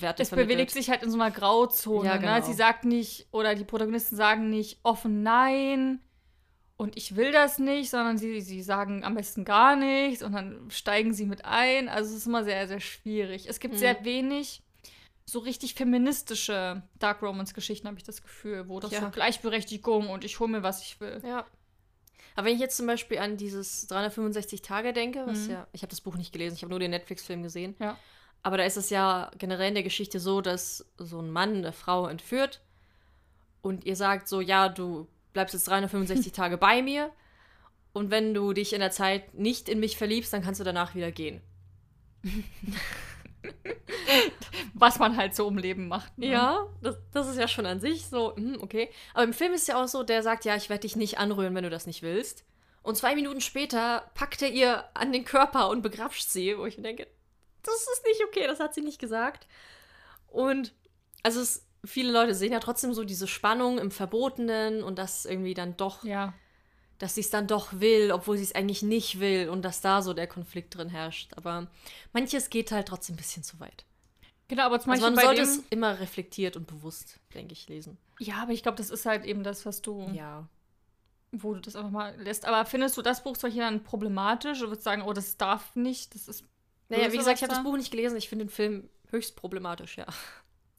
Werte 0.00 0.22
Es 0.22 0.30
bewegt 0.30 0.72
sich 0.72 0.90
halt 0.90 1.02
in 1.02 1.10
so 1.10 1.18
einer 1.18 1.30
Grauzone. 1.30 2.08
Ja, 2.08 2.14
ne? 2.14 2.20
genau. 2.20 2.42
Sie 2.42 2.52
sagt 2.52 2.84
nicht, 2.84 3.28
oder 3.30 3.54
die 3.54 3.64
Protagonisten 3.64 4.16
sagen 4.16 4.50
nicht 4.50 4.80
offen 4.82 5.22
nein 5.22 6.00
und 6.78 6.96
ich 6.96 7.14
will 7.16 7.32
das 7.32 7.58
nicht, 7.58 7.90
sondern 7.90 8.16
sie, 8.16 8.40
sie 8.40 8.62
sagen 8.62 9.04
am 9.04 9.14
besten 9.14 9.44
gar 9.44 9.76
nichts 9.76 10.22
und 10.22 10.32
dann 10.32 10.70
steigen 10.70 11.12
sie 11.12 11.26
mit 11.26 11.44
ein. 11.44 11.88
Also 11.90 12.10
es 12.12 12.18
ist 12.20 12.26
immer 12.26 12.44
sehr, 12.44 12.66
sehr 12.68 12.80
schwierig. 12.80 13.46
Es 13.48 13.60
gibt 13.60 13.74
Mhm. 13.74 13.78
sehr 13.78 14.04
wenig 14.04 14.62
so 15.26 15.40
richtig 15.40 15.74
feministische 15.74 16.82
Dark 16.98 17.20
Romance-Geschichten, 17.20 17.86
habe 17.86 17.98
ich 17.98 18.04
das 18.04 18.22
Gefühl, 18.22 18.66
wo 18.68 18.80
das 18.80 18.92
Ja. 18.92 19.00
so 19.02 19.10
Gleichberechtigung 19.10 20.08
und 20.08 20.24
ich 20.24 20.40
hole 20.40 20.50
mir, 20.50 20.62
was 20.62 20.80
ich 20.80 20.98
will. 21.00 21.20
Ja. 21.22 21.44
Aber 22.34 22.46
wenn 22.46 22.54
ich 22.54 22.60
jetzt 22.60 22.76
zum 22.78 22.86
Beispiel 22.86 23.18
an 23.18 23.36
dieses 23.36 23.88
365 23.88 24.62
Tage 24.62 24.92
denke, 24.94 25.26
was 25.26 25.40
Mhm. 25.46 25.50
ja, 25.50 25.66
ich 25.72 25.82
habe 25.82 25.90
das 25.90 26.00
Buch 26.00 26.16
nicht 26.16 26.32
gelesen, 26.32 26.54
ich 26.54 26.62
habe 26.62 26.70
nur 26.70 26.78
den 26.80 26.92
Netflix-Film 26.92 27.42
gesehen. 27.42 27.74
Ja. 27.80 27.98
Aber 28.44 28.56
da 28.56 28.62
ist 28.64 28.76
es 28.76 28.88
ja 28.88 29.30
generell 29.36 29.68
in 29.68 29.74
der 29.74 29.82
Geschichte 29.82 30.20
so, 30.20 30.40
dass 30.40 30.86
so 30.96 31.18
ein 31.20 31.30
Mann 31.30 31.56
eine 31.56 31.72
Frau 31.72 32.06
entführt 32.06 32.62
und 33.60 33.84
ihr 33.84 33.96
sagt 33.96 34.28
so, 34.28 34.40
ja, 34.40 34.68
du 34.68 35.08
bleibst 35.32 35.54
jetzt 35.54 35.68
365 35.68 36.32
Tage 36.34 36.58
bei 36.58 36.82
mir 36.82 37.10
und 37.92 38.10
wenn 38.10 38.34
du 38.34 38.52
dich 38.52 38.72
in 38.72 38.80
der 38.80 38.90
Zeit 38.90 39.34
nicht 39.34 39.68
in 39.68 39.80
mich 39.80 39.96
verliebst, 39.96 40.32
dann 40.32 40.42
kannst 40.42 40.60
du 40.60 40.64
danach 40.64 40.94
wieder 40.94 41.10
gehen. 41.10 41.40
was 44.74 44.98
man 44.98 45.16
halt 45.16 45.34
so 45.34 45.48
im 45.48 45.58
Leben 45.58 45.88
macht. 45.88 46.16
Ne? 46.18 46.26
Ja, 46.26 46.66
das, 46.82 46.96
das 47.12 47.28
ist 47.28 47.38
ja 47.38 47.48
schon 47.48 47.66
an 47.66 47.80
sich 47.80 48.06
so, 48.06 48.36
hm, 48.36 48.58
okay. 48.60 48.90
Aber 49.14 49.24
im 49.24 49.32
Film 49.32 49.52
ist 49.52 49.68
ja 49.68 49.82
auch 49.82 49.88
so, 49.88 50.02
der 50.02 50.22
sagt, 50.22 50.44
ja, 50.44 50.56
ich 50.56 50.68
werde 50.68 50.82
dich 50.82 50.96
nicht 50.96 51.18
anrühren, 51.18 51.54
wenn 51.54 51.64
du 51.64 51.70
das 51.70 51.86
nicht 51.86 52.02
willst. 52.02 52.44
Und 52.82 52.96
zwei 52.96 53.14
Minuten 53.14 53.40
später 53.40 54.10
packt 54.14 54.42
er 54.42 54.50
ihr 54.50 54.84
an 54.94 55.12
den 55.12 55.24
Körper 55.24 55.68
und 55.68 55.82
begrapscht 55.82 56.28
sie, 56.28 56.56
wo 56.56 56.66
ich 56.66 56.76
mir 56.76 56.84
denke, 56.84 57.06
das 57.62 57.74
ist 57.74 58.04
nicht 58.06 58.22
okay, 58.24 58.46
das 58.46 58.60
hat 58.60 58.74
sie 58.74 58.82
nicht 58.82 59.00
gesagt. 59.00 59.46
Und 60.28 60.74
also 61.22 61.40
es, 61.40 61.66
viele 61.84 62.12
Leute 62.12 62.34
sehen 62.34 62.52
ja 62.52 62.60
trotzdem 62.60 62.92
so 62.94 63.04
diese 63.04 63.26
Spannung 63.26 63.78
im 63.78 63.90
Verbotenen 63.90 64.82
und 64.82 64.98
das 64.98 65.24
irgendwie 65.24 65.54
dann 65.54 65.76
doch, 65.76 66.04
Ja. 66.04 66.34
dass 66.98 67.14
sie 67.14 67.20
es 67.20 67.30
dann 67.30 67.46
doch 67.46 67.68
will, 67.80 68.10
obwohl 68.12 68.36
sie 68.36 68.42
es 68.44 68.54
eigentlich 68.54 68.82
nicht 68.82 69.20
will 69.20 69.48
und 69.48 69.62
dass 69.62 69.80
da 69.80 70.02
so 70.02 70.12
der 70.14 70.26
Konflikt 70.26 70.76
drin 70.76 70.88
herrscht. 70.88 71.32
Aber 71.36 71.68
manches 72.12 72.50
geht 72.50 72.72
halt 72.72 72.88
trotzdem 72.88 73.14
ein 73.14 73.18
bisschen 73.18 73.42
zu 73.44 73.60
weit. 73.60 73.84
Genau, 74.48 74.62
aber 74.64 74.80
zum 74.80 74.92
Also 74.92 75.02
Beispiel 75.04 75.16
man 75.16 75.24
sollte 75.36 75.42
es 75.42 75.62
immer 75.70 76.00
reflektiert 76.00 76.56
und 76.56 76.66
bewusst, 76.66 77.20
denke 77.34 77.52
ich, 77.52 77.68
lesen. 77.68 77.98
Ja, 78.18 78.36
aber 78.42 78.52
ich 78.52 78.62
glaube, 78.62 78.78
das 78.78 78.88
ist 78.90 79.04
halt 79.06 79.24
eben 79.26 79.42
das, 79.44 79.66
was 79.66 79.82
du, 79.82 80.10
Ja. 80.14 80.48
wo 81.32 81.52
du 81.52 81.60
das 81.60 81.76
einfach 81.76 81.90
mal 81.90 82.16
lässt. 82.18 82.46
Aber 82.46 82.64
findest 82.64 82.96
du 82.96 83.02
das 83.02 83.22
Buch 83.22 83.36
zum 83.36 83.48
Beispiel 83.48 83.62
dann 83.62 83.84
problematisch? 83.84 84.60
Oder 84.60 84.70
würdest 84.70 84.84
sagen, 84.84 85.02
oh, 85.02 85.12
das 85.12 85.36
darf 85.36 85.76
nicht, 85.76 86.14
das 86.14 86.28
ist. 86.28 86.44
Naja, 86.88 87.12
wie 87.12 87.18
gesagt, 87.18 87.36
ich 87.38 87.42
habe 87.42 87.50
da- 87.52 87.56
das 87.56 87.64
Buch 87.64 87.76
nicht 87.76 87.90
gelesen. 87.90 88.16
Ich 88.16 88.30
finde 88.30 88.46
den 88.46 88.50
Film 88.50 88.88
höchst 89.10 89.36
problematisch, 89.36 89.98
ja. 89.98 90.06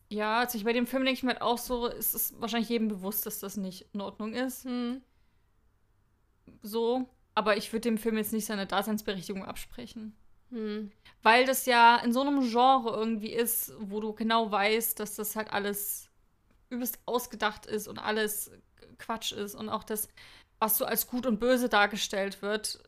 Ja, 0.09 0.39
also 0.39 0.57
ich, 0.57 0.63
bei 0.63 0.73
dem 0.73 0.87
Film 0.87 1.05
denke 1.05 1.17
ich 1.17 1.23
mir 1.23 1.33
halt 1.33 1.41
auch 1.41 1.59
so, 1.59 1.87
es 1.87 2.15
ist 2.15 2.41
wahrscheinlich 2.41 2.69
jedem 2.69 2.87
bewusst, 2.87 3.25
dass 3.25 3.39
das 3.39 3.57
nicht 3.57 3.87
in 3.93 4.01
Ordnung 4.01 4.33
ist. 4.33 4.65
Hm. 4.65 5.01
So. 6.63 7.07
Aber 7.35 7.57
ich 7.57 7.71
würde 7.71 7.81
dem 7.81 7.97
Film 7.97 8.17
jetzt 8.17 8.33
nicht 8.33 8.45
seine 8.45 8.65
Daseinsberechtigung 8.65 9.45
absprechen. 9.45 10.15
Hm. 10.49 10.91
Weil 11.21 11.45
das 11.45 11.65
ja 11.67 11.97
in 11.97 12.11
so 12.11 12.21
einem 12.21 12.41
Genre 12.41 12.89
irgendwie 12.95 13.31
ist, 13.31 13.73
wo 13.79 13.99
du 13.99 14.13
genau 14.13 14.51
weißt, 14.51 14.99
dass 14.99 15.15
das 15.15 15.35
halt 15.35 15.53
alles 15.53 16.09
übelst 16.69 16.99
ausgedacht 17.05 17.67
ist 17.67 17.87
und 17.87 17.99
alles 17.99 18.51
Quatsch 18.97 19.31
ist 19.31 19.55
und 19.55 19.69
auch 19.69 19.83
das, 19.83 20.09
was 20.57 20.77
so 20.77 20.85
als 20.85 21.07
gut 21.07 21.25
und 21.25 21.39
böse 21.39 21.69
dargestellt 21.69 22.41
wird, 22.41 22.83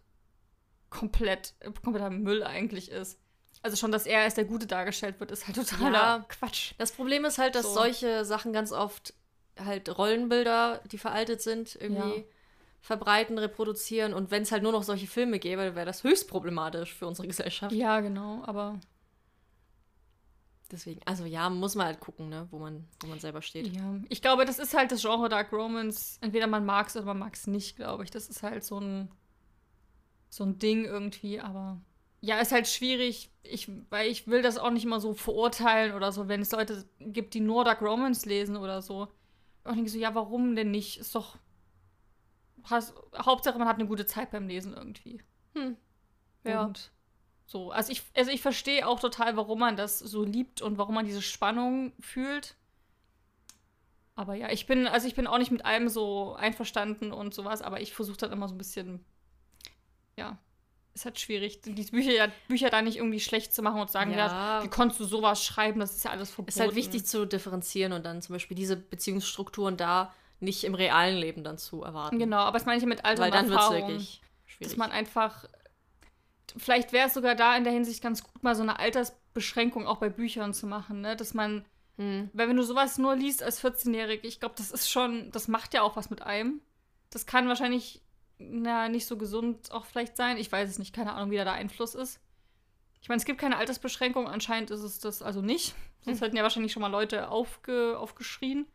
komplett, 0.89 1.53
kompletter 1.83 2.09
Müll 2.09 2.43
eigentlich 2.43 2.89
ist. 2.89 3.20
Also 3.63 3.77
schon, 3.77 3.91
dass 3.91 4.05
er 4.07 4.21
als 4.21 4.33
der 4.35 4.45
Gute 4.45 4.65
dargestellt 4.67 5.19
wird, 5.19 5.31
ist 5.31 5.45
halt 5.47 5.55
totaler 5.55 5.91
Ja. 5.93 6.25
Quatsch. 6.27 6.73
Das 6.77 6.91
Problem 6.91 7.25
ist 7.25 7.37
halt, 7.37 7.55
dass 7.55 7.63
So. 7.67 7.73
solche 7.73 8.25
Sachen 8.25 8.53
ganz 8.53 8.71
oft 8.71 9.13
halt 9.59 9.95
Rollenbilder, 9.97 10.81
die 10.91 10.97
veraltet 10.97 11.41
sind, 11.41 11.75
irgendwie 11.75 12.19
Ja. 12.19 12.23
verbreiten, 12.81 13.37
reproduzieren. 13.37 14.13
Und 14.15 14.31
wenn 14.31 14.41
es 14.43 14.51
halt 14.51 14.63
nur 14.63 14.71
noch 14.71 14.81
solche 14.83 15.05
Filme 15.05 15.37
gäbe, 15.37 15.75
wäre 15.75 15.85
das 15.85 16.03
höchst 16.03 16.27
problematisch 16.27 16.93
für 16.95 17.05
unsere 17.05 17.27
Gesellschaft. 17.27 17.75
Ja, 17.75 17.99
genau, 17.99 18.41
aber 18.45 18.79
Deswegen, 20.71 21.01
also 21.05 21.25
ja, 21.25 21.49
muss 21.49 21.75
man 21.75 21.85
halt 21.87 21.99
gucken, 21.99 22.29
ne, 22.29 22.47
wo 22.49 22.57
man, 22.57 22.87
wo 23.01 23.07
man 23.07 23.19
selber 23.19 23.41
steht. 23.41 23.67
ja. 23.75 23.99
Ich 24.07 24.21
glaube, 24.21 24.45
das 24.45 24.57
ist 24.57 24.73
halt 24.73 24.89
das 24.93 25.01
Genre 25.01 25.27
Dark 25.27 25.51
Romance. 25.51 26.17
Entweder 26.21 26.47
man 26.47 26.65
mag 26.65 26.87
es 26.87 26.95
oder 26.95 27.05
man 27.05 27.19
mag 27.19 27.33
es 27.35 27.45
nicht, 27.45 27.75
glaube 27.75 28.05
ich. 28.05 28.09
Das 28.11 28.29
ist 28.29 28.41
halt 28.41 28.63
so 28.63 28.79
ein, 28.79 29.11
so 30.29 30.45
ein 30.45 30.59
Ding 30.59 30.85
irgendwie, 30.85 31.41
aber 31.41 31.81
ja, 32.21 32.39
ist 32.39 32.51
halt 32.51 32.67
schwierig, 32.67 33.31
ich, 33.43 33.69
weil 33.89 34.09
ich 34.09 34.27
will 34.27 34.43
das 34.43 34.57
auch 34.57 34.69
nicht 34.69 34.85
immer 34.85 34.99
so 34.99 35.13
verurteilen 35.13 35.93
oder 35.93 36.11
so, 36.11 36.27
wenn 36.27 36.41
es 36.41 36.51
Leute 36.51 36.85
gibt, 36.99 37.33
die 37.33 37.39
nur 37.39 37.65
Dark 37.65 37.81
Romance 37.81 38.27
lesen 38.29 38.55
oder 38.55 38.81
so. 38.81 39.07
Und 39.63 39.71
ich 39.71 39.75
denke 39.75 39.89
so, 39.89 39.97
ja, 39.97 40.13
warum 40.13 40.55
denn 40.55 40.71
nicht? 40.71 40.97
Ist 40.97 41.15
doch. 41.15 41.37
Hast, 42.63 42.93
Hauptsache, 43.17 43.57
man 43.57 43.67
hat 43.67 43.77
eine 43.77 43.87
gute 43.87 44.05
Zeit 44.05 44.29
beim 44.29 44.47
Lesen 44.47 44.73
irgendwie. 44.73 45.21
Hm. 45.55 45.77
Ja. 46.43 46.65
Und 46.65 46.91
so. 47.47 47.71
Also 47.71 47.91
ich, 47.91 48.03
also 48.15 48.29
ich 48.29 48.41
verstehe 48.41 48.87
auch 48.87 48.99
total, 48.99 49.35
warum 49.35 49.59
man 49.59 49.75
das 49.75 49.97
so 49.97 50.23
liebt 50.23 50.61
und 50.61 50.77
warum 50.77 50.93
man 50.93 51.05
diese 51.05 51.23
Spannung 51.23 51.91
fühlt. 51.99 52.55
Aber 54.13 54.35
ja, 54.35 54.51
ich 54.51 54.67
bin, 54.67 54.85
also 54.85 55.07
ich 55.07 55.15
bin 55.15 55.25
auch 55.25 55.39
nicht 55.39 55.51
mit 55.51 55.65
allem 55.65 55.89
so 55.89 56.35
einverstanden 56.35 57.11
und 57.11 57.33
sowas, 57.33 57.63
aber 57.63 57.81
ich 57.81 57.93
versuche 57.93 58.17
dann 58.17 58.31
immer 58.31 58.47
so 58.47 58.53
ein 58.53 58.59
bisschen, 58.59 59.03
ja, 60.15 60.37
ist 60.93 61.05
halt 61.05 61.19
schwierig, 61.19 61.61
die 61.61 61.71
Bücher, 61.71 62.29
Bücher 62.47 62.69
da 62.69 62.81
nicht 62.81 62.97
irgendwie 62.97 63.19
schlecht 63.19 63.53
zu 63.53 63.61
machen 63.61 63.79
und 63.79 63.87
zu 63.87 63.93
sagen, 63.93 64.11
ja. 64.11 64.17
Ja. 64.17 64.63
wie 64.63 64.67
konntest 64.67 64.99
du 64.99 65.05
sowas 65.05 65.43
schreiben, 65.43 65.79
das 65.79 65.95
ist 65.95 66.03
ja 66.03 66.11
alles 66.11 66.29
verboten. 66.29 66.49
Es 66.49 66.55
ist 66.55 66.61
halt 66.61 66.75
wichtig 66.75 67.05
zu 67.05 67.25
differenzieren 67.25 67.93
und 67.93 68.05
dann 68.05 68.21
zum 68.21 68.33
Beispiel 68.33 68.55
diese 68.55 68.75
Beziehungsstrukturen 68.75 69.77
da 69.77 70.13
nicht 70.39 70.63
im 70.63 70.75
realen 70.75 71.17
Leben 71.17 71.43
dann 71.43 71.57
zu 71.57 71.83
erwarten. 71.83 72.19
Genau, 72.19 72.37
aber 72.37 72.57
das 72.57 72.65
meine 72.65 72.79
ich 72.79 72.85
mit 72.85 73.05
Alter 73.05 73.21
Weil 73.21 73.29
und 73.29 73.35
dann 73.35 73.49
wird 73.49 73.61
es 73.61 73.69
wirklich 73.71 74.21
schwierig. 74.45 74.69
dass 74.69 74.77
man 74.77 74.91
einfach 74.91 75.45
vielleicht 76.57 76.91
wäre 76.91 77.07
es 77.07 77.13
sogar 77.13 77.35
da 77.35 77.55
in 77.55 77.63
der 77.63 77.73
Hinsicht 77.73 78.01
ganz 78.01 78.23
gut, 78.23 78.43
mal 78.43 78.55
so 78.55 78.63
eine 78.63 78.79
Altersbeschränkung 78.79 79.87
auch 79.87 79.97
bei 79.97 80.09
Büchern 80.09 80.53
zu 80.53 80.67
machen, 80.67 81.01
ne? 81.01 81.15
Dass 81.15 81.33
man, 81.33 81.65
hm. 81.97 82.29
weil 82.33 82.49
wenn 82.49 82.57
du 82.57 82.63
sowas 82.63 82.97
nur 82.97 83.15
liest 83.15 83.43
als 83.43 83.63
14-Jährig, 83.63 84.23
ich 84.23 84.39
glaube, 84.39 84.55
das 84.57 84.71
ist 84.71 84.89
schon, 84.89 85.31
das 85.31 85.47
macht 85.47 85.73
ja 85.73 85.81
auch 85.81 85.95
was 85.95 86.09
mit 86.09 86.21
einem. 86.21 86.61
Das 87.09 87.25
kann 87.25 87.47
wahrscheinlich 87.47 88.01
na, 88.49 88.89
nicht 88.89 89.05
so 89.05 89.17
gesund 89.17 89.71
auch 89.71 89.85
vielleicht 89.85 90.17
sein. 90.17 90.37
Ich 90.37 90.51
weiß 90.51 90.69
es 90.69 90.79
nicht, 90.79 90.93
keine 90.93 91.13
Ahnung, 91.13 91.31
wie 91.31 91.37
da 91.37 91.43
der 91.43 91.53
Einfluss 91.53 91.95
ist. 91.95 92.19
Ich 93.01 93.09
meine, 93.09 93.19
es 93.19 93.25
gibt 93.25 93.39
keine 93.39 93.57
Altersbeschränkung, 93.57 94.27
anscheinend 94.27 94.71
ist 94.71 94.83
es 94.83 94.99
das 94.99 95.21
also 95.21 95.41
nicht. 95.41 95.73
Sonst 96.01 96.21
hätten 96.21 96.35
ja 96.35 96.43
wahrscheinlich 96.43 96.71
schon 96.71 96.81
mal 96.81 96.87
Leute 96.87 97.29
aufge, 97.29 97.97
aufgeschrien. 97.97 98.67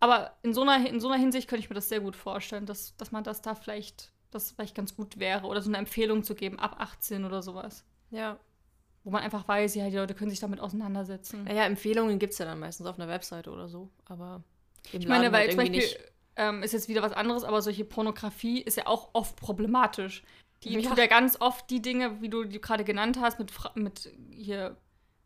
Aber 0.00 0.36
in 0.42 0.52
so, 0.52 0.62
einer, 0.62 0.88
in 0.88 1.00
so 1.00 1.08
einer 1.08 1.20
Hinsicht 1.20 1.48
könnte 1.48 1.60
ich 1.60 1.70
mir 1.70 1.74
das 1.74 1.88
sehr 1.88 2.00
gut 2.00 2.16
vorstellen, 2.16 2.66
dass, 2.66 2.96
dass 2.96 3.12
man 3.12 3.24
das 3.24 3.42
da 3.42 3.54
vielleicht, 3.54 4.12
das 4.30 4.52
vielleicht 4.52 4.74
ganz 4.74 4.96
gut 4.96 5.18
wäre. 5.18 5.46
Oder 5.46 5.62
so 5.62 5.70
eine 5.70 5.78
Empfehlung 5.78 6.24
zu 6.24 6.34
geben, 6.34 6.58
ab 6.58 6.76
18 6.78 7.24
oder 7.24 7.42
sowas. 7.42 7.84
Ja. 8.10 8.38
Wo 9.02 9.10
man 9.10 9.22
einfach 9.22 9.46
weiß, 9.46 9.74
ja, 9.76 9.88
die 9.88 9.96
Leute 9.96 10.14
können 10.14 10.30
sich 10.30 10.40
damit 10.40 10.60
auseinandersetzen. 10.60 11.44
Naja, 11.44 11.64
Empfehlungen 11.64 12.18
gibt 12.18 12.32
es 12.32 12.38
ja 12.38 12.44
dann 12.44 12.58
meistens 12.58 12.86
auf 12.86 12.98
einer 12.98 13.08
Webseite 13.08 13.50
oder 13.50 13.68
so, 13.68 13.90
aber 14.04 14.42
im 14.92 15.00
Ich 15.00 15.08
meine, 15.08 15.24
Laden 15.24 15.32
weil 15.32 15.40
halt 15.40 15.50
zum 15.52 15.58
Beispiel 15.58 16.12
ähm, 16.36 16.62
ist 16.62 16.72
jetzt 16.72 16.88
wieder 16.88 17.02
was 17.02 17.12
anderes, 17.12 17.44
aber 17.44 17.62
solche 17.62 17.84
Pornografie 17.84 18.60
ist 18.60 18.76
ja 18.76 18.86
auch 18.86 19.10
oft 19.12 19.36
problematisch. 19.36 20.22
Die 20.62 20.78
Ja. 20.78 20.88
tut 20.88 20.98
ja 20.98 21.06
ganz 21.06 21.40
oft 21.40 21.68
die 21.70 21.82
Dinge, 21.82 22.20
wie 22.22 22.28
du 22.28 22.44
die 22.44 22.60
gerade 22.60 22.84
genannt 22.84 23.18
hast, 23.20 23.38
mit, 23.38 23.50
Fra 23.50 23.70
mit 23.74 24.10
hier 24.30 24.76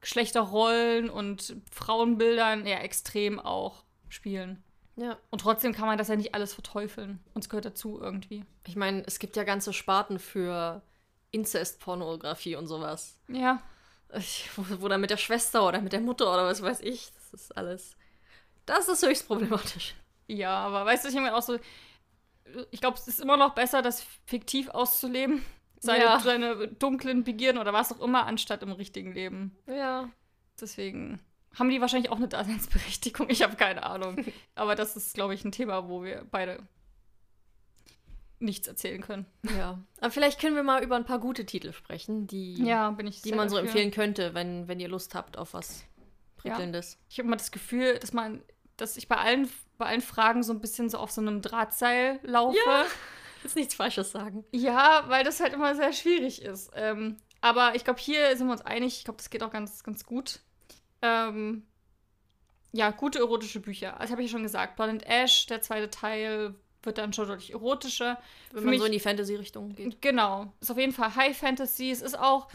Geschlechterrollen 0.01 1.11
und 1.11 1.57
Frauenbildern 1.73 2.67
ja 2.67 2.79
extrem 2.79 3.39
auch 3.41 3.85
spielen. 4.09 4.63
Ja. 4.97 5.17
Und 5.31 5.41
trotzdem 5.41 5.73
kann 5.73 5.87
man 5.87 5.97
das 5.99 6.09
ja 6.09 6.17
nicht 6.17 6.35
alles 6.35 6.55
verteufeln. 6.55 7.21
Und 7.35 7.45
es 7.45 7.49
gehört 7.49 7.65
dazu 7.65 8.01
irgendwie. 8.01 8.45
Ich 8.67 8.75
meine, 8.75 9.05
es 9.07 9.19
gibt 9.19 9.37
ja 9.37 9.45
ganze 9.45 9.73
Sparten 9.73 10.19
für 10.19 10.83
Inzestpornografie 11.31 12.57
und 12.57 12.67
sowas. 12.67 13.17
Ja. 13.29 13.63
Ich, 14.17 14.49
wo, 14.57 14.65
wo 14.83 14.89
dann 14.89 15.01
mit 15.01 15.11
der 15.11 15.17
Schwester 15.19 15.67
oder 15.67 15.81
mit 15.81 15.93
der 15.93 16.01
Mutter 16.01 16.33
oder 16.33 16.47
was 16.47 16.63
weiß 16.63 16.81
ich, 16.81 17.11
das 17.15 17.43
ist 17.43 17.57
alles. 17.57 17.97
Das 18.67 18.89
ist 18.89 19.07
höchst 19.07 19.27
problematisch. 19.27 19.95
Ja, 20.29 20.51
aber 20.59 20.85
weißt 20.87 21.05
du, 21.05 21.09
ich 21.09 21.15
meine 21.17 21.35
auch 21.35 21.43
so, 21.43 21.59
ich 22.71 22.81
glaube, 22.81 22.97
es 22.97 23.09
ist 23.09 23.21
immer 23.21 23.37
noch 23.37 23.55
besser, 23.55 23.83
das 23.83 24.05
fiktiv 24.27 24.69
auszuleben. 24.69 25.45
Seine, 25.81 26.05
Ja. 26.05 26.19
seine 26.21 26.67
dunklen 26.69 27.23
Begierden 27.23 27.61
oder 27.61 27.73
was 27.73 27.93
auch 27.93 28.01
immer, 28.01 28.27
anstatt 28.27 28.63
im 28.65 28.73
richtigen 28.73 29.13
Leben. 29.13 29.57
Ja. 29.69 30.09
Deswegen 30.61 31.21
haben 31.57 31.71
die 31.71 31.81
wahrscheinlich 31.81 32.11
auch 32.11 32.17
eine 32.17 32.27
Daseinsberechtigung. 32.27 33.31
Ich 33.31 33.43
habe 33.45 33.55
keine 33.55 33.85
Ahnung. 33.85 34.25
Aber 34.57 34.75
das 34.75 34.97
ist, 34.97 35.15
glaube 35.15 35.35
ich, 35.35 35.45
ein 35.45 35.53
Thema, 35.53 35.89
wo 35.89 36.03
wir 36.03 36.27
beide 36.33 36.59
nichts 38.41 38.67
erzählen 38.69 39.01
können. 39.01 39.27
Ja. 39.57 39.79
Aber 40.01 40.11
vielleicht 40.11 40.41
können 40.41 40.55
wir 40.57 40.63
mal 40.65 40.83
über 40.83 40.97
ein 40.97 41.05
paar 41.05 41.19
gute 41.21 41.45
Titel 41.47 41.73
sprechen, 41.73 42.27
die, 42.27 42.55
Ja, 42.65 42.91
die 42.93 43.33
man 43.33 43.49
so 43.49 43.57
dafür. 43.57 43.71
empfehlen 43.71 43.91
könnte, 43.91 44.35
wenn, 44.35 44.69
wenn 44.69 44.79
ihr 44.81 44.89
Lust 44.89 45.15
habt 45.15 45.37
auf 45.39 45.55
was 45.55 45.85
Prickelndes. 46.37 46.99
Ich 47.09 47.19
habe 47.19 47.27
immer 47.29 47.37
das 47.37 47.51
Gefühl, 47.53 47.99
dass 47.99 48.13
man, 48.13 48.43
dass 48.77 48.97
ich 48.97 49.09
bei 49.09 49.17
allen, 49.17 49.49
bei 49.79 49.87
allen 49.87 50.01
Fragen 50.01 50.43
so 50.43 50.53
ein 50.53 50.61
bisschen 50.61 50.91
so 50.91 50.99
auf 50.99 51.11
so 51.11 51.21
einem 51.21 51.41
Drahtseil 51.41 52.21
laufe. 52.23 52.59
Ja. 52.67 52.85
Jetzt 53.45 53.57
nichts 53.57 53.75
Falsches 53.75 54.11
sagen. 54.11 54.45
Ja, 54.51 55.05
weil 55.07 55.25
das 55.25 55.41
halt 55.41 55.53
immer 55.55 55.75
sehr 55.77 55.93
schwierig 55.93 56.43
ist. 56.43 56.71
Ähm, 56.75 57.17
aber 57.41 57.77
ich 57.77 57.85
glaube, 57.85 58.01
hier 58.01 58.37
sind 58.37 58.49
wir 58.49 58.53
uns 58.53 58.63
einig. 58.63 58.99
Ich 58.99 59.05
glaube, 59.05 59.19
das 59.19 59.31
geht 59.31 59.43
auch 59.45 59.53
ganz, 59.53 59.85
ganz 59.85 60.05
gut. 60.05 60.41
Ähm, 61.03 61.65
ja, 62.73 62.91
gute 62.91 63.21
erotische 63.21 63.61
Bücher. 63.61 63.99
Also 64.01 64.13
habe 64.13 64.23
ich 64.23 64.31
ja 64.31 64.37
schon 64.37 64.43
gesagt. 64.43 64.75
Blood 64.77 64.89
and 64.91 65.07
Ash, 65.07 65.47
der 65.47 65.63
zweite 65.63 65.89
Teil, 65.89 66.57
wird 66.83 66.99
dann 66.99 67.13
schon 67.13 67.29
deutlich 67.29 67.53
erotischer. 67.53 68.19
Wenn 68.51 68.59
Für 68.61 68.65
man 68.65 68.71
mich- 68.71 68.81
so 68.81 68.87
in 68.87 68.93
die 68.93 69.01
Fantasy-Richtung 69.01 69.75
geht. 69.75 70.03
Genau. 70.03 70.53
Ist 70.61 70.71
auf 70.71 70.79
jeden 70.79 70.93
Fall 70.93 71.15
High 71.15 71.37
Fantasy. 71.37 71.91
Es 71.91 72.03
ist 72.03 72.19
auch 72.19 72.49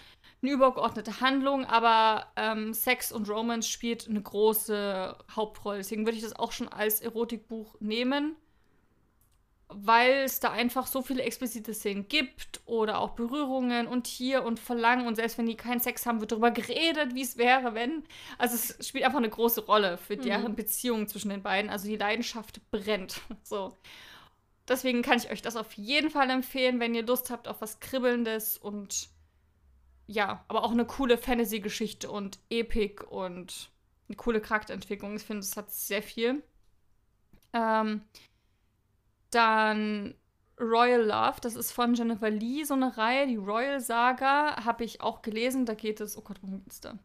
eine 0.44 0.52
übergeordnete 0.52 1.22
Handlung, 1.22 1.66
aber 1.66 2.28
ähm, 2.36 2.74
Sex 2.74 3.12
und 3.12 3.30
Romance 3.30 3.70
spielt 3.70 4.08
eine 4.08 4.22
große 4.22 5.18
Hauptrolle. 5.36 5.78
Deswegen 5.78 6.06
würde 6.06 6.18
ich 6.18 6.24
das 6.24 6.36
auch 6.36 6.52
schon 6.52 6.68
als 6.68 7.02
Erotikbuch 7.02 7.76
nehmen, 7.80 8.36
weil 9.70 10.24
es 10.26 10.40
da 10.40 10.52
einfach 10.52 10.86
so 10.86 11.02
viele 11.02 11.24
explizite 11.24 11.74
Szenen 11.74 12.08
gibt 12.08 12.62
oder 12.66 13.00
auch 13.00 13.12
Berührungen 13.12 13.88
und 13.88 14.06
hier 14.06 14.44
und 14.44 14.60
Verlangen 14.60 15.08
und 15.08 15.16
selbst 15.16 15.38
wenn 15.38 15.46
die 15.46 15.56
keinen 15.56 15.80
Sex 15.80 16.06
haben, 16.06 16.20
wird 16.20 16.34
darüber 16.34 16.52
geredet, 16.52 17.16
wie 17.16 17.22
es 17.22 17.38
wäre, 17.38 17.74
wenn. 17.74 18.04
Also 18.38 18.56
es 18.56 18.88
spielt 18.88 19.06
einfach 19.06 19.20
eine 19.20 19.30
große 19.30 19.66
Rolle 19.66 19.98
für 19.98 20.18
deren 20.18 20.56
Beziehung 20.56 21.08
zwischen 21.08 21.30
den 21.30 21.42
beiden. 21.42 21.72
Also 21.72 21.88
die 21.88 21.98
Leidenschaft 21.98 22.60
brennt. 22.70 23.22
So. 23.44 23.76
Deswegen 24.68 25.02
kann 25.02 25.18
ich 25.18 25.30
euch 25.30 25.42
das 25.42 25.58
auf 25.58 25.74
jeden 25.74 26.10
Fall 26.10 26.30
empfehlen, 26.30 26.80
wenn 26.80 26.96
ihr 26.96 27.06
Lust 27.06 27.30
habt 27.30 27.50
auf 27.50 27.60
was 27.60 27.82
Kribbelndes 27.82 28.58
und 28.58 29.10
ja, 30.08 30.44
aber 30.48 30.64
auch 30.64 30.72
eine 30.72 30.86
coole 30.86 31.18
Fantasy-Geschichte 31.18 32.10
und 32.12 32.40
Epic 32.50 33.04
und 33.04 33.72
eine 34.08 34.18
coole 34.18 34.42
Charakterentwicklung. 34.42 35.16
Ich 35.16 35.24
finde, 35.24 35.40
es 35.40 35.56
hat 35.56 35.72
sehr 35.72 36.04
viel. 36.04 36.44
Ähm, 37.54 38.02
dann 39.32 40.16
Royal 40.60 41.02
Love, 41.02 41.42
das 41.42 41.56
ist 41.56 41.72
von 41.72 41.94
Jennifer 41.94 42.30
Lee, 42.30 42.64
so 42.64 42.74
eine 42.74 42.98
Reihe. 42.98 43.28
Die 43.28 43.38
Royal 43.38 43.80
Saga 43.80 44.64
habe 44.64 44.84
ich 44.84 45.02
auch 45.02 45.22
gelesen. 45.22 45.66
Da 45.66 45.74
geht 45.74 46.02
es, 46.02 46.18
oh 46.18 46.22
Gott, 46.22 46.38
worum 46.42 46.64
geht's 46.64 46.82
da? 46.82 46.98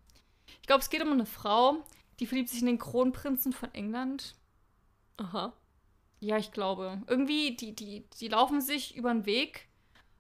Ich 0.61 0.67
glaube, 0.67 0.81
es 0.81 0.91
geht 0.91 1.03
um 1.03 1.13
eine 1.13 1.27
Frau, 1.27 1.85
die 2.21 2.27
verliebt 2.27 2.49
sich 2.49 2.61
in 2.61 2.67
den 2.67 2.79
Kronprinzen 2.79 3.53
von 3.53 3.73
England. 3.75 4.35
Aha. 5.17 5.53
Ja, 6.21 6.37
ich 6.37 6.53
glaube. 6.53 7.01
Irgendwie, 7.07 7.57
die, 7.57 7.75
die, 7.75 8.09
die 8.21 8.29
laufen 8.29 8.61
sich 8.61 8.97
über 8.97 9.13
den 9.13 9.25
Weg 9.25 9.68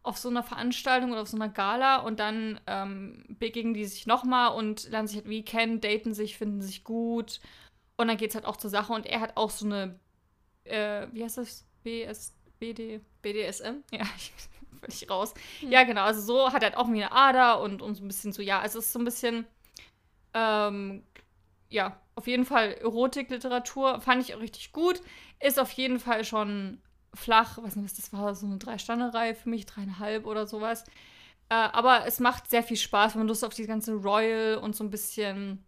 auf 0.02 0.16
so 0.18 0.28
einer 0.28 0.42
Veranstaltung 0.42 1.12
oder 1.12 1.22
auf 1.22 1.28
so 1.28 1.36
einer 1.36 1.48
Gala 1.48 1.98
und 1.98 2.20
dann 2.20 2.60
ähm, 2.66 3.24
begegnen 3.28 3.74
die 3.74 3.84
sich 3.84 4.06
nochmal 4.06 4.54
und 4.56 4.88
lernen 4.90 5.08
sich 5.08 5.18
halt 5.18 5.28
wie 5.28 5.44
kennen, 5.44 5.80
daten 5.80 6.14
sich, 6.14 6.38
finden 6.38 6.62
sich 6.62 6.84
gut. 6.84 7.40
Und 7.96 8.08
dann 8.08 8.16
geht 8.16 8.30
es 8.30 8.34
halt 8.36 8.46
auch 8.46 8.56
zur 8.56 8.70
Sache 8.70 8.92
und 8.92 9.06
er 9.06 9.20
hat 9.20 9.36
auch 9.36 9.50
so 9.50 9.66
eine, 9.66 9.98
äh, 10.64 11.08
wie 11.12 11.24
heißt 11.24 11.38
das? 11.38 11.66
BS, 11.82 12.34
BD? 12.58 13.00
BDSM? 13.22 13.82
Ja, 13.92 14.06
ich 14.16 14.32
völlig 14.80 15.10
raus. 15.10 15.34
Ja, 15.60 15.84
genau. 15.84 16.02
Also 16.02 16.20
so 16.20 16.52
hat 16.52 16.62
er 16.62 16.70
halt 16.70 16.76
auch 16.76 16.84
irgendwie 16.84 17.04
eine 17.04 17.12
Ader 17.12 17.60
und, 17.60 17.82
und 17.82 17.94
so 17.94 18.04
ein 18.04 18.08
bisschen 18.08 18.32
so, 18.32 18.42
ja, 18.42 18.60
also 18.60 18.78
es 18.78 18.86
ist 18.86 18.92
so 18.92 18.98
ein 18.98 19.04
bisschen, 19.04 19.46
ähm, 20.34 21.04
ja, 21.68 22.00
auf 22.14 22.26
jeden 22.26 22.44
Fall 22.44 22.74
Erotikliteratur. 22.74 24.00
Fand 24.00 24.22
ich 24.22 24.34
auch 24.34 24.40
richtig 24.40 24.72
gut. 24.72 25.00
Ist 25.40 25.58
auf 25.58 25.70
jeden 25.72 26.00
Fall 26.00 26.24
schon 26.24 26.80
flach. 27.14 27.58
Weiß 27.58 27.76
nicht, 27.76 27.84
was 27.84 27.94
das 27.94 28.12
war, 28.12 28.34
so 28.34 28.46
eine 28.46 28.58
Drei-Sterne-Reihe 28.58 29.34
für 29.34 29.48
mich, 29.48 29.66
dreieinhalb 29.66 30.26
oder 30.26 30.46
sowas. 30.46 30.84
Äh, 31.48 31.54
aber 31.54 32.06
es 32.06 32.20
macht 32.20 32.50
sehr 32.50 32.62
viel 32.62 32.76
Spaß, 32.76 33.14
wenn 33.14 33.20
man 33.20 33.28
Lust 33.28 33.44
auf 33.44 33.54
die 33.54 33.66
ganze 33.66 33.94
Royal 33.94 34.58
und 34.58 34.76
so 34.76 34.84
ein 34.84 34.90
bisschen 34.90 35.64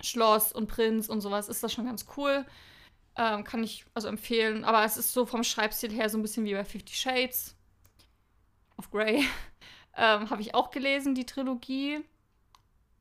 Schloss 0.00 0.52
und 0.52 0.68
Prinz 0.68 1.08
und 1.08 1.20
sowas 1.20 1.48
ist 1.48 1.62
das 1.62 1.72
schon 1.72 1.86
ganz 1.86 2.06
cool. 2.16 2.44
Ähm, 3.16 3.44
kann 3.44 3.62
ich 3.62 3.84
also 3.94 4.08
empfehlen. 4.08 4.64
Aber 4.64 4.84
es 4.84 4.96
ist 4.96 5.12
so 5.12 5.26
vom 5.26 5.44
Schreibstil 5.44 5.92
her 5.92 6.08
so 6.08 6.18
ein 6.18 6.22
bisschen 6.22 6.44
wie 6.44 6.54
bei 6.54 6.64
Fifty 6.64 6.94
Shades 6.94 7.56
of 8.78 8.90
Grey. 8.90 9.24
ähm, 9.96 10.30
habe 10.30 10.40
ich 10.40 10.54
auch 10.54 10.70
gelesen, 10.70 11.14
die 11.14 11.26
Trilogie. 11.26 12.00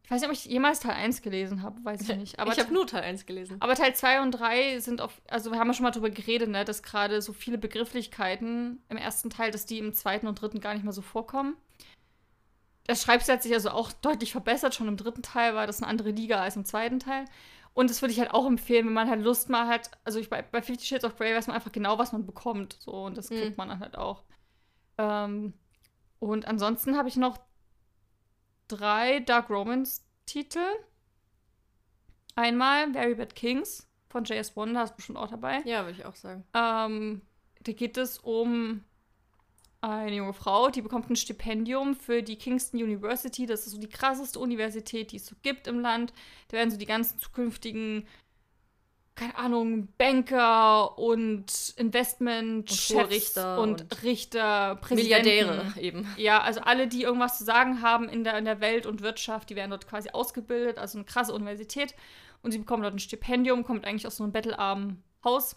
Ich 0.04 0.12
weiß 0.12 0.22
nicht, 0.22 0.30
ob 0.30 0.36
ich 0.36 0.46
jemals 0.46 0.82
Teil 0.82 0.92
1 0.96 1.22
gelesen 1.22 1.62
habe, 1.62 1.84
weiß 1.86 2.02
ich 2.02 2.16
nicht. 2.18 2.40
Aber 2.40 2.52
ich 2.52 2.60
habe 2.60 2.74
nur 2.74 2.86
Teil 2.86 3.04
1 3.04 3.26
gelesen. 3.26 3.58
aber 3.62 3.76
Teil 3.76 3.96
2 3.96 4.22
und 4.22 4.32
3 4.32 4.80
sind 4.80 5.00
auf, 5.00 5.22
also 5.30 5.52
wir 5.52 5.60
haben 5.60 5.68
ja 5.68 5.74
schon 5.74 5.84
mal 5.84 5.92
drüber 5.92 6.10
geredet, 6.10 6.50
ne, 6.50 6.66
dass 6.66 6.84
gerade 6.84 7.22
so 7.22 7.32
viele 7.32 7.58
Begrifflichkeiten 7.58 8.82
im 8.90 8.98
ersten 8.98 9.30
Teil, 9.30 9.52
dass 9.52 9.66
die 9.66 9.78
im 9.78 9.94
zweiten 9.94 10.28
und 10.28 10.42
dritten 10.42 10.60
gar 10.60 10.74
nicht 10.74 10.84
mehr 10.84 10.92
so 10.92 11.02
vorkommen. 11.02 11.56
Das 12.88 13.04
Schreibstil 13.04 13.36
hat 13.36 13.44
sich 13.44 13.54
also 13.54 13.70
auch 13.70 13.92
deutlich 13.92 14.32
verbessert. 14.34 14.76
Schon 14.76 14.88
im 14.90 14.98
dritten 14.98 15.22
Teil 15.22 15.56
war 15.56 15.66
das 15.68 15.82
eine 15.82 15.88
andere 15.90 16.10
Liga 16.12 16.42
als 16.42 16.56
im 16.58 16.66
zweiten 16.66 17.00
Teil. 17.00 17.24
Und 17.74 17.90
das 17.90 18.02
würde 18.02 18.12
ich 18.12 18.20
halt 18.20 18.32
auch 18.34 18.46
empfehlen, 18.48 18.88
wenn 18.88 18.94
man 18.94 19.10
halt 19.10 19.22
Lust 19.22 19.48
mal 19.50 19.68
hat. 19.68 19.92
Also 20.04 20.20
ich, 20.20 20.30
bei, 20.30 20.42
bei 20.42 20.62
Fifty 20.62 20.84
Shades 20.86 21.06
of 21.06 21.16
Grey 21.16 21.34
weiß 21.34 21.48
man 21.48 21.56
einfach 21.56 21.72
genau, 21.72 21.98
was 22.00 22.12
man 22.12 22.26
bekommt. 22.26 22.76
So, 22.82 22.92
und 23.06 23.18
das 23.18 23.30
kriegt 23.30 23.52
Mhm. 23.52 23.56
man 23.56 23.70
dann 23.70 23.80
halt 23.80 23.96
auch. 23.98 24.24
Ähm, 24.98 25.54
und 26.20 26.48
ansonsten 26.48 26.98
habe 26.98 27.08
ich 27.08 27.16
noch 27.16 27.38
drei 28.78 29.20
Dark 29.20 29.50
Romance-Titel. 29.50 30.66
Einmal 32.36 32.92
Very 32.94 33.16
Bad 33.16 33.36
Kings 33.36 33.88
von 34.10 34.24
J.S. 34.24 34.56
Wonder, 34.56 34.84
ist 34.84 34.96
bestimmt 34.96 35.18
auch 35.18 35.30
dabei. 35.30 35.62
Ja, 35.66 35.86
würde 35.86 36.00
ich 36.00 36.06
auch 36.06 36.16
sagen. 36.16 36.44
Ähm, 36.54 37.22
da 37.62 37.72
geht 37.72 37.98
es 37.98 38.18
um 38.20 38.84
eine 39.82 40.16
junge 40.16 40.34
Frau, 40.34 40.70
die 40.70 40.82
bekommt 40.82 41.10
ein 41.10 41.16
Stipendium 41.16 41.96
für 41.96 42.22
die 42.22 42.36
Kingston 42.36 42.82
University. 42.84 43.48
Das 43.48 43.66
ist 43.66 43.72
so 43.72 43.80
die 43.80 43.90
krasseste 43.90 44.40
Universität, 44.40 45.12
die 45.12 45.16
es 45.18 45.26
so 45.26 45.36
gibt 45.42 45.68
im 45.68 45.80
Land. 45.80 46.14
Da 46.50 46.58
werden 46.58 46.70
so 46.70 46.78
die 46.78 46.86
ganzen 46.86 47.20
zukünftigen, 47.20 48.08
keine 49.16 49.36
Ahnung, 49.38 49.90
Banker 49.98 50.98
und 50.98 51.74
Investment 51.78 52.72
Und 52.72 53.10
Richter 53.10 53.60
und, 53.60 53.82
und 53.82 54.04
Richter, 54.04 54.78
Präsidenten. 54.78 55.26
Milliardäre 55.26 55.80
eben. 55.80 56.08
Ja, 56.18 56.42
also 56.42 56.62
alle, 56.62 56.88
die 56.88 57.04
irgendwas 57.04 57.38
zu 57.38 57.44
sagen 57.44 57.82
haben 57.82 58.10
in 58.10 58.24
der, 58.24 58.38
in 58.38 58.46
der 58.46 58.62
Welt 58.62 58.86
und 58.86 59.02
Wirtschaft, 59.02 59.50
die 59.50 59.56
werden 59.56 59.70
dort 59.70 59.88
quasi 59.88 60.10
ausgebildet, 60.12 60.80
also 60.80 60.98
eine 60.98 61.06
krasse 61.06 61.34
Universität. 61.34 61.94
Und 62.42 62.52
sie 62.52 62.58
bekommen 62.58 62.84
dort 62.84 62.96
ein 62.96 63.00
Stipendium, 63.00 63.64
kommt 63.64 63.86
eigentlich 63.86 64.08
aus 64.08 64.18
so 64.18 64.24
einem 64.24 64.32
bettelarmen 64.32 65.04
Haus. 65.24 65.56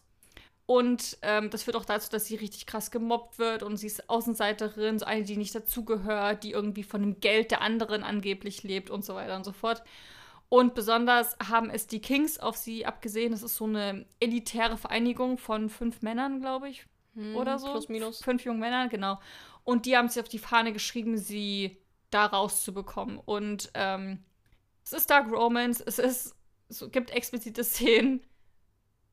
Und 0.66 1.18
ähm, 1.22 1.50
das 1.50 1.62
führt 1.62 1.76
auch 1.76 1.84
dazu, 1.84 2.10
dass 2.10 2.26
sie 2.26 2.36
richtig 2.36 2.66
krass 2.66 2.90
gemobbt 2.90 3.38
wird 3.38 3.62
und 3.62 3.76
sie 3.76 3.86
ist 3.86 4.08
Außenseiterin, 4.08 4.98
so 4.98 5.04
eine, 5.04 5.22
die 5.22 5.36
nicht 5.36 5.54
dazugehört, 5.54 6.42
die 6.42 6.52
irgendwie 6.52 6.82
von 6.82 7.02
dem 7.02 7.20
Geld 7.20 7.50
der 7.50 7.60
anderen 7.60 8.02
angeblich 8.02 8.62
lebt 8.62 8.88
und 8.88 9.04
so 9.04 9.14
weiter 9.14 9.36
und 9.36 9.44
so 9.44 9.52
fort. 9.52 9.82
Und 10.48 10.74
besonders 10.74 11.36
haben 11.48 11.70
es 11.70 11.86
die 11.86 12.00
Kings 12.00 12.38
auf 12.38 12.56
sie 12.56 12.86
abgesehen. 12.86 13.32
Das 13.32 13.42
ist 13.42 13.56
so 13.56 13.64
eine 13.64 14.06
elitäre 14.20 14.76
Vereinigung 14.76 15.38
von 15.38 15.68
fünf 15.68 16.02
Männern, 16.02 16.40
glaube 16.40 16.68
ich, 16.68 16.86
Hm, 17.14 17.36
oder 17.36 17.58
so. 17.58 17.70
Plus, 17.70 17.88
minus. 17.88 18.22
Fünf 18.22 18.44
jungen 18.44 18.60
Männern, 18.60 18.88
genau. 18.88 19.18
Und 19.62 19.86
die 19.86 19.96
haben 19.96 20.08
sich 20.08 20.20
auf 20.22 20.28
die 20.28 20.38
Fahne 20.38 20.72
geschrieben, 20.72 21.16
sie 21.16 21.78
da 22.10 22.26
rauszubekommen. 22.26 23.18
Und 23.18 23.70
ähm, 23.74 24.22
es 24.84 24.92
ist 24.92 25.10
Dark 25.10 25.30
Romance, 25.32 25.82
es 25.84 25.98
ist, 25.98 26.36
es 26.68 26.84
gibt 26.90 27.10
explizite 27.10 27.64
Szenen. 27.64 28.20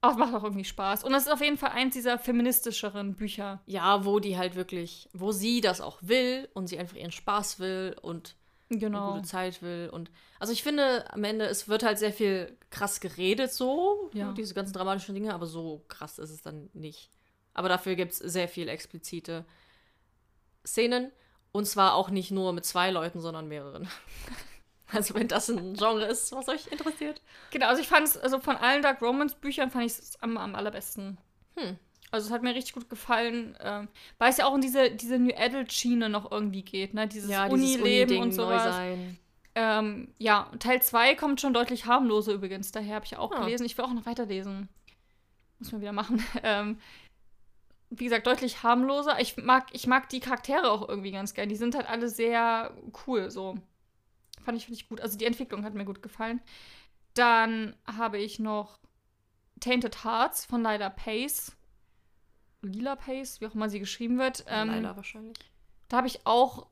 Aber 0.02 0.14
es 0.14 0.18
macht 0.18 0.34
auch 0.34 0.44
irgendwie 0.44 0.66
Spaß. 0.66 1.04
Und 1.04 1.14
es 1.14 1.24
ist 1.24 1.32
auf 1.32 1.42
jeden 1.42 1.58
Fall 1.58 1.72
eins 1.72 1.94
dieser 1.94 2.18
feministischeren 2.18 3.16
Bücher. 3.16 3.62
Ja, 3.68 4.04
wo 4.04 4.20
die 4.20 4.36
halt 4.36 4.56
wirklich, 4.56 5.08
wo 5.14 5.32
sie 5.32 5.62
das 5.62 5.80
auch 5.80 6.00
will 6.02 6.50
und 6.56 6.68
sie 6.68 6.80
einfach 6.80 6.96
ihren 6.96 7.12
Spaß 7.12 7.60
will 7.60 7.96
und 8.02 8.36
eine 8.72 8.80
Genau. 8.80 9.14
gute 9.14 9.28
Zeit 9.28 9.62
will. 9.62 9.90
Und 9.92 10.10
also 10.40 10.54
ich 10.54 10.64
finde, 10.64 11.12
am 11.14 11.24
Ende, 11.24 11.46
es 11.46 11.68
wird 11.68 11.84
halt 11.84 12.00
sehr 12.00 12.14
viel 12.14 12.58
krass 12.70 13.00
geredet, 13.00 13.52
so, 13.54 14.10
Ja. 14.14 14.32
diese 14.32 14.54
ganzen 14.54 14.74
dramatischen 14.74 15.14
Dinge, 15.14 15.34
aber 15.34 15.46
so 15.46 15.84
krass 15.88 16.18
ist 16.20 16.30
es 16.32 16.42
dann 16.42 16.70
nicht. 16.74 17.12
Aber 17.54 17.70
dafür 17.70 17.96
gibt 17.96 18.14
es 18.14 18.18
sehr 18.20 18.48
viel 18.48 18.70
explizite 18.70 19.46
Szenen. 20.66 21.12
Und 21.52 21.66
zwar 21.66 21.96
auch 21.96 22.10
nicht 22.10 22.32
nur 22.32 22.54
mit 22.54 22.66
zwei 22.66 22.92
Leuten, 22.92 23.20
sondern 23.20 23.48
mehreren. 23.48 23.88
Also 24.94 25.14
wenn 25.16 25.30
das 25.30 25.48
ein 25.50 25.76
Genre 25.76 26.04
ist, 26.04 26.34
was 26.34 26.50
euch 26.50 26.68
interessiert. 26.68 27.22
Genau, 27.52 27.68
also 27.68 27.82
ich 27.82 27.88
fand 27.88 28.10
es, 28.10 28.18
also 28.18 28.40
von 28.42 28.58
allen 28.58 28.82
Dark 28.82 29.02
Romance 29.02 29.36
Büchern 29.36 29.72
fand 29.72 29.86
ich 29.86 29.94
es 29.94 30.22
am, 30.22 30.36
am 30.36 30.54
allerbesten. 30.54 31.18
Hm. 31.56 31.78
Also 32.12 32.28
es 32.28 32.34
hat 32.34 32.44
mir 32.44 32.54
richtig 32.54 32.74
gut 32.74 32.90
gefallen, 32.90 33.58
ähm, 33.62 33.88
weil 34.18 34.30
es 34.32 34.38
ja 34.38 34.46
auch 34.46 34.56
in 34.56 34.62
diese, 34.62 34.92
diese 34.92 35.18
New 35.18 35.34
Adult 35.36 35.72
Schiene 35.72 36.10
noch 36.10 36.30
irgendwie 36.32 36.62
geht, 36.62 36.94
ne? 36.94 37.08
Dieses 37.08 37.30
dieses 37.30 37.50
Unileben 37.50 37.82
Uni-Ding, 37.84 38.22
und 38.22 38.32
sowas. 38.34 38.78
Ähm, 39.56 40.14
ja, 40.18 40.50
Teil 40.60 40.82
2 40.82 41.16
kommt 41.16 41.42
schon 41.42 41.54
deutlich 41.54 41.86
harmloser 41.86 42.34
übrigens. 42.34 42.72
Daher 42.72 42.96
habe 42.96 43.06
ich 43.06 43.18
auch 43.18 43.32
Ah. 43.32 43.40
gelesen. 43.44 43.66
Ich 43.66 43.78
will 43.78 43.86
auch 43.86 43.94
noch 43.94 44.06
weiterlesen. 44.06 44.70
Muss 45.60 45.72
man 45.72 45.82
wieder 45.82 45.94
machen. 45.94 46.24
Ähm, 46.44 46.80
wie 47.90 48.06
gesagt, 48.06 48.26
deutlich 48.28 48.64
harmloser. 48.64 49.20
Ich 49.20 49.36
mag, 49.36 49.68
ich 49.74 49.86
mag 49.88 50.08
die 50.08 50.22
Charaktere 50.22 50.72
auch 50.72 50.88
irgendwie 50.88 51.12
ganz 51.12 51.34
gern. 51.34 51.50
Die 51.50 51.58
sind 51.58 51.76
halt 51.76 51.90
alle 51.90 52.08
sehr 52.08 52.74
cool, 53.06 53.30
so. 53.30 53.58
Fand 54.44 54.58
ich, 54.58 54.66
finde 54.66 54.80
ich 54.80 54.88
gut. 54.88 55.02
Also 55.02 55.18
die 55.18 55.26
Entwicklung 55.26 55.66
hat 55.66 55.74
mir 55.74 55.84
gut 55.86 56.02
gefallen. 56.02 56.42
Dann 57.14 57.76
habe 57.86 58.18
ich 58.18 58.40
noch 58.40 58.80
Tainted 59.60 60.06
Hearts 60.06 60.46
von 60.46 60.64
Lila 60.64 60.90
Pace. 60.90 61.56
Lila 62.62 62.96
Pace, 62.96 63.42
wie 63.42 63.48
auch 63.48 63.56
immer 63.56 63.70
sie 63.70 63.80
geschrieben 63.80 64.18
wird. 64.18 64.46
Ähm, 64.48 64.70
Leider 64.70 64.96
wahrscheinlich. 64.96 65.38
da 65.88 65.98
habe 65.98 66.08
ich 66.08 66.26
auch, 66.26 66.68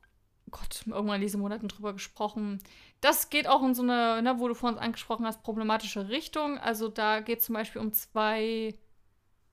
Gott, 0.51 0.83
irgendwann 0.85 1.15
in 1.15 1.21
diesen 1.21 1.41
Monaten 1.41 1.67
drüber 1.67 1.93
gesprochen. 1.93 2.59
Das 3.01 3.29
geht 3.29 3.47
auch 3.47 3.63
in 3.63 3.73
so 3.73 3.81
eine, 3.81 4.21
ne, 4.21 4.39
wo 4.39 4.47
du 4.47 4.53
vor 4.53 4.69
uns 4.69 4.77
angesprochen 4.79 5.25
hast, 5.25 5.43
problematische 5.43 6.09
Richtung. 6.09 6.57
Also 6.57 6.87
da 6.87 7.21
geht 7.21 7.39
es 7.39 7.45
zum 7.45 7.55
Beispiel 7.55 7.81
um 7.81 7.93
zwei 7.93 8.75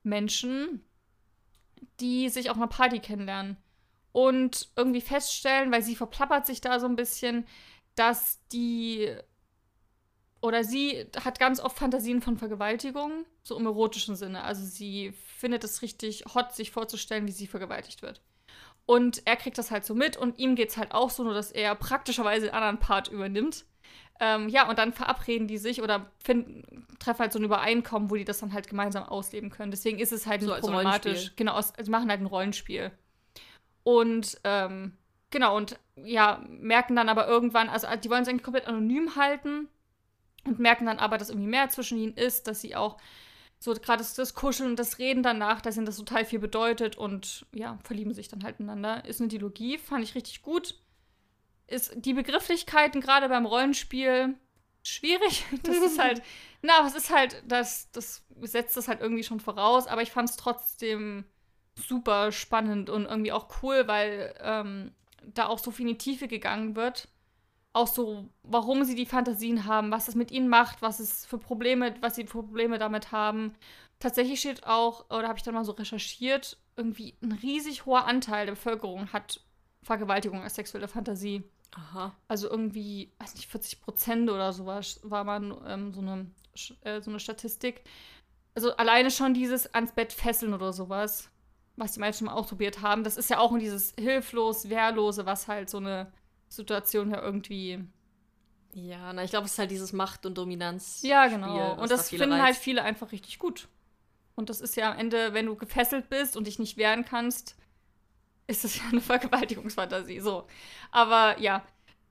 Menschen, 0.03 0.85
die 2.01 2.29
sich 2.29 2.51
auf 2.51 2.57
einer 2.57 2.67
Party 2.67 3.01
kennenlernen 3.01 3.57
und 4.13 4.71
irgendwie 4.77 5.01
feststellen, 5.01 5.71
weil 5.73 5.83
sie 5.83 5.97
verplappert 5.97 6.47
sich 6.47 6.61
da 6.61 6.81
so 6.81 6.87
ein 6.87 6.97
bisschen, 6.97 7.47
dass 7.95 8.41
die 8.49 9.15
oder 10.41 10.65
sie 10.65 11.07
hat 11.25 11.39
ganz 11.39 11.61
oft 11.61 11.77
Fantasien 11.77 12.23
von 12.23 12.37
Vergewaltigung, 12.37 13.27
so 13.43 13.59
im 13.59 13.67
erotischen 13.67 14.17
Sinne. 14.17 14.45
Also 14.45 14.65
sie 14.65 15.13
findet 15.37 15.65
es 15.65 15.83
richtig 15.83 16.25
hot, 16.35 16.55
sich 16.55 16.71
vorzustellen, 16.71 17.27
wie 17.27 17.33
sie 17.33 17.47
vergewaltigt 17.47 18.03
wird. 18.03 18.21
Und 18.87 19.23
er 19.27 19.37
kriegt 19.37 19.59
das 19.59 19.71
halt 19.71 19.85
so 19.85 19.95
mit 19.95 20.17
und 20.17 20.39
ihm 20.39 20.55
geht 20.55 20.71
es 20.71 20.77
halt 20.77 20.93
auch 20.93 21.11
so, 21.11 21.25
nur 21.25 21.35
dass 21.35 21.51
er 21.51 21.75
praktischerweise 21.75 22.47
den 22.47 22.55
anderen 22.55 22.79
Part 22.79 23.09
übernimmt. 23.09 23.65
Ähm, 24.19 24.49
ja, 24.49 24.69
und 24.69 24.79
dann 24.79 24.93
verabreden 24.93 25.47
die 25.49 25.59
sich 25.59 25.83
oder 25.83 26.11
finden, 26.23 26.87
treffen 26.99 27.21
halt 27.21 27.33
so 27.33 27.39
ein 27.39 27.45
Übereinkommen, 27.45 28.11
wo 28.11 28.15
die 28.15 28.25
das 28.25 28.39
dann 28.39 28.53
halt 28.53 28.69
gemeinsam 28.69 29.05
ausleben 29.05 29.51
können. 29.51 29.71
Deswegen 29.71 29.99
ist 29.99 30.13
es 30.13 30.27
halt 30.27 30.43
So 30.43 30.55
problematisch. 30.55 31.05
Rollenspiel. 31.05 31.37
Genau, 31.37 31.53
aus, 31.53 31.75
also 31.75 31.91
machen 31.91 32.09
halt 32.09 32.21
ein 32.21 32.27
Rollenspiel. 32.27 32.93
Und 33.83 34.41
ähm, 34.45 34.97
genau, 35.31 35.57
und 35.57 35.79
ja, 35.97 36.43
merken 36.49 36.97
dann 36.97 37.09
aber 37.09 37.27
irgendwann, 37.27 37.69
also 37.69 37.89
die 38.03 38.09
wollen 38.09 38.23
es 38.23 38.29
eigentlich 38.29 38.43
komplett 38.43 38.67
anonym 38.67 39.17
halten 39.17 39.69
und 40.45 40.61
merken 40.61 40.87
dann 40.87 40.99
aber, 40.99 41.19
dass 41.19 41.29
irgendwie 41.29 41.49
mehr 41.49 41.69
zwischen 41.69 41.99
ihnen 41.99 42.15
ist, 42.15 42.47
dass 42.47 42.61
sie 42.61 42.75
auch 42.77 42.97
so 43.59 43.73
gerade 43.75 43.99
das, 43.99 44.15
das 44.15 44.35
Kuscheln 44.35 44.71
und 44.71 44.79
das 44.79 44.99
Reden 44.99 45.23
danach, 45.23 45.61
dass 45.61 45.77
ihnen 45.77 45.87
das 45.87 45.97
total 45.97 46.25
viel 46.25 46.39
bedeutet 46.39 46.97
und 46.97 47.47
ja, 47.55 47.79
verlieben 47.85 48.15
sich 48.15 48.29
dann 48.29 48.45
halt 48.45 48.61
ineinander. 48.61 49.05
Ist 49.05 49.21
eine 49.21 49.29
Dilogie, 49.29 49.79
fand 49.79 50.05
ich 50.05 50.15
richtig 50.15 50.43
gut. 50.43 50.75
Ist 51.67 51.93
die 51.97 52.15
Begrifflichkeiten 52.15 53.01
gerade 53.01 53.29
beim 53.29 53.47
Rollenspiel 53.47 54.35
schwierig. 54.83 55.45
Das 55.63 55.77
ist 55.77 55.99
halt, 55.99 56.23
na, 56.63 56.79
aber 56.79 56.89
es 56.89 56.95
ist 56.95 57.11
halt, 57.11 57.43
das, 57.47 57.91
das 57.93 58.25
setzt 58.43 58.77
das 58.77 58.89
halt 58.89 59.01
irgendwie 59.01 59.25
schon 59.25 59.41
voraus, 59.41 59.87
aber 59.87 60.03
ich 60.03 60.13
fand 60.13 60.31
es 60.31 60.37
trotzdem 60.37 61.25
super 61.75 62.33
spannend 62.33 62.89
und 62.89 63.05
irgendwie 63.05 63.33
auch 63.33 63.63
cool, 63.63 63.87
weil 63.87 64.35
ähm, 64.41 64.93
da 65.23 65.47
auch 65.47 65.59
so 65.59 65.71
viel 65.71 65.87
in 65.87 65.93
die 65.95 65.99
Tiefe 65.99 66.29
gegangen 66.29 66.77
wird. 66.77 67.09
Auch 67.77 67.89
so, 67.89 68.25
warum 68.43 68.85
sie 68.85 68.95
die 68.95 69.05
Fantasien 69.05 69.67
haben, 69.67 69.91
was 69.91 70.07
das 70.07 70.15
mit 70.15 70.31
ihnen 70.31 70.49
macht, 70.49 70.81
was 70.81 70.99
es 70.99 71.27
für 71.27 71.37
Probleme, 71.37 71.95
was 72.01 72.15
sie 72.15 72.27
für 72.27 72.43
Probleme 72.43 72.79
damit 72.79 73.13
haben. 73.13 73.55
Tatsächlich 73.99 74.41
steht 74.41 74.67
auch, 74.67 75.11
oder 75.11 75.29
habe 75.29 75.37
ich 75.37 75.43
dann 75.43 75.53
mal 75.53 75.63
so 75.63 75.73
recherchiert, 75.73 76.57
irgendwie 76.75 77.19
ein 77.23 77.33
riesig 77.33 77.85
hoher 77.85 78.07
Anteil 78.07 78.47
der 78.47 78.55
Bevölkerung 78.55 79.13
hat 79.13 79.43
Vergewaltigung 79.83 80.43
als 80.43 80.55
sexuelle 80.55 80.89
Fantasie. 80.89 81.45
Aha. 81.75 82.17
Also 82.29 82.49
irgendwie, 82.49 83.13
weiß 83.19 83.35
nicht, 83.35 83.51
40 83.51 83.83
Prozent 83.83 84.31
oder 84.31 84.55
sowas 84.55 84.99
war 85.03 85.25
man 85.25 85.55
ähm, 85.67 85.93
so, 85.93 86.01
eine, 86.01 86.31
äh, 86.81 87.03
so 87.03 87.11
eine 87.11 87.21
Statistik. 87.21 87.85
Also 88.55 88.75
alleine 88.77 89.11
schon 89.11 89.35
dieses 89.35 89.75
ans 89.75 89.93
Bett 89.93 90.15
fesseln 90.15 90.55
oder 90.55 90.73
sowas, 90.73 91.29
was 91.77 91.93
die 91.93 92.01
meisten 92.01 92.25
schon 92.25 92.35
mal 92.35 92.41
ausprobiert 92.41 92.81
haben, 92.81 93.05
das 93.05 93.19
ist 93.19 93.29
ja 93.29 93.39
auch 93.39 93.53
in 93.53 93.59
dieses 93.59 93.93
hilflos, 93.99 94.71
wehrlose, 94.71 95.27
was 95.27 95.47
halt 95.47 95.69
so 95.69 95.77
eine 95.77 96.11
Situation 96.49 97.11
ja 97.11 97.23
irgendwie. 97.23 97.85
Ja, 98.75 99.13
na, 99.13 99.25
ich 99.25 99.31
glaube, 99.31 99.47
es 99.47 99.53
ist 99.53 99.59
halt 99.59 99.71
dieses 99.71 99.93
Macht- 99.93 100.27
und 100.27 100.37
Dominanz. 100.37 101.01
Ja, 101.03 101.29
genau. 101.29 101.75
Und 101.81 101.91
das 101.91 102.11
finden 102.11 102.33
reizt. 102.33 102.45
halt 102.45 102.57
viele 102.57 102.83
einfach 102.83 103.13
richtig 103.13 103.39
gut. 103.39 103.69
Und 104.35 104.51
das 104.51 104.61
ist 104.61 104.77
ja 104.77 104.93
am 104.93 104.99
Ende, 104.99 105.33
wenn 105.33 105.47
du 105.47 105.57
gefesselt 105.57 106.11
bist 106.11 106.37
und 106.37 106.47
dich 106.47 106.59
nicht 106.59 106.77
wehren 106.77 107.05
kannst, 107.05 107.57
ist 108.47 108.65
das 108.65 108.77
ja 108.79 108.83
eine 108.91 109.01
Vergewaltigungsfantasie. 109.01 110.21
So. 110.21 110.47
Aber 110.91 111.41
ja, 111.41 111.67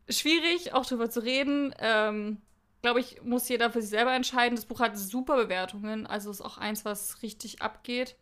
schwierig, 0.10 0.74
auch 0.74 0.86
darüber 0.86 1.10
zu 1.10 1.24
reden. 1.24 1.74
Ähm, 1.80 2.42
Glaube 2.82 3.00
ich, 3.00 3.24
muss 3.24 3.50
jeder 3.50 3.72
für 3.72 3.82
sich 3.82 3.90
selber 3.90 4.14
entscheiden. 4.14 4.56
Das 4.56 4.66
Buch 4.66 4.80
hat 4.80 4.96
super 4.96 5.38
Bewertungen. 5.38 6.06
Also 6.06 6.30
ist 6.30 6.42
auch 6.42 6.60
eins, 6.60 6.86
was 6.86 7.24
richtig 7.24 7.64
abgeht. 7.64 8.16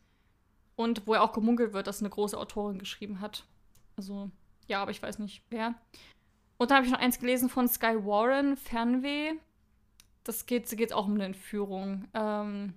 Und 0.78 1.06
wo 1.06 1.16
ja 1.16 1.22
auch 1.22 1.34
gemunkelt 1.34 1.74
wird, 1.74 1.88
dass 1.88 2.00
eine 2.00 2.10
große 2.10 2.38
Autorin 2.38 2.80
geschrieben 2.80 3.20
hat. 3.20 3.44
Also, 3.98 4.32
ja, 4.74 4.82
aber 4.82 4.92
ich 4.92 5.04
weiß 5.04 5.20
nicht 5.20 5.44
wer. 5.50 5.76
Und 6.58 6.72
dann 6.72 6.78
habe 6.78 6.88
ich 6.88 6.92
noch 6.92 7.00
eins 7.00 7.20
gelesen 7.20 7.48
von 7.48 7.68
Sky 7.68 7.96
Warren, 8.06 8.58
Fernweh. 8.58 9.34
Das 10.24 10.48
geht, 10.48 10.68
geht 10.76 10.94
auch 10.94 11.06
um 11.06 11.14
eine 11.14 11.26
Entführung. 11.26 12.08
Ähm, 12.14 12.74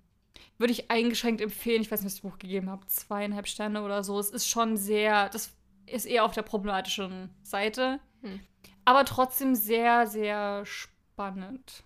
würde 0.59 0.73
ich 0.73 0.91
eingeschränkt 0.91 1.41
empfehlen. 1.41 1.81
Ich 1.81 1.91
weiß 1.91 2.01
nicht, 2.01 2.07
was 2.07 2.15
ich 2.15 2.21
das 2.21 2.31
Buch 2.31 2.39
gegeben 2.39 2.69
habe. 2.69 2.87
Zweieinhalb 2.87 3.47
Sterne 3.49 3.83
oder 3.83 4.05
so. 4.05 4.19
Es 4.19 4.31
ist 4.31 4.47
schon 4.47 4.77
sehr, 4.77 5.31
das 5.31 5.55
ist 5.87 6.05
eher 6.05 6.25
auf 6.25 6.35
der 6.35 6.43
problematischen 6.43 7.31
Seite. 7.43 7.99
Hm. 8.21 8.41
Aber 8.85 9.05
trotzdem 9.07 9.55
sehr, 9.55 10.07
sehr 10.07 10.67
spannend. 10.67 11.83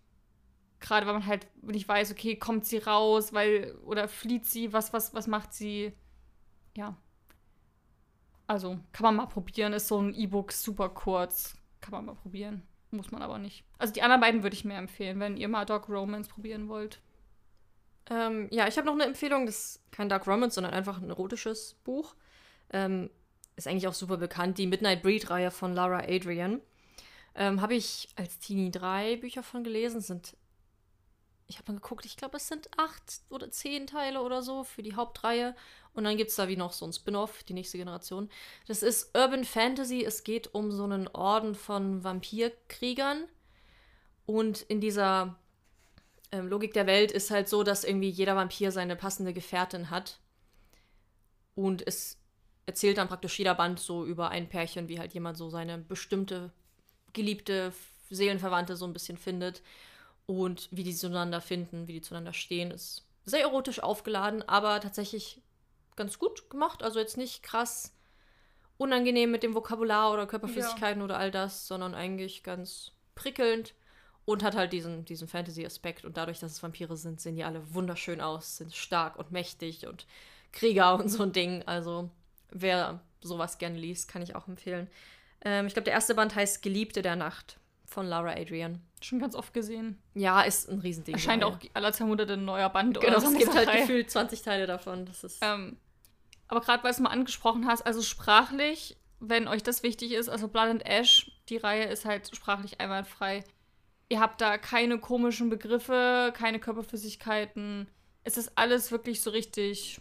Gerade 0.81 1.07
weil 1.07 1.15
man 1.15 1.27
halt 1.27 1.47
nicht 1.63 1.87
weiß, 1.87 2.11
okay, 2.11 2.35
kommt 2.35 2.65
sie 2.65 2.79
raus, 2.79 3.33
weil, 3.33 3.77
oder 3.85 4.09
flieht 4.09 4.47
sie, 4.47 4.73
was, 4.73 4.93
was, 4.93 5.15
was 5.15 5.29
macht 5.29 5.53
sie? 5.53 5.93
Ja. 6.77 6.97
Also, 8.51 8.81
kann 8.91 9.05
man 9.05 9.15
mal 9.15 9.27
probieren. 9.27 9.73
Ist 9.75 9.87
so 9.87 10.03
ein 10.03 10.13
E-Book 10.13 10.51
super 10.51 10.89
kurz. 10.89 11.55
Kann 11.81 11.93
man 11.93 12.05
mal 12.05 12.17
probieren. 12.17 12.67
Muss 12.91 13.13
man 13.13 13.23
aber 13.23 13.39
nicht. 13.39 13.63
Also 13.79 13.93
die 13.93 14.03
anderen 14.03 14.21
beiden 14.21 14.43
würde 14.43 14.57
ich 14.57 14.65
mehr 14.65 14.81
empfehlen, 14.81 15.21
wenn 15.21 15.37
ihr 15.37 15.47
mal 15.47 15.65
Dog 15.65 15.89
Romance 15.89 16.29
probieren 16.29 16.69
wollt. 16.69 17.01
Ähm, 18.11 18.49
ja, 18.51 18.67
ich 18.67 18.77
habe 18.77 18.89
noch 18.89 18.95
eine 18.95 19.05
Empfehlung. 19.05 19.47
Das 19.47 19.55
ist 19.55 19.93
kein 19.93 20.09
Dark 20.09 20.27
Romance, 20.27 20.57
sondern 20.57 20.75
einfach 20.75 21.01
ein 21.01 21.11
erotisches 21.11 21.77
Buch. 21.85 22.17
Ähm, 22.73 23.09
ist 23.55 23.69
eigentlich 23.69 23.87
auch 23.87 23.95
super 23.95 24.17
bekannt. 24.17 24.59
Die 24.59 24.67
Midnight 24.67 25.05
Breed-Reihe 25.05 25.53
von 25.53 25.73
Laura 25.73 26.01
Adrian. 26.09 26.61
Ähm, 27.37 27.61
habe 27.61 27.77
ich 27.77 28.09
als 28.17 28.41
Teenie 28.41 28.73
drei 28.73 29.15
Bücher 29.15 29.45
von 29.45 29.63
gelesen. 29.63 30.01
Sind, 30.01 30.37
ich 31.51 31.59
habe 31.59 31.73
mal 31.73 31.81
geguckt, 31.81 32.07
ich 32.07 32.17
glaube, 32.17 32.37
es 32.37 32.49
sind 32.49 32.71
acht 32.79 33.21
oder 33.29 33.51
zehn 33.51 33.87
Teile 33.87 34.23
oder 34.23 34.41
so 34.41 34.63
für 34.63 34.83
die 34.83 34.95
Hauptreihe. 34.95 35.57
Und 35.93 36.05
dann 36.05 36.17
gibt 36.17 36.31
es 36.31 36.37
da 36.37 36.47
wie 36.47 36.57
noch 36.57 36.73
so 36.73 36.87
ein 36.87 36.93
Spin-off, 36.93 37.43
die 37.43 37.55
nächste 37.55 37.77
Generation. 37.77 38.31
Das 38.69 38.83
ist 38.83 39.17
Urban 39.17 39.45
Fantasy. 39.45 40.05
Es 40.05 40.23
geht 40.23 40.55
um 40.55 40.71
so 40.71 40.85
einen 40.85 41.09
Orden 41.09 41.57
von 41.57 42.05
Vampirkriegern. 42.05 43.25
Und 44.27 44.63
in 44.63 44.81
dieser 44.81 45.37
ähm, 46.31 46.47
Logik 46.47 46.73
der 46.73 46.87
Welt 46.87 47.11
ist 47.11 47.33
halt 47.33 47.49
so, 47.49 47.65
dass 47.65 47.83
irgendwie 47.83 48.11
jeder 48.11 48.37
Vampir 48.37 48.71
seine 48.71 48.95
passende 48.95 49.33
Gefährtin 49.33 49.91
hat. 49.91 50.21
Und 51.57 51.85
es 51.85 52.19
erzählt 52.67 52.99
dann 52.99 53.09
praktisch 53.09 53.37
jeder 53.41 53.57
Band 53.57 53.81
so 53.81 54.07
über 54.07 54.31
ein 54.31 54.49
Pärchen, 54.49 54.89
wie 54.89 55.01
halt 55.01 55.13
jemand 55.15 55.37
so 55.37 55.51
seine 55.51 55.79
bestimmte, 55.79 56.53
geliebte 57.13 57.73
Seelenverwandte 58.09 58.77
so 58.77 58.85
ein 58.85 58.93
bisschen 58.93 59.19
findet. 59.19 59.63
Und 60.31 60.69
wie 60.71 60.85
die 60.85 60.95
zueinander 60.95 61.41
finden, 61.41 61.89
wie 61.89 61.95
die 61.95 62.03
zueinander 62.03 62.33
stehen, 62.33 62.71
ist 62.71 63.05
sehr 63.25 63.41
erotisch 63.41 63.83
aufgeladen, 63.83 64.49
aber 64.49 64.81
tatsächlich 64.81 65.43
ganz 65.97 66.21
gut 66.21 66.49
gemacht. 66.51 66.85
Also 66.85 67.01
jetzt 67.01 67.17
nicht 67.17 67.43
krass 67.43 67.93
unangenehm 68.77 69.33
mit 69.33 69.43
dem 69.43 69.57
Vokabular 69.57 70.13
oder 70.13 70.29
Körperflüssigkeiten 70.29 71.01
ja. 71.01 71.05
oder 71.05 71.19
all 71.19 71.33
das, 71.33 71.67
sondern 71.67 71.97
eigentlich 71.97 72.45
ganz 72.45 72.93
prickelnd. 73.17 73.75
Und 74.25 74.45
hat 74.45 74.55
halt 74.55 74.73
diesen, 74.73 75.05
diesen 75.05 75.27
Fantasy-Aspekt. 75.27 76.05
Und 76.05 76.17
dadurch, 76.17 76.39
dass 76.39 76.53
es 76.53 76.63
Vampire 76.63 76.97
sind, 76.97 77.21
sehen 77.21 77.35
die 77.35 77.43
alle 77.43 77.75
wunderschön 77.75 78.21
aus, 78.21 78.59
sind 78.59 78.73
stark 78.73 79.17
und 79.17 79.33
mächtig 79.33 79.89
und 79.89 80.07
Krieger 80.53 80.95
und 81.01 81.09
so 81.09 81.25
ein 81.25 81.33
Ding. 81.33 81.65
Also, 81.67 82.09
wer 82.51 83.01
sowas 83.21 83.59
gerne 83.59 83.79
liest, 83.79 84.09
kann 84.09 84.23
ich 84.23 84.37
auch 84.37 84.47
empfehlen. 84.47 84.87
Ähm, 85.41 85.67
ich 85.67 85.73
glaube, 85.73 85.87
der 85.87 85.95
erste 85.95 86.15
Band 86.15 86.37
heißt 86.37 86.63
Geliebte 86.63 87.03
der 87.03 87.17
Nacht 87.17 87.59
von 87.85 88.07
Laura 88.07 88.35
Adrian. 88.35 88.81
Schon 89.03 89.19
ganz 89.19 89.35
oft 89.35 89.55
gesehen. 89.55 89.99
Ja, 90.15 90.43
ist 90.43 90.69
ein 90.69 90.81
Riesending. 90.81 91.15
Erscheint 91.15 91.43
auch 91.43 91.59
aller 91.73 91.93
zwei 91.93 92.05
Monate 92.05 92.35
ein 92.35 92.45
neuer 92.45 92.69
Band 92.69 93.01
genau, 93.01 93.17
oder 93.17 93.21
so. 93.21 93.33
es 93.33 93.39
gibt 93.39 93.55
halt 93.55 93.73
gefühlt 93.73 94.11
20 94.11 94.43
Teile 94.43 94.67
davon. 94.67 95.07
Das 95.07 95.25
ist. 95.25 95.39
Ähm, 95.43 95.79
aber 96.49 96.61
gerade 96.61 96.83
weil 96.83 96.91
du 96.91 96.97
es 96.97 97.01
mal 97.01 97.11
angesprochen 97.11 97.67
hast, 97.67 97.83
also 97.83 98.03
sprachlich, 98.03 98.99
wenn 99.21 99.49
euch 99.49 99.63
das 99.63 99.83
wichtig 99.83 100.13
ist, 100.13 100.29
also 100.29 100.49
Blood 100.49 100.69
and 100.69 100.87
Ash, 100.87 101.31
die 101.49 101.57
Reihe 101.57 101.85
ist 101.85 102.05
halt 102.05 102.35
sprachlich 102.35 102.81
einwandfrei. 102.81 103.45
Ihr 104.09 104.21
habt 104.21 104.41
da 104.41 104.59
keine 104.59 104.99
komischen 104.99 105.49
Begriffe, 105.49 106.33
keine 106.37 106.59
Körperflüssigkeiten. 106.59 107.89
Es 108.25 108.37
ist 108.37 108.53
alles 108.57 108.91
wirklich 108.91 109.23
so 109.23 109.31
richtig 109.31 110.01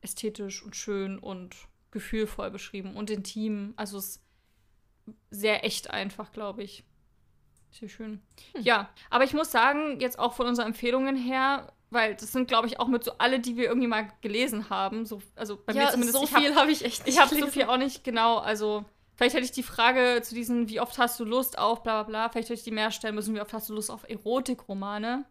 ästhetisch 0.00 0.62
und 0.62 0.76
schön 0.76 1.18
und 1.18 1.56
gefühlvoll 1.90 2.50
beschrieben 2.50 2.96
und 2.96 3.10
intim. 3.10 3.74
Also 3.76 3.98
es 3.98 4.06
ist 4.06 4.22
sehr 5.30 5.64
echt 5.64 5.90
einfach, 5.90 6.32
glaube 6.32 6.62
ich. 6.62 6.84
Sehr 7.78 7.88
schön. 7.88 8.20
Hm. 8.54 8.62
Ja, 8.62 8.88
aber 9.10 9.24
ich 9.24 9.34
muss 9.34 9.50
sagen, 9.50 10.00
jetzt 10.00 10.18
auch 10.18 10.34
von 10.34 10.46
unseren 10.46 10.68
Empfehlungen 10.68 11.16
her, 11.16 11.72
weil 11.90 12.14
das 12.14 12.32
sind, 12.32 12.48
glaube 12.48 12.66
ich, 12.66 12.80
auch 12.80 12.88
mit 12.88 13.04
so 13.04 13.12
alle, 13.18 13.40
die 13.40 13.56
wir 13.56 13.64
irgendwie 13.64 13.86
mal 13.86 14.08
gelesen 14.20 14.70
haben. 14.70 15.06
So, 15.06 15.22
also 15.36 15.56
bei 15.56 15.72
ja, 15.72 15.84
mir 15.84 15.90
zumindest. 15.90 16.18
So 16.18 16.26
viel 16.26 16.54
habe 16.54 16.70
ich 16.70 16.84
echt 16.84 17.06
nicht. 17.06 17.14
Ich 17.14 17.20
habe 17.20 17.34
so 17.34 17.46
viel 17.46 17.64
auch 17.64 17.76
nicht 17.76 18.04
genau. 18.04 18.38
Also 18.38 18.84
Vielleicht 19.18 19.34
hätte 19.34 19.46
ich 19.46 19.50
die 19.50 19.64
Frage 19.64 20.22
zu 20.22 20.32
diesen, 20.32 20.68
wie 20.68 20.78
oft 20.78 20.96
hast 20.96 21.18
du 21.18 21.24
Lust 21.24 21.58
auf 21.58 21.82
bla 21.82 22.04
bla 22.04 22.08
bla, 22.08 22.28
vielleicht 22.28 22.50
hätte 22.50 22.58
ich 22.60 22.62
die 22.62 22.70
mehr 22.70 22.92
stellen 22.92 23.16
müssen, 23.16 23.34
wie 23.34 23.40
oft 23.40 23.52
hast 23.52 23.68
du 23.68 23.74
Lust 23.74 23.90
auf 23.90 24.08
Erotikromane? 24.08 25.24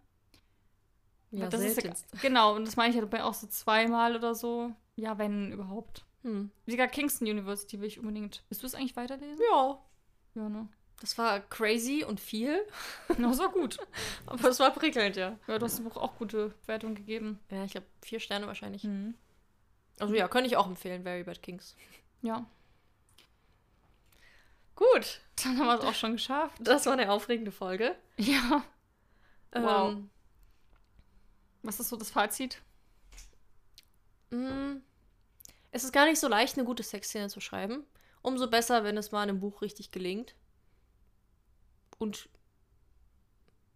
Ja, 1.32 1.48
das 1.48 1.62
ist 1.62 1.82
ja, 1.82 1.93
genau, 2.22 2.58
und 2.58 2.66
das 2.66 2.76
meine 2.76 2.93
ich 2.93 3.02
ja 3.02 3.24
auch 3.24 3.34
so 3.34 3.48
zweimal 3.48 4.18
oder 4.18 4.36
so. 4.36 4.74
Ja, 4.98 5.18
wenn 5.18 5.54
überhaupt. 5.54 6.04
Hm. 6.24 6.52
Sogar 6.66 6.88
Kingston 6.88 7.30
University 7.30 7.80
will 7.80 7.88
ich 7.88 7.98
unbedingt. 7.98 8.43
Willst 8.50 8.62
du 8.62 8.68
es 8.68 8.76
eigentlich 8.76 8.98
weiterlesen? 8.98 9.41
Ja. 9.50 9.80
Ja, 10.36 10.50
ne? 10.50 10.68
Das 11.00 11.18
war 11.18 11.41
crazy 11.41 12.04
und 12.04 12.20
viel. 12.20 12.66
Na, 13.18 13.28
das 13.30 13.39
war 13.39 13.50
gut. 13.50 13.78
Aber 14.26 14.50
es 14.50 14.60
war 14.60 14.72
prickelnd, 14.72 15.16
ja. 15.16 15.38
Ja, 15.48 15.60
du 15.60 15.66
hast 15.66 15.78
dem 15.78 15.86
Buch 15.86 15.98
auch 15.98 16.16
gute 16.18 16.54
Wertung 16.66 16.95
gegeben. 16.95 17.39
Ja, 17.52 17.64
ich 17.64 17.72
glaube 17.72 17.88
vier 18.02 18.20
Sterne 18.20 18.48
wahrscheinlich. 18.48 18.84
Mhm. 18.84 19.14
Also 20.00 20.16
ja, 20.16 20.28
könnte 20.28 20.48
ich 20.48 20.58
auch 20.58 20.68
empfehlen, 20.68 21.04
Very 21.04 21.24
Bad 21.24 21.41
Kings. 21.41 21.76
Ja. 22.22 22.45
Gut. 24.76 25.22
Dann 25.43 25.58
haben 25.58 25.68
wir 25.68 25.76
es 25.76 25.86
auch 25.86 25.93
schon 25.93 26.14
geschafft. 26.14 26.58
Das 26.60 26.86
war 26.86 26.93
eine 26.93 27.12
aufregende 27.12 27.52
Folge. 27.52 27.95
Ja. 28.18 28.64
Ähm, 29.52 29.64
wow. 29.64 29.95
Was 31.64 31.80
ist 31.80 31.89
so 31.89 31.95
das 31.95 32.12
Fazit? 32.12 32.62
Mm, 34.30 34.78
es 35.72 35.84
ist 35.84 35.93
gar 35.93 36.06
nicht 36.06 36.20
so 36.20 36.28
leicht, 36.28 36.58
eine 36.58 36.66
gute 36.66 36.84
Sexszene 36.84 37.30
zu 37.30 37.39
schreiben. 37.39 37.86
Umso 38.22 38.48
besser, 38.48 38.84
wenn 38.84 38.98
es 38.98 39.12
mal 39.12 39.24
in 39.24 39.30
einem 39.30 39.39
Buch 39.39 39.62
richtig 39.62 39.91
gelingt. 39.91 40.36
Und 41.98 42.30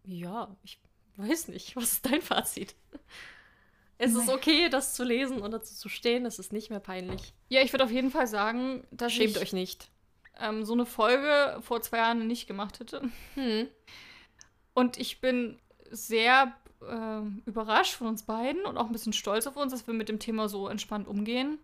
ja, 0.04 0.54
ich 0.62 0.80
weiß 1.16 1.48
nicht. 1.48 1.76
Was 1.76 1.92
ist 1.92 2.06
dein 2.06 2.22
Fazit? 2.22 2.74
Es 3.98 4.14
ist 4.14 4.28
okay, 4.28 4.68
das 4.68 4.94
zu 4.94 5.04
lesen 5.04 5.40
und 5.40 5.52
dazu 5.52 5.74
zu 5.74 5.88
stehen. 5.88 6.26
Es 6.26 6.40
ist 6.40 6.52
nicht 6.52 6.70
mehr 6.70 6.80
peinlich. 6.80 7.34
Ja, 7.48 7.62
ich 7.62 7.72
würde 7.72 7.84
auf 7.84 7.92
jeden 7.92 8.10
Fall 8.10 8.26
sagen, 8.26 8.84
dass 8.90 9.12
Schämt 9.12 9.36
ich, 9.36 9.42
euch 9.42 9.52
nicht 9.52 9.92
ähm, 10.38 10.64
so 10.64 10.72
eine 10.72 10.86
Folge 10.86 11.58
vor 11.62 11.80
zwei 11.82 11.98
Jahren 11.98 12.26
nicht 12.26 12.46
gemacht 12.46 12.80
hätte. 12.80 13.02
Hm. 13.34 13.68
Und 14.74 14.96
ich 14.96 15.20
bin 15.20 15.58
sehr 15.90 16.52
äh, 16.80 17.20
überrascht 17.46 17.94
von 17.94 18.08
uns 18.08 18.24
beiden 18.24 18.64
und 18.64 18.76
auch 18.76 18.86
ein 18.86 18.92
bisschen 18.92 19.12
stolz 19.12 19.46
auf 19.46 19.56
uns, 19.56 19.72
dass 19.72 19.86
wir 19.86 19.94
mit 19.94 20.08
dem 20.08 20.18
Thema 20.18 20.48
so 20.48 20.68
entspannt 20.68 21.06
umgehen. 21.06 21.58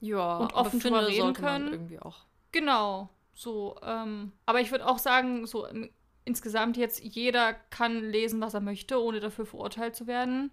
Ja, 0.00 0.36
und 0.38 0.52
offen 0.54 0.80
drüber 0.80 1.06
reden 1.06 1.32
können. 1.32 1.72
irgendwie 1.72 1.98
auch. 1.98 2.24
Genau. 2.52 3.08
So, 3.34 3.76
ähm, 3.82 4.32
aber 4.46 4.60
ich 4.60 4.70
würde 4.70 4.86
auch 4.86 4.98
sagen, 4.98 5.46
so 5.46 5.66
im 5.66 5.90
insgesamt 6.24 6.76
jetzt 6.76 7.02
jeder 7.02 7.52
kann 7.52 8.02
lesen, 8.02 8.40
was 8.40 8.54
er 8.54 8.60
möchte, 8.60 9.02
ohne 9.02 9.20
dafür 9.20 9.46
verurteilt 9.46 9.94
zu 9.94 10.06
werden. 10.06 10.50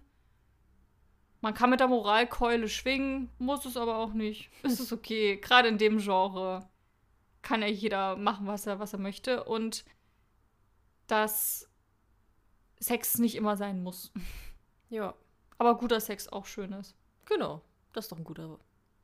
Man 1.40 1.54
kann 1.54 1.70
mit 1.70 1.80
der 1.80 1.88
Moralkeule 1.88 2.68
schwingen, 2.68 3.30
muss 3.38 3.64
es 3.64 3.76
aber 3.76 3.96
auch 3.96 4.12
nicht. 4.12 4.50
Ist 4.62 4.80
es 4.80 4.92
okay. 4.92 5.38
Gerade 5.38 5.68
in 5.68 5.78
dem 5.78 5.98
Genre 5.98 6.68
kann 7.40 7.62
ja 7.62 7.68
jeder 7.68 8.16
machen, 8.16 8.46
was 8.46 8.66
er, 8.66 8.78
was 8.78 8.92
er 8.92 8.98
möchte. 8.98 9.44
Und 9.44 9.84
dass 11.06 11.68
Sex 12.78 13.18
nicht 13.18 13.34
immer 13.34 13.56
sein 13.56 13.82
muss. 13.82 14.12
Ja, 14.88 15.14
Aber 15.58 15.78
guter 15.78 16.00
Sex 16.00 16.28
auch 16.28 16.46
schön 16.46 16.72
ist. 16.72 16.94
genau. 17.24 17.62
Das 17.94 18.06
ist 18.06 18.12
doch 18.12 18.16
ein 18.16 18.24
guter 18.24 18.58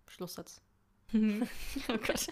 Schlusssatz. 0.06 0.62
oh 1.14 1.18
Gott. 2.06 2.26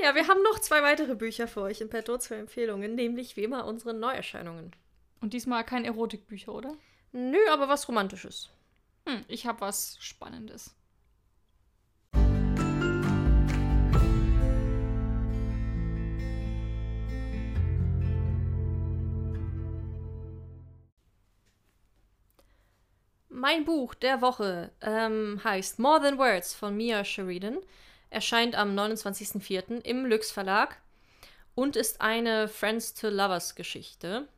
Naja, 0.00 0.14
wir 0.14 0.28
haben 0.28 0.42
noch 0.42 0.58
zwei 0.58 0.82
weitere 0.82 1.14
Bücher 1.14 1.48
für 1.48 1.62
euch 1.62 1.80
im 1.80 1.88
Petto, 1.88 2.18
zwei 2.18 2.36
Empfehlungen, 2.36 2.94
nämlich 2.94 3.36
wie 3.36 3.44
immer 3.44 3.66
unsere 3.66 3.94
Neuerscheinungen. 3.94 4.72
Und 5.20 5.32
diesmal 5.32 5.64
kein 5.64 5.84
Erotikbücher, 5.84 6.52
oder? 6.52 6.76
Nö, 7.12 7.38
aber 7.50 7.68
was 7.68 7.88
Romantisches. 7.88 8.50
Hm, 9.06 9.24
ich 9.28 9.46
habe 9.46 9.60
was 9.60 9.96
Spannendes. 10.00 10.74
Mein 23.28 23.64
Buch 23.64 23.94
der 23.94 24.20
Woche 24.20 24.72
ähm, 24.80 25.40
heißt 25.44 25.78
More 25.78 26.00
Than 26.00 26.18
Words 26.18 26.54
von 26.54 26.76
Mia 26.76 27.04
Sheridan, 27.04 27.58
erscheint 28.10 28.54
am 28.54 28.76
29.04. 28.76 29.82
im 29.82 30.06
Lüx 30.06 30.30
Verlag 30.30 30.80
und 31.54 31.76
ist 31.76 32.00
eine 32.00 32.48
Friends 32.48 32.94
to 32.94 33.08
Lovers 33.08 33.54
Geschichte. 33.54 34.28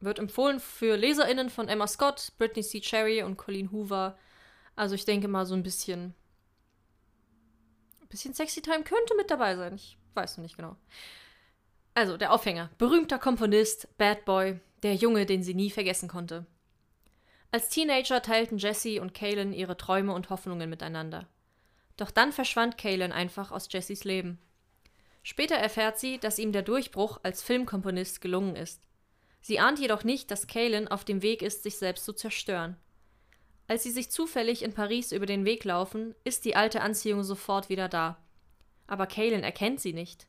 Wird 0.00 0.18
empfohlen 0.18 0.60
für 0.60 0.96
LeserInnen 0.96 1.50
von 1.50 1.68
Emma 1.68 1.86
Scott, 1.86 2.32
Brittany 2.38 2.62
C. 2.62 2.80
Cherry 2.80 3.22
und 3.22 3.36
Colleen 3.36 3.72
Hoover. 3.72 4.18
Also 4.76 4.94
ich 4.94 5.04
denke 5.04 5.28
mal 5.28 5.46
so 5.46 5.54
ein 5.54 5.62
bisschen. 5.62 6.14
Ein 8.02 8.08
bisschen 8.08 8.34
Sexy 8.34 8.60
Time 8.60 8.82
könnte 8.84 9.14
mit 9.16 9.30
dabei 9.30 9.56
sein. 9.56 9.76
Ich 9.76 9.96
weiß 10.14 10.36
noch 10.36 10.42
nicht 10.42 10.56
genau. 10.56 10.76
Also, 11.94 12.16
der 12.16 12.32
Aufhänger. 12.32 12.70
Berühmter 12.76 13.20
Komponist, 13.20 13.86
Bad 13.98 14.24
Boy, 14.24 14.58
der 14.82 14.96
Junge, 14.96 15.26
den 15.26 15.44
sie 15.44 15.54
nie 15.54 15.70
vergessen 15.70 16.08
konnte. 16.08 16.44
Als 17.52 17.68
Teenager 17.68 18.20
teilten 18.20 18.58
Jessie 18.58 18.98
und 18.98 19.14
Kaylin 19.14 19.52
ihre 19.52 19.76
Träume 19.76 20.12
und 20.12 20.28
Hoffnungen 20.28 20.68
miteinander. 20.68 21.28
Doch 21.96 22.10
dann 22.10 22.32
verschwand 22.32 22.78
Kaylin 22.78 23.12
einfach 23.12 23.52
aus 23.52 23.68
Jessies 23.70 24.04
Leben. 24.04 24.38
Später 25.22 25.54
erfährt 25.54 25.98
sie, 25.98 26.18
dass 26.18 26.38
ihm 26.38 26.52
der 26.52 26.62
Durchbruch 26.62 27.20
als 27.22 27.42
Filmkomponist 27.42 28.20
gelungen 28.20 28.56
ist. 28.56 28.82
Sie 29.40 29.58
ahnt 29.58 29.78
jedoch 29.78 30.04
nicht, 30.04 30.30
dass 30.30 30.46
Kaylin 30.46 30.88
auf 30.88 31.04
dem 31.04 31.22
Weg 31.22 31.42
ist, 31.42 31.62
sich 31.62 31.76
selbst 31.76 32.04
zu 32.04 32.12
zerstören. 32.12 32.76
Als 33.66 33.82
sie 33.82 33.90
sich 33.90 34.10
zufällig 34.10 34.62
in 34.62 34.74
Paris 34.74 35.12
über 35.12 35.26
den 35.26 35.44
Weg 35.44 35.64
laufen, 35.64 36.14
ist 36.24 36.44
die 36.44 36.56
alte 36.56 36.82
Anziehung 36.82 37.24
sofort 37.24 37.68
wieder 37.68 37.88
da. 37.88 38.18
Aber 38.86 39.06
Kaylin 39.06 39.42
erkennt 39.42 39.80
sie 39.80 39.94
nicht. 39.94 40.26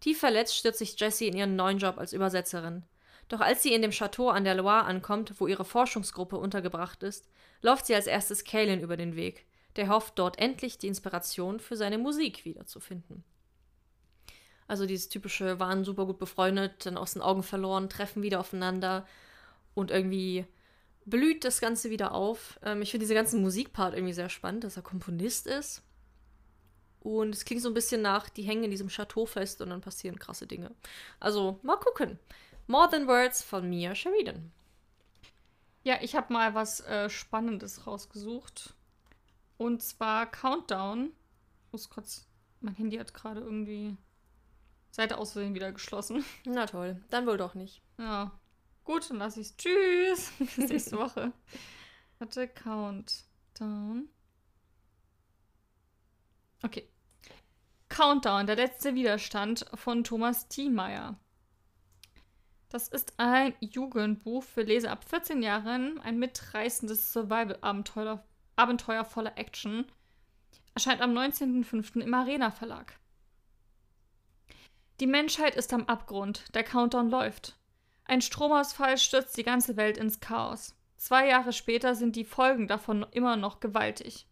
Tief 0.00 0.18
verletzt 0.18 0.56
stürzt 0.56 0.80
sich 0.80 0.98
Jessie 0.98 1.28
in 1.28 1.36
ihren 1.36 1.56
neuen 1.56 1.78
Job 1.78 1.96
als 1.96 2.12
Übersetzerin. 2.12 2.84
Doch 3.28 3.40
als 3.40 3.62
sie 3.62 3.72
in 3.72 3.80
dem 3.80 3.92
Chateau 3.92 4.28
an 4.28 4.44
der 4.44 4.54
Loire 4.54 4.84
ankommt, 4.84 5.40
wo 5.40 5.46
ihre 5.46 5.64
Forschungsgruppe 5.64 6.36
untergebracht 6.36 7.02
ist, 7.02 7.30
läuft 7.62 7.86
sie 7.86 7.94
als 7.94 8.06
erstes 8.06 8.44
Kaylin 8.44 8.80
über 8.80 8.98
den 8.98 9.16
Weg, 9.16 9.46
der 9.76 9.88
hofft, 9.88 10.18
dort 10.18 10.38
endlich 10.38 10.78
die 10.78 10.88
Inspiration 10.88 11.60
für 11.60 11.76
seine 11.76 11.98
Musik 11.98 12.44
wiederzufinden. 12.44 13.24
Also 14.68 14.86
dieses 14.86 15.08
typische, 15.08 15.58
waren 15.58 15.84
super 15.84 16.06
gut 16.06 16.18
befreundet, 16.18 16.86
dann 16.86 16.96
aus 16.96 17.12
den 17.12 17.22
Augen 17.22 17.42
verloren, 17.42 17.88
treffen 17.88 18.22
wieder 18.22 18.40
aufeinander 18.40 19.06
und 19.74 19.90
irgendwie 19.90 20.46
blüht 21.04 21.44
das 21.44 21.60
Ganze 21.60 21.90
wieder 21.90 22.12
auf. 22.12 22.58
Ähm, 22.62 22.82
ich 22.82 22.90
finde 22.90 23.04
diese 23.04 23.14
ganzen 23.14 23.42
Musikpart 23.42 23.94
irgendwie 23.94 24.14
sehr 24.14 24.28
spannend, 24.28 24.64
dass 24.64 24.76
er 24.76 24.82
Komponist 24.82 25.46
ist. 25.46 25.82
Und 27.00 27.34
es 27.34 27.44
klingt 27.44 27.62
so 27.62 27.68
ein 27.68 27.74
bisschen 27.74 28.00
nach, 28.00 28.28
die 28.28 28.42
hängen 28.42 28.64
in 28.64 28.70
diesem 28.70 28.88
Chateau 28.88 29.26
fest 29.26 29.60
und 29.60 29.70
dann 29.70 29.80
passieren 29.80 30.18
krasse 30.18 30.46
Dinge. 30.46 30.70
Also 31.18 31.58
mal 31.62 31.76
gucken. 31.76 32.18
More 32.68 32.88
Than 32.88 33.08
Words 33.08 33.42
von 33.42 33.68
Mia 33.68 33.94
Sheridan. 33.94 34.52
Ja, 35.82 35.98
ich 36.00 36.14
habe 36.14 36.32
mal 36.32 36.54
was 36.54 36.80
äh, 36.80 37.10
Spannendes 37.10 37.88
rausgesucht. 37.88 38.74
Und 39.62 39.80
zwar 39.80 40.26
Countdown. 40.26 41.12
Ich 41.66 41.72
muss 41.72 41.88
kurz. 41.88 42.26
Mein 42.60 42.74
Handy 42.74 42.96
hat 42.96 43.14
gerade 43.14 43.40
irgendwie 43.40 43.96
Seite 44.90 45.18
aus 45.18 45.32
Versehen 45.32 45.54
wieder 45.54 45.70
geschlossen. 45.70 46.24
Na 46.44 46.66
toll, 46.66 47.00
dann 47.10 47.28
wohl 47.28 47.36
doch 47.36 47.54
nicht. 47.54 47.80
Ja. 47.96 48.32
Gut, 48.82 49.08
dann 49.08 49.18
lasse 49.18 49.40
ich 49.40 49.50
es. 49.50 49.56
Tschüss. 49.56 50.32
Bis 50.56 50.68
nächste 50.68 50.98
Woche. 50.98 51.32
Warte, 52.18 52.48
Countdown. 52.48 54.08
Okay. 56.64 56.88
Countdown, 57.88 58.48
der 58.48 58.56
letzte 58.56 58.96
Widerstand 58.96 59.64
von 59.74 60.02
Thomas 60.02 60.48
Thiemeyer. 60.48 61.20
Das 62.68 62.88
ist 62.88 63.14
ein 63.16 63.54
Jugendbuch 63.60 64.42
für 64.42 64.62
Leser 64.62 64.90
ab 64.90 65.04
14 65.04 65.40
Jahren, 65.40 66.00
ein 66.00 66.18
mitreißendes 66.18 67.12
Survival-Abenteuer 67.12 68.24
Abenteuer 68.56 69.04
voller 69.04 69.36
Action. 69.36 69.86
Erscheint 70.74 71.00
am 71.00 71.12
19.05. 71.16 72.00
im 72.00 72.14
Arena 72.14 72.50
Verlag. 72.50 72.98
Die 75.00 75.06
Menschheit 75.06 75.56
ist 75.56 75.72
am 75.72 75.86
Abgrund, 75.86 76.44
der 76.54 76.64
Countdown 76.64 77.10
läuft. 77.10 77.58
Ein 78.04 78.22
Stromausfall 78.22 78.98
stürzt 78.98 79.36
die 79.36 79.42
ganze 79.42 79.76
Welt 79.76 79.96
ins 79.96 80.20
Chaos. 80.20 80.76
Zwei 80.96 81.28
Jahre 81.28 81.52
später 81.52 81.94
sind 81.94 82.14
die 82.14 82.24
Folgen 82.24 82.68
davon 82.68 83.04
immer 83.10 83.36
noch 83.36 83.60
gewaltig. 83.60 84.26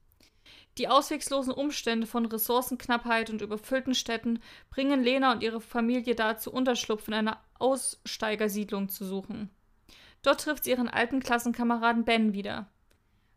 Die 0.79 0.89
ausweglosen 0.89 1.53
Umstände 1.53 2.07
von 2.07 2.27
Ressourcenknappheit 2.27 3.31
und 3.31 3.43
überfüllten 3.43 3.95
Städten 3.95 4.41
bringen 4.71 5.03
Lena 5.03 5.33
und 5.33 5.43
ihre 5.43 5.61
Familie 5.61 6.15
dazu, 6.15 6.53
Unterschlupf 6.53 7.09
in 7.09 7.15
einer 7.15 7.43
Aussteigersiedlung 7.59 8.89
zu 8.89 9.05
suchen. 9.05 9.51
Dort 10.23 10.43
trifft 10.43 10.65
sie 10.65 10.71
ihren 10.71 10.89
alten 10.89 11.21
Klassenkameraden 11.21 12.05
Ben 12.05 12.33
wieder. 12.33 12.71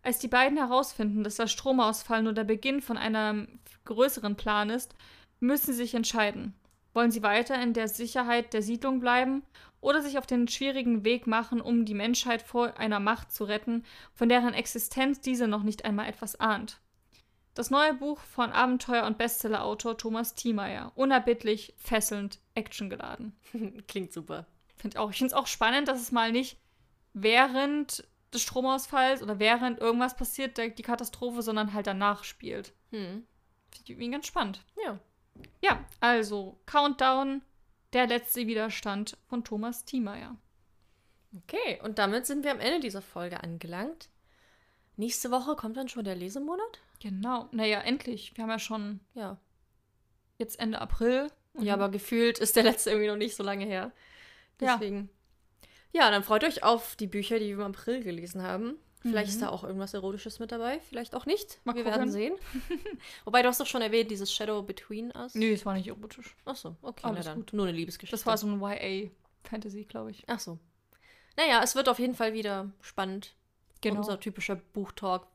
Als 0.04 0.20
die 0.20 0.28
beiden 0.28 0.58
herausfinden, 0.58 1.24
dass 1.24 1.38
der 1.38 1.48
Stromausfall 1.48 2.24
nur 2.24 2.34
der 2.34 2.44
Beginn 2.44 2.82
von 2.82 2.98
einem 2.98 3.48
größeren 3.86 4.36
Plan 4.36 4.70
ist, 4.70 4.94
müssen 5.40 5.68
sie 5.68 5.74
sich 5.74 5.96
entscheiden. 5.96 6.54
Wollen 6.94 7.10
sie 7.10 7.24
weiter 7.24 7.60
in 7.62 7.74
der 7.74 7.88
Sicherheit 7.88 8.54
der 8.54 8.62
Siedlung 8.62 9.00
bleiben 9.00 9.44
oder 9.80 10.02
sich 10.02 10.18
auf 10.18 10.28
den 10.28 10.48
schwierigen 10.50 11.06
Weg 11.06 11.26
machen, 11.26 11.62
um 11.62 11.86
die 11.86 11.94
Menschheit 11.94 12.42
vor 12.42 12.78
einer 12.78 13.00
Macht 13.00 13.32
zu 13.32 13.46
retten, 13.46 13.86
von 14.14 14.30
deren 14.30 14.54
Existenz 14.54 15.22
diese 15.22 15.48
noch 15.48 15.64
nicht 15.64 15.86
einmal 15.86 16.08
etwas 16.08 16.40
ahnt? 16.40 16.80
Das 17.56 17.70
neue 17.70 17.94
Buch 17.94 18.20
von 18.20 18.52
Abenteuer- 18.52 19.06
und 19.06 19.18
Bestsellerautor 19.18 19.98
Thomas 19.98 20.36
Thiemeyer. 20.36 20.92
Unerbittlich, 20.96 21.76
fesselnd, 21.78 22.40
actiongeladen. 22.56 23.34
Klingt 23.88 24.12
super. 24.12 24.48
Find 24.76 24.98
auch, 24.98 25.12
ich 25.12 25.18
finde 25.18 25.34
es 25.34 25.40
auch 25.40 25.48
spannend, 25.48 25.88
dass 25.88 26.02
es 26.02 26.12
mal 26.12 26.32
nicht 26.32 26.58
während 27.14 28.04
des 28.34 28.42
Stromausfalls 28.42 29.22
oder 29.22 29.40
während 29.40 29.80
irgendwas 29.80 30.16
passiert, 30.16 30.58
der, 30.58 30.70
die 30.70 30.84
Katastrophe, 30.84 31.42
sondern 31.42 31.74
halt 31.74 31.88
danach 31.88 32.24
spielt. 32.24 32.74
Hm. 32.92 33.26
Finde 33.72 33.84
ich 33.84 33.90
irgendwie 33.90 34.12
ganz 34.12 34.28
spannend. 34.28 34.64
Ja. 34.86 35.00
Ja, 35.62 35.84
also 36.00 36.60
Countdown, 36.66 37.42
der 37.94 38.08
letzte 38.08 38.46
Widerstand 38.48 39.18
von 39.28 39.44
Thomas 39.44 39.86
Thiemeyer. 39.86 40.36
Okay, 41.36 41.80
und 41.84 41.98
damit 41.98 42.26
sind 42.28 42.44
wir 42.44 42.52
am 42.52 42.60
Ende 42.60 42.80
dieser 42.80 43.02
Folge 43.02 43.42
angelangt. 43.42 44.10
Nächste 44.96 45.32
Woche 45.32 45.56
kommt 45.56 45.78
dann 45.78 45.88
schon 45.90 46.04
der 46.06 46.16
Lesemonat? 46.16 46.80
Genau. 47.00 47.50
Naja, 47.52 47.80
endlich. 47.82 48.38
Wir 48.38 48.44
haben 48.44 48.52
ja 48.52 48.60
schon 48.60 49.00
Ja. 49.16 49.38
jetzt 50.38 50.60
Ende 50.60 50.80
April. 50.80 51.32
Ja, 51.60 51.74
aber 51.76 51.90
gefühlt 51.90 52.40
ist 52.40 52.56
der 52.56 52.64
letzte 52.64 52.92
irgendwie 52.92 53.10
noch 53.10 53.16
nicht 53.16 53.36
so 53.36 53.44
lange 53.44 53.66
her. 53.66 53.92
Deswegen. 54.60 54.98
Ja, 55.02 55.08
dann 55.94 56.24
freut 56.24 56.44
euch 56.44 56.64
auf 56.64 56.96
die 56.96 57.08
Bücher, 57.08 57.40
die 57.40 57.48
wir 57.58 57.66
im 57.66 57.72
April 57.72 58.04
gelesen 58.04 58.42
haben. 58.44 58.76
Vielleicht 59.02 59.30
ist 59.30 59.36
Mhm. 59.38 59.42
da 59.42 59.50
auch 59.50 59.64
irgendwas 59.66 59.94
Erotisches 59.94 60.40
mit 60.40 60.52
dabei, 60.54 60.80
vielleicht 60.88 61.14
auch 61.14 61.26
nicht. 61.26 61.60
Mal 61.66 61.76
wir 61.76 61.84
gucken. 61.84 61.98
werden 62.00 62.12
sehen. 62.12 62.34
Wobei 63.26 63.42
du 63.42 63.50
hast 63.50 63.60
doch 63.60 63.66
schon 63.68 63.82
erwähnt, 63.82 64.10
dieses 64.10 64.32
Shadow 64.34 64.62
Between 64.62 65.12
Us. 65.16 65.36
Nö, 65.36 65.52
es 65.52 65.66
war 65.66 65.74
nicht 65.74 65.88
erotisch. 65.88 66.36
Ach 66.46 66.56
so, 66.56 66.78
okay, 66.82 67.06
Alles 67.06 67.26
na 67.26 67.32
dann. 67.32 67.40
gut. 67.42 67.52
Nur 67.54 67.68
eine 67.68 67.76
Liebesgeschichte. 67.76 68.16
Das 68.16 68.26
war 68.26 68.38
so 68.38 68.48
ein 68.48 68.62
YA-Fantasy, 68.62 69.84
glaube 69.84 70.12
ich. 70.12 70.24
Ach 70.28 70.40
so. 70.40 70.58
Naja, 71.36 71.62
es 71.64 71.76
wird 71.76 71.90
auf 71.90 72.00
jeden 72.00 72.16
Fall 72.16 72.34
wieder 72.34 72.72
spannend. 72.82 73.34
Genau. 73.82 73.98
Unser 73.98 74.20
typischer 74.22 74.56
Buchtalk, 74.56 75.28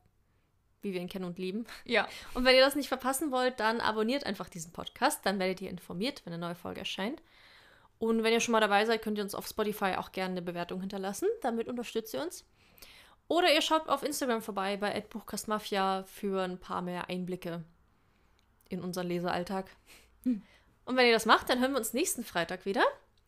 wie 0.81 0.93
wir 0.93 1.01
ihn 1.01 1.09
kennen 1.09 1.25
und 1.25 1.37
lieben. 1.37 1.65
Ja. 1.85 2.07
Und 2.33 2.45
wenn 2.45 2.55
ihr 2.55 2.61
das 2.65 2.75
nicht 2.75 2.87
verpassen 2.87 3.31
wollt, 3.31 3.59
dann 3.59 3.81
abonniert 3.81 4.23
einfach 4.25 4.49
diesen 4.49 4.71
Podcast. 4.71 5.23
Dann 5.27 5.37
werdet 5.37 5.61
ihr 5.61 5.69
informiert, 5.69 6.21
wenn 6.25 6.33
eine 6.33 6.41
neue 6.43 6.55
Folge 6.55 6.79
erscheint. 6.79 7.21
Und 7.99 8.23
wenn 8.23 8.33
ihr 8.33 8.39
schon 8.39 8.53
mal 8.53 8.61
dabei 8.61 8.85
seid, 8.85 9.01
könnt 9.01 9.17
ihr 9.17 9.23
uns 9.23 9.35
auf 9.35 9.47
Spotify 9.47 9.95
auch 9.97 10.11
gerne 10.11 10.31
eine 10.31 10.41
Bewertung 10.41 10.79
hinterlassen. 10.79 11.27
Damit 11.41 11.67
unterstützt 11.67 12.13
ihr 12.13 12.21
uns. 12.21 12.45
Oder 13.27 13.53
ihr 13.53 13.61
schaut 13.61 13.87
auf 13.89 14.03
Instagram 14.03 14.41
vorbei 14.41 14.77
bei 14.77 14.99
@buchkastmafia 15.01 16.03
für 16.03 16.41
ein 16.41 16.59
paar 16.59 16.81
mehr 16.81 17.09
Einblicke 17.09 17.63
in 18.69 18.81
unseren 18.81 19.07
Lesealltag. 19.07 19.67
Hm. 20.23 20.41
Und 20.85 20.95
wenn 20.97 21.05
ihr 21.05 21.13
das 21.13 21.25
macht, 21.25 21.49
dann 21.49 21.59
hören 21.59 21.73
wir 21.73 21.77
uns 21.77 21.93
nächsten 21.93 22.23
Freitag 22.23 22.65
wieder 22.65 22.83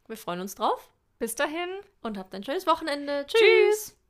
Wir 0.07 0.17
freuen 0.17 0.41
uns 0.41 0.55
drauf 0.55 0.89
Bis 1.19 1.35
dahin. 1.35 1.69
und 2.01 2.17
habt 2.17 2.33
ein 2.33 2.43
schönes 2.43 2.65
Wochenende. 2.65 3.25
Tschüss. 3.27 3.39
Tschüss. 3.39 4.00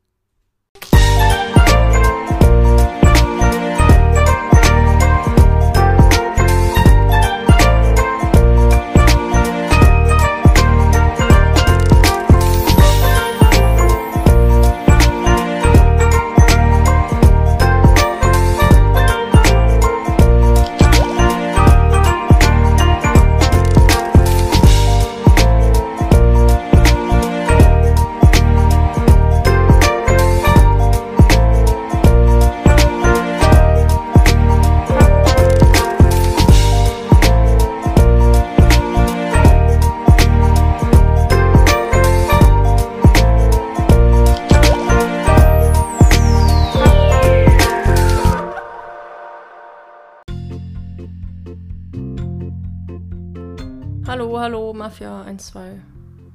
Hallo, 54.42 54.72
Mafia 54.74 55.22
1, 55.22 55.46
2. 55.52 55.80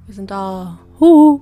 Wir 0.05 0.15
sind 0.15 0.31
da. 0.31 0.79
Huhu. 0.97 1.41